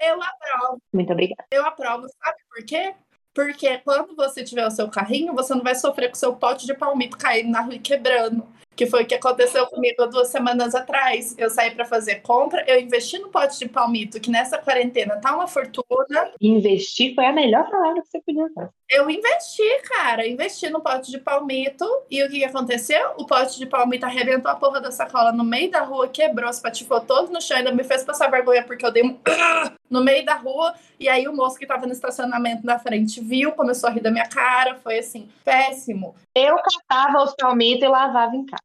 Eu 0.00 0.14
aprovo. 0.22 0.80
Muito 0.92 1.12
obrigada. 1.12 1.44
Eu 1.50 1.64
aprovo. 1.64 2.06
Sabe 2.08 2.38
por 2.48 2.64
quê? 2.64 2.94
Porque 3.34 3.78
quando 3.78 4.16
você 4.16 4.42
tiver 4.42 4.66
o 4.66 4.70
seu 4.70 4.88
carrinho, 4.88 5.34
você 5.34 5.54
não 5.54 5.62
vai 5.62 5.74
sofrer 5.74 6.08
com 6.08 6.14
o 6.14 6.18
seu 6.18 6.34
pote 6.34 6.64
de 6.64 6.74
palmito 6.74 7.18
caindo 7.18 7.50
na 7.50 7.60
rua 7.60 7.74
e 7.74 7.78
quebrando. 7.78 8.46
Que 8.76 8.86
foi 8.86 9.02
o 9.02 9.06
que 9.06 9.14
aconteceu 9.14 9.66
comigo 9.66 10.02
há 10.02 10.06
duas 10.06 10.28
semanas 10.28 10.74
atrás. 10.74 11.34
Eu 11.38 11.48
saí 11.48 11.70
para 11.70 11.84
fazer 11.84 12.16
compra, 12.16 12.64
eu 12.68 12.78
investi 12.78 13.18
no 13.18 13.28
pote 13.28 13.58
de 13.58 13.68
palmito, 13.68 14.20
que 14.20 14.30
nessa 14.30 14.58
quarentena 14.58 15.20
tá 15.20 15.34
uma 15.34 15.48
fortuna. 15.48 16.30
Investir 16.40 17.14
foi 17.14 17.26
a 17.26 17.32
melhor 17.32 17.68
palavra 17.70 18.02
que 18.02 18.08
você 18.08 18.20
podia 18.20 18.48
fazer. 18.54 18.70
Eu 18.88 19.10
investi, 19.10 19.64
cara, 19.82 20.26
investi 20.26 20.70
no 20.70 20.80
pote 20.80 21.10
de 21.10 21.18
palmito. 21.18 21.84
E 22.08 22.22
o 22.22 22.28
que, 22.30 22.38
que 22.38 22.44
aconteceu? 22.44 23.14
O 23.18 23.26
pote 23.26 23.58
de 23.58 23.66
palmito 23.66 24.06
arrebentou 24.06 24.50
a 24.50 24.54
porra 24.54 24.80
da 24.80 24.92
sacola 24.92 25.32
no 25.32 25.42
meio 25.42 25.70
da 25.70 25.82
rua, 25.82 26.08
quebrou, 26.08 26.52
se 26.52 26.62
patifou 26.62 27.00
todo 27.00 27.32
no 27.32 27.40
chão, 27.40 27.56
ainda 27.56 27.72
me 27.72 27.82
fez 27.82 28.04
passar 28.04 28.30
vergonha 28.30 28.62
porque 28.62 28.86
eu 28.86 28.92
dei 28.92 29.02
um 29.02 29.18
no 29.90 30.04
meio 30.04 30.24
da 30.24 30.34
rua. 30.34 30.74
E 31.00 31.08
aí 31.08 31.26
o 31.26 31.34
moço 31.34 31.58
que 31.58 31.66
tava 31.66 31.86
no 31.86 31.92
estacionamento 31.92 32.64
na 32.64 32.78
frente 32.78 33.20
viu, 33.20 33.52
começou 33.52 33.88
a 33.88 33.92
rir 33.92 34.00
da 34.00 34.10
minha 34.10 34.28
cara. 34.28 34.76
Foi 34.76 34.98
assim, 34.98 35.28
péssimo. 35.44 36.14
Eu 36.34 36.56
catava 36.56 37.24
os 37.24 37.34
palmitos 37.34 37.82
e 37.82 37.88
lavava 37.88 38.36
em 38.36 38.46
casa. 38.46 38.62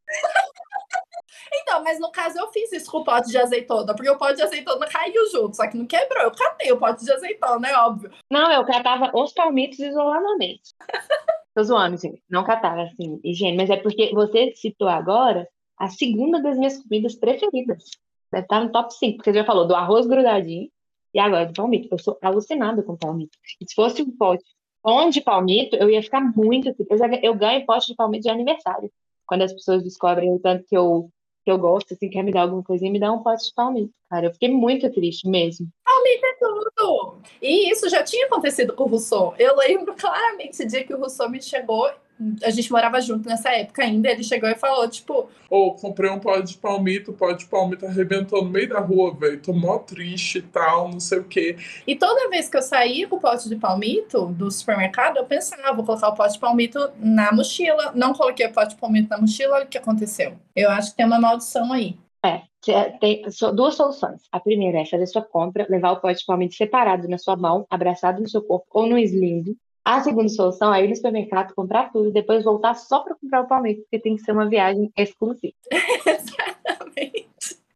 Então, 1.54 1.84
mas 1.84 2.00
no 2.00 2.12
caso 2.12 2.40
eu 2.40 2.52
fiz 2.52 2.72
isso 2.72 2.90
com 2.90 3.00
o 3.00 3.04
pote 3.04 3.30
de 3.30 3.38
azeitona, 3.38 3.94
porque 3.94 4.10
o 4.10 4.18
pote 4.18 4.36
de 4.36 4.44
azeitona 4.44 4.88
caiu 4.88 5.30
junto, 5.32 5.56
só 5.56 5.68
que 5.68 5.78
não 5.78 5.86
quebrou. 5.86 6.24
Eu 6.24 6.32
catei 6.32 6.72
o 6.72 6.78
pote 6.78 7.04
de 7.04 7.12
azeitona, 7.12 7.68
é 7.68 7.78
óbvio. 7.78 8.12
Não, 8.30 8.52
eu 8.52 8.66
catava 8.66 9.12
os 9.14 9.34
palmitos 9.34 9.80
isoladamente. 9.80 10.74
Tô 11.54 11.64
zoando, 11.64 11.98
gente. 11.98 12.22
Não 12.30 12.44
catava, 12.44 12.84
assim, 12.84 13.20
higiene. 13.24 13.58
Mas 13.58 13.70
é 13.70 13.76
porque 13.76 14.12
você 14.14 14.54
citou 14.56 14.88
agora 14.88 15.48
a 15.78 15.90
segunda 15.90 16.42
das 16.42 16.58
minhas 16.58 16.82
comidas 16.82 17.16
preferidas. 17.16 17.84
Deve 18.32 18.46
estar 18.46 18.62
no 18.62 18.72
top 18.72 18.94
5, 18.94 19.18
porque 19.18 19.32
você 19.32 19.40
já 19.40 19.46
falou 19.46 19.68
do 19.68 19.76
arroz 19.76 20.08
grudadinho 20.08 20.70
e 21.14 21.20
agora 21.20 21.46
do 21.46 21.54
palmito. 21.54 21.90
Eu 21.92 22.00
sou 22.00 22.18
alucinada 22.22 22.82
com 22.82 22.96
palmito. 22.96 23.38
E 23.60 23.68
se 23.68 23.76
fosse 23.76 24.02
um 24.02 24.16
pote 24.16 24.46
bom 24.82 25.10
de 25.10 25.20
palmito, 25.20 25.76
eu 25.76 25.90
ia 25.90 26.02
ficar 26.02 26.22
muito 26.22 26.74
eu 27.22 27.36
ganho 27.36 27.66
pote 27.66 27.88
de 27.88 27.96
palmito 27.96 28.24
de 28.24 28.30
aniversário. 28.30 28.90
Quando 29.32 29.44
as 29.44 29.54
pessoas 29.54 29.82
descobrem 29.82 30.30
o 30.30 30.40
tanto 30.40 30.66
que 30.68 30.76
eu, 30.76 31.10
que 31.46 31.50
eu 31.50 31.58
gosto, 31.58 31.94
assim, 31.94 32.10
quer 32.10 32.22
me 32.22 32.34
dar 32.34 32.42
alguma 32.42 32.62
coisinha, 32.62 32.92
me 32.92 33.00
dá 33.00 33.14
um 33.14 33.24
pote 33.24 33.46
de 33.46 33.54
palmito. 33.54 33.94
Cara, 34.10 34.26
eu 34.26 34.34
fiquei 34.34 34.50
muito 34.50 34.92
triste 34.92 35.26
mesmo. 35.26 35.70
Palmito 35.86 36.26
é 36.26 36.36
tudo! 36.38 37.18
E 37.42 37.72
isso 37.72 37.88
já 37.88 38.04
tinha 38.04 38.26
acontecido 38.26 38.74
com 38.74 38.84
o 38.84 38.88
Rousseau. 38.88 39.34
Eu 39.40 39.56
lembro 39.56 39.96
claramente 39.98 40.50
esse 40.50 40.66
dia 40.66 40.84
que 40.84 40.94
o 40.94 41.00
Rousseau 41.00 41.30
me 41.30 41.42
chegou 41.42 41.90
A 42.44 42.50
gente 42.50 42.72
morava 42.72 43.02
junto 43.02 43.28
nessa 43.28 43.50
época 43.52 43.84
ainda. 43.84 44.10
Ele 44.10 44.24
chegou 44.24 44.50
e 44.50 44.56
falou, 44.56 44.88
tipo, 44.90 45.30
Ô, 45.50 45.74
comprei 45.74 46.10
um 46.10 46.18
pó 46.18 46.40
de 46.40 46.58
palmito, 46.58 47.12
o 47.12 47.14
pó 47.14 47.34
de 47.34 47.46
palmito 47.46 47.86
arrebentou 47.86 48.42
no 48.42 48.50
meio 48.50 48.70
da 48.70 48.80
rua, 48.80 49.14
velho. 49.14 49.42
Tô 49.42 49.52
mó 49.52 49.80
triste 49.80 50.38
e 50.38 50.42
tal, 50.42 50.90
não 50.90 51.00
sei 51.00 51.20
o 51.20 51.26
quê. 51.26 51.58
E 51.86 51.94
toda 51.94 52.30
vez 52.30 52.48
que 52.48 52.56
eu 52.56 52.62
saía 52.62 53.06
com 53.06 53.18
o 53.18 53.20
pote 53.20 53.50
de 53.50 53.58
palmito 53.58 54.28
do 54.28 54.50
supermercado, 54.50 55.18
eu 55.18 55.26
pensava, 55.26 55.74
vou 55.74 55.84
colocar 55.84 56.08
o 56.08 56.16
pote 56.16 56.36
de 56.36 56.40
palmito 56.40 56.80
na 56.98 57.34
mochila. 57.34 57.92
Não 57.94 58.14
coloquei 58.14 58.48
o 58.48 58.54
pote 58.54 58.76
de 58.76 58.80
palmito 58.80 59.10
na 59.10 59.18
mochila, 59.18 59.56
olha 59.56 59.66
o 59.66 59.68
que 59.68 59.78
aconteceu. 59.78 60.38
Eu 60.56 60.70
acho 60.70 60.92
que 60.92 60.98
tem 60.98 61.06
uma 61.06 61.20
maldição 61.20 61.74
aí. 61.74 61.98
É, 62.24 62.44
tem 63.00 63.24
duas 63.54 63.76
soluções. 63.76 64.22
A 64.32 64.40
primeira 64.40 64.80
é 64.80 64.86
fazer 64.86 65.08
sua 65.08 65.24
compra, 65.24 65.66
levar 65.70 65.92
o 65.92 66.00
pote 66.00 66.20
de 66.20 66.26
palmito 66.26 66.56
separado 66.56 67.08
na 67.08 67.18
sua 67.18 67.36
mão, 67.36 67.66
abraçado 67.70 68.22
no 68.22 68.30
seu 68.30 68.42
corpo 68.42 68.68
ou 68.72 68.88
no 68.88 68.98
sling. 68.98 69.58
A 69.84 70.02
segunda 70.02 70.30
solução 70.30 70.74
é 70.74 70.84
ir 70.84 70.88
no 70.88 70.96
supermercado, 70.96 71.56
comprar 71.56 71.92
tudo 71.92 72.10
e 72.10 72.14
depois 72.14 72.44
voltar 72.44 72.76
só 72.76 73.00
para 73.00 73.16
comprar 73.16 73.42
o 73.42 73.48
palmito, 73.48 73.82
porque 73.82 74.00
tem 74.00 74.16
que 74.16 74.22
ser 74.22 74.32
uma 74.32 74.48
viagem 74.48 74.92
exclusiva. 74.96 75.56
Exatamente. 76.06 77.30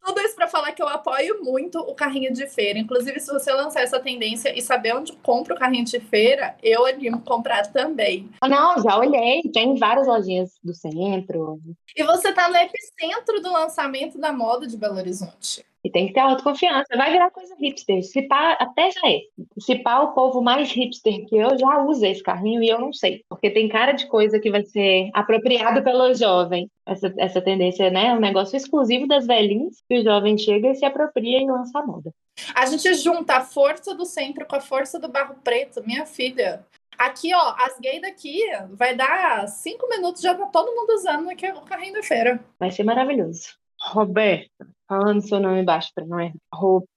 Tudo 0.05 0.21
isso 0.21 0.35
pra 0.35 0.47
falar 0.47 0.71
que 0.71 0.83
eu 0.83 0.87
apoio 0.87 1.43
muito 1.43 1.79
o 1.79 1.95
carrinho 1.95 2.31
de 2.31 2.45
feira. 2.45 2.77
Inclusive, 2.77 3.19
se 3.19 3.33
você 3.33 3.51
lançar 3.51 3.81
essa 3.81 3.99
tendência 3.99 4.55
e 4.55 4.61
saber 4.61 4.95
onde 4.95 5.13
compra 5.13 5.55
o 5.55 5.57
carrinho 5.57 5.83
de 5.83 5.99
feira, 5.99 6.55
eu 6.61 6.85
animo 6.85 7.21
comprar 7.21 7.65
também. 7.71 8.29
Ah, 8.39 8.47
Não, 8.47 8.79
já 8.83 8.99
olhei, 8.99 9.41
tem 9.51 9.75
várias 9.79 10.05
lojinhas 10.05 10.51
do 10.63 10.75
centro 10.75 11.59
E 11.97 12.03
você 12.03 12.31
tá 12.31 12.47
no 12.47 12.55
epicentro 12.55 13.41
do 13.41 13.51
lançamento 13.51 14.19
da 14.19 14.31
moda 14.31 14.67
de 14.67 14.77
Belo 14.77 14.97
Horizonte. 14.97 15.65
E 15.85 15.91
tem 15.91 16.07
que 16.07 16.13
ter 16.13 16.21
autoconfiança. 16.21 16.97
Vai 16.97 17.11
virar 17.11 17.29
coisa 17.29 17.55
hipster. 17.59 18.03
Se 18.03 18.23
pá, 18.23 18.53
até 18.59 18.89
já 18.89 19.01
é. 19.07 19.19
Se 19.59 19.75
pá, 19.75 19.99
o 19.99 20.13
povo 20.13 20.41
mais 20.41 20.71
hipster 20.71 21.27
que 21.27 21.37
eu 21.37 21.55
já 21.59 21.83
usa 21.83 22.07
esse 22.07 22.23
carrinho 22.23 22.63
e 22.63 22.67
eu 22.67 22.79
não 22.79 22.91
sei. 22.91 23.23
Porque 23.29 23.51
tem 23.51 23.69
cara 23.69 23.91
de 23.91 24.07
coisa 24.07 24.39
que 24.39 24.49
vai 24.49 24.63
ser 24.63 25.11
apropriado 25.13 25.83
pelo 25.83 26.11
jovem. 26.15 26.67
Essa, 26.87 27.13
essa 27.19 27.39
tendência, 27.39 27.91
né? 27.91 28.07
É 28.07 28.13
um 28.13 28.19
negócio 28.19 28.57
exclusivo 28.57 29.07
das 29.07 29.27
velhinhas, 29.27 29.83
que 29.87 29.99
o 29.99 30.03
jovem 30.03 30.35
chega 30.39 30.69
e 30.69 30.75
se 30.75 30.85
apropria 30.85 31.39
e 31.39 31.45
lança 31.45 31.77
a 31.77 31.85
moda. 31.85 32.11
A 32.55 32.65
gente 32.65 32.91
junta 32.95 33.35
a 33.35 33.41
força 33.41 33.93
do 33.93 34.05
centro 34.05 34.45
com 34.47 34.55
a 34.55 34.61
força 34.61 34.99
do 34.99 35.07
barro 35.07 35.35
preto, 35.43 35.85
minha 35.85 36.07
filha. 36.07 36.65
Aqui, 36.97 37.31
ó, 37.33 37.55
as 37.59 37.79
gays 37.79 38.01
daqui, 38.01 38.41
vai 38.71 38.95
dar 38.95 39.47
cinco 39.47 39.87
minutos, 39.87 40.21
já 40.21 40.33
tá 40.33 40.45
todo 40.47 40.73
mundo 40.73 40.93
usando 40.93 41.29
aqui 41.29 41.47
o 41.47 41.61
carrinho 41.61 41.93
da 41.93 42.01
feira. 42.01 42.43
Vai 42.57 42.71
ser 42.71 42.83
maravilhoso. 42.83 43.55
Roberta, 43.85 44.67
falando 44.87 45.21
seu 45.21 45.39
nome 45.39 45.63
baixo 45.63 45.91
para 45.93 46.05
não 46.05 46.19
é? 46.19 46.33
Ro- 46.53 46.87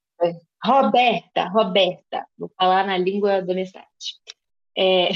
Roberta, 0.65 1.45
Roberta. 1.49 2.27
Vou 2.37 2.51
falar 2.59 2.85
na 2.87 2.97
língua 2.99 3.41
do 3.43 3.55
Mestrat. 3.55 3.87
É... 4.77 5.11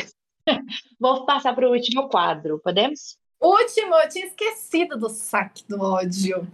Vou 1.01 1.25
passar 1.25 1.55
para 1.55 1.69
o 1.69 1.73
último 1.73 2.09
quadro, 2.09 2.61
podemos? 2.63 3.17
Último, 3.41 3.95
eu 3.97 4.09
tinha 4.09 4.27
esquecido 4.27 4.97
do 4.97 5.09
saque 5.09 5.65
do 5.69 5.81
ódio. 5.81 6.47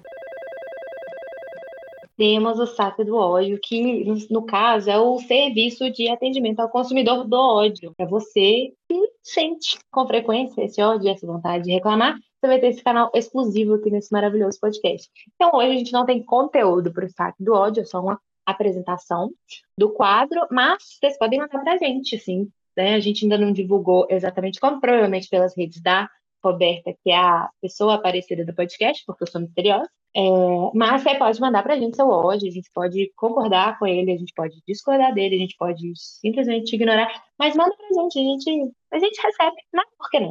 Temos 2.16 2.58
o 2.58 2.66
saque 2.66 3.04
do 3.04 3.16
ódio, 3.16 3.60
que 3.62 4.04
no, 4.04 4.16
no 4.30 4.46
caso 4.46 4.90
é 4.90 4.98
o 4.98 5.18
serviço 5.20 5.88
de 5.90 6.08
atendimento 6.08 6.58
ao 6.60 6.68
consumidor 6.68 7.24
do 7.24 7.36
ódio. 7.36 7.94
Para 7.96 8.06
você 8.06 8.72
que 8.88 9.10
sente 9.22 9.78
com 9.90 10.06
frequência 10.06 10.62
esse 10.64 10.82
ódio, 10.82 11.08
essa 11.10 11.26
vontade 11.26 11.64
de 11.64 11.72
reclamar, 11.72 12.18
vai 12.47 12.61
ter 12.61 12.68
esse 12.68 12.82
canal 12.82 13.11
exclusivo 13.14 13.74
aqui 13.74 13.91
nesse 13.91 14.12
maravilhoso 14.12 14.59
podcast. 14.61 15.11
Então 15.34 15.51
hoje 15.55 15.70
a 15.70 15.78
gente 15.78 15.93
não 15.93 16.07
tem 16.07 16.22
conteúdo 16.22 16.93
para 16.93 17.07
o 17.07 17.11
saque 17.11 17.43
do 17.43 17.53
ódio, 17.55 17.82
é 17.82 17.84
só 17.84 18.01
uma 18.01 18.20
apresentação 18.47 19.30
do 19.76 19.91
quadro, 19.91 20.47
mas 20.51 20.82
vocês 20.99 21.18
podem 21.18 21.39
mandar 21.39 21.61
para 21.61 21.74
a 21.74 21.78
gente, 21.78 22.18
sim. 22.18 22.51
Né? 22.76 22.95
A 22.95 23.01
gente 23.01 23.24
ainda 23.24 23.36
não 23.36 23.53
divulgou 23.53 24.07
exatamente 24.09 24.61
como, 24.61 24.80
provavelmente 24.80 25.28
pelas 25.28 25.57
redes 25.57 25.82
da 25.82 26.09
Roberta, 26.43 26.95
que 27.03 27.11
é 27.11 27.16
a 27.16 27.51
pessoa 27.61 27.95
aparecida 27.95 28.45
do 28.45 28.55
podcast, 28.55 29.05
porque 29.05 29.24
eu 29.24 29.26
sou 29.26 29.41
misteriosa. 29.41 29.91
É, 30.16 30.20
mas 30.74 31.03
você 31.03 31.14
pode 31.16 31.41
mandar 31.41 31.62
pra 31.62 31.76
gente 31.76 31.97
seu 31.97 32.09
ódio, 32.09 32.49
a 32.49 32.51
gente 32.51 32.70
pode 32.72 33.12
concordar 33.14 33.78
com 33.78 33.86
ele, 33.86 34.12
a 34.12 34.16
gente 34.16 34.32
pode 34.34 34.57
discordar 34.66 35.12
dele, 35.12 35.36
a 35.36 35.39
gente 35.39 35.57
pode 35.57 35.93
simplesmente 35.95 36.74
ignorar, 36.74 37.09
mas 37.39 37.55
manda 37.55 37.74
gente, 37.93 38.18
a 38.18 38.22
gente, 38.22 38.72
a 38.93 38.99
gente 38.99 39.20
recebe, 39.22 39.57
né? 39.72 39.82
Por 39.99 40.09
que 40.11 40.20
não? 40.20 40.30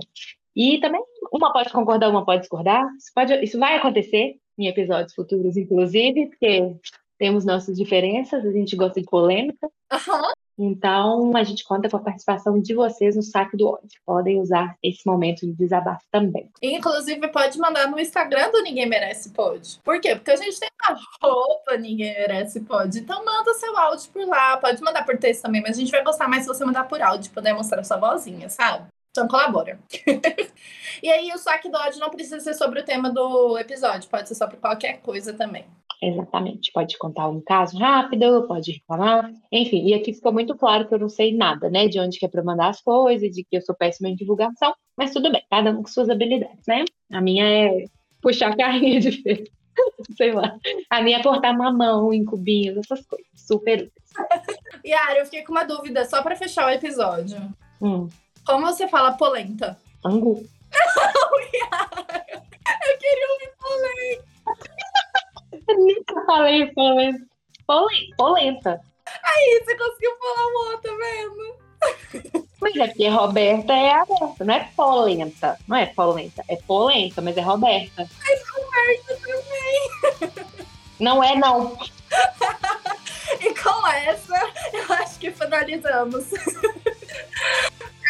E 0.57 0.79
também, 0.79 1.03
uma 1.31 1.53
pode 1.53 1.71
concordar, 1.71 2.09
uma 2.09 2.25
pode 2.25 2.41
discordar. 2.41 2.83
Isso, 2.97 3.11
pode, 3.13 3.43
isso 3.43 3.59
vai 3.59 3.75
acontecer 3.75 4.37
em 4.57 4.65
episódios 4.65 5.13
futuros, 5.13 5.55
inclusive, 5.55 6.25
porque 6.29 6.75
temos 7.19 7.45
nossas 7.45 7.77
diferenças, 7.77 8.43
a 8.43 8.51
gente 8.51 8.75
gosta 8.75 8.99
de 8.99 9.05
polêmica. 9.05 9.69
Aham. 9.91 10.33
Então, 10.59 11.37
a 11.37 11.43
gente 11.43 11.63
conta 11.63 11.87
com 11.87 11.97
a 11.97 12.01
participação 12.01 12.59
de 12.59 12.73
vocês 12.73 13.15
no 13.15 13.21
saque 13.21 13.55
do 13.55 13.67
ódio. 13.67 14.01
Podem 14.03 14.41
usar 14.41 14.75
esse 14.81 15.05
momento 15.05 15.41
de 15.41 15.53
desabafo 15.53 16.03
também. 16.11 16.49
Inclusive, 16.59 17.27
pode 17.27 17.59
mandar 17.59 17.87
no 17.87 17.99
Instagram 17.99 18.49
do 18.49 18.63
Ninguém 18.63 18.87
Merece 18.87 19.29
Pode. 19.29 19.79
Por 19.83 20.01
quê? 20.01 20.15
Porque 20.15 20.31
a 20.31 20.35
gente 20.35 20.59
tem 20.59 20.69
uma 20.81 20.99
roupa 21.21 21.77
Ninguém 21.77 22.15
Merece 22.15 22.61
Pode. 22.61 22.97
Então, 22.97 23.23
manda 23.23 23.53
seu 23.53 23.77
áudio 23.77 24.09
por 24.11 24.25
lá. 24.27 24.57
Pode 24.57 24.81
mandar 24.81 25.05
por 25.05 25.15
texto 25.19 25.43
também, 25.43 25.61
mas 25.61 25.77
a 25.77 25.79
gente 25.79 25.91
vai 25.91 26.03
gostar 26.03 26.27
mais 26.27 26.41
se 26.41 26.47
você 26.47 26.65
mandar 26.65 26.85
por 26.85 26.99
áudio, 26.99 27.31
poder 27.31 27.53
mostrar 27.53 27.83
sua 27.83 27.97
vozinha, 27.97 28.49
sabe? 28.49 28.87
Então, 29.17 29.27
colabora. 29.27 29.79
e 31.01 31.09
aí, 31.09 31.31
o 31.33 31.39
saque 31.39 31.69
do 31.69 31.77
ódio 31.77 31.99
não 31.99 32.11
precisa 32.11 32.39
ser 32.39 32.53
sobre 32.53 32.81
o 32.81 32.85
tema 32.85 33.09
do 33.09 33.57
episódio, 33.57 34.07
pode 34.07 34.27
ser 34.27 34.35
sobre 34.35 34.57
qualquer 34.57 35.01
coisa 35.01 35.33
também. 35.33 35.65
Exatamente. 35.99 36.71
Pode 36.71 36.95
contar 36.99 37.27
um 37.27 37.41
caso 37.41 37.75
rápido, 37.79 38.45
pode 38.47 38.73
reclamar. 38.73 39.31
Enfim, 39.51 39.87
e 39.87 39.95
aqui 39.95 40.13
ficou 40.13 40.31
muito 40.31 40.55
claro 40.55 40.87
que 40.87 40.93
eu 40.93 40.99
não 40.99 41.09
sei 41.09 41.35
nada, 41.35 41.67
né? 41.67 41.87
De 41.87 41.99
onde 41.99 42.19
que 42.19 42.25
é 42.27 42.29
pra 42.29 42.43
mandar 42.43 42.69
as 42.69 42.79
coisas, 42.79 43.31
de 43.31 43.43
que 43.43 43.57
eu 43.57 43.61
sou 43.63 43.73
péssima 43.73 44.07
em 44.07 44.15
divulgação. 44.15 44.75
Mas 44.95 45.11
tudo 45.11 45.31
bem, 45.31 45.43
cada 45.49 45.71
um 45.71 45.81
com 45.81 45.87
suas 45.87 46.11
habilidades, 46.11 46.67
né? 46.67 46.85
A 47.11 47.19
minha 47.19 47.43
é 47.43 47.85
puxar 48.21 48.55
carrinha 48.55 48.99
de 48.99 49.11
feira. 49.23 49.45
Sei 50.15 50.31
lá. 50.31 50.55
A 50.91 51.01
minha 51.01 51.17
é 51.17 51.23
cortar 51.23 51.57
mamão 51.57 52.13
em 52.13 52.23
cubinhos, 52.23 52.77
essas 52.77 53.03
coisas. 53.07 53.27
Super 53.35 53.81
úteis. 53.81 54.11
Yara, 54.85 55.17
eu 55.17 55.25
fiquei 55.25 55.41
com 55.41 55.51
uma 55.51 55.63
dúvida 55.63 56.05
só 56.05 56.21
pra 56.21 56.35
fechar 56.35 56.67
o 56.67 56.69
episódio. 56.69 57.37
Hum, 57.81 58.07
Como 58.47 58.65
você 58.65 58.87
fala 58.87 59.11
polenta? 59.13 59.77
angu. 60.03 60.43
Eu 62.89 62.97
queria 62.97 63.27
ouvir 63.31 63.51
polenta. 63.59 64.25
Eu 65.67 65.77
nunca 65.77 66.25
falei 66.25 66.65
polenta. 66.73 67.25
Polen- 67.65 68.09
Polenta. 68.17 68.81
Ih, 69.05 69.63
você 69.65 69.75
conseguiu 69.77 70.11
falar 70.17 70.47
uma 70.47 70.77
tá 70.81 70.89
vendo? 70.89 71.57
Mas 72.61 72.75
é 72.77 72.87
porque 72.87 73.07
Roberta 73.09 73.73
é 73.73 73.91
aberta, 73.91 74.45
não 74.45 74.53
é 74.53 74.69
polenta. 74.75 75.57
Não 75.67 75.77
é 75.77 75.85
polenta, 75.87 76.43
é 76.47 76.55
polenta, 76.55 77.21
mas 77.21 77.37
é 77.37 77.41
Roberta. 77.41 78.09
Roberta 78.55 79.17
também. 79.21 80.45
Não 80.99 81.21
é, 81.23 81.35
não. 81.35 81.77
E 83.41 83.53
com 83.53 83.85
essa, 83.87 84.33
eu 84.73 84.93
acho 84.95 85.19
que 85.19 85.29
finalizamos. 85.31 86.25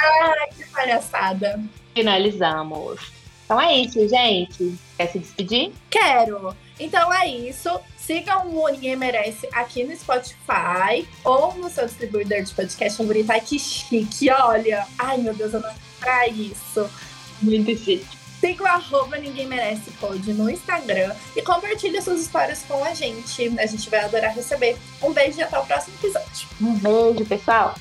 Ai, 0.02 0.50
que 0.56 0.66
palhaçada. 0.70 1.60
Finalizamos. 1.94 3.00
Então 3.46 3.62
é 3.62 3.78
isso, 3.78 4.08
gente. 4.08 4.78
Quer 4.98 5.08
se 5.08 5.20
despedir? 5.20 5.72
Quero. 5.90 6.56
Então 6.80 7.14
é 7.14 7.28
isso. 7.28 7.70
Sigam 7.96 8.54
o 8.54 8.68
Ninguém 8.68 8.96
Merece 8.96 9.48
aqui 9.54 9.84
no 9.84 9.96
Spotify 9.96 11.08
ou 11.24 11.54
no 11.56 11.70
seu 11.70 11.86
distribuidor 11.86 12.44
de 12.44 12.54
podcast 12.54 12.98
favorito. 12.98 13.32
Ai, 13.32 13.42
que 13.42 13.58
chique, 13.58 14.30
olha. 14.30 14.86
Ai, 15.00 15.18
meu 15.18 15.34
Deus, 15.34 15.54
eu 15.54 15.62
não 15.62 15.74
pra 16.00 16.28
isso. 16.28 16.90
Muito 17.42 17.76
chique. 17.78 18.18
Siga 18.40 18.64
o 18.64 18.68
arroba 18.68 19.18
Ninguém 19.18 19.48
Merece 19.48 19.92
no 20.28 20.50
Instagram 20.50 21.16
e 21.36 21.42
compartilhe 21.42 22.02
suas 22.02 22.22
histórias 22.22 22.64
com 22.68 22.84
a 22.84 22.94
gente. 22.94 23.48
A 23.60 23.66
gente 23.66 23.90
vai 23.90 24.02
adorar 24.02 24.36
receber. 24.36 24.78
Um 25.02 25.12
beijo 25.12 25.40
e 25.40 25.44
até 25.44 25.58
o 25.58 25.66
próximo 25.66 25.96
episódio. 25.96 26.48
Um 26.62 26.76
beijo, 26.76 27.26
pessoal. 27.26 27.74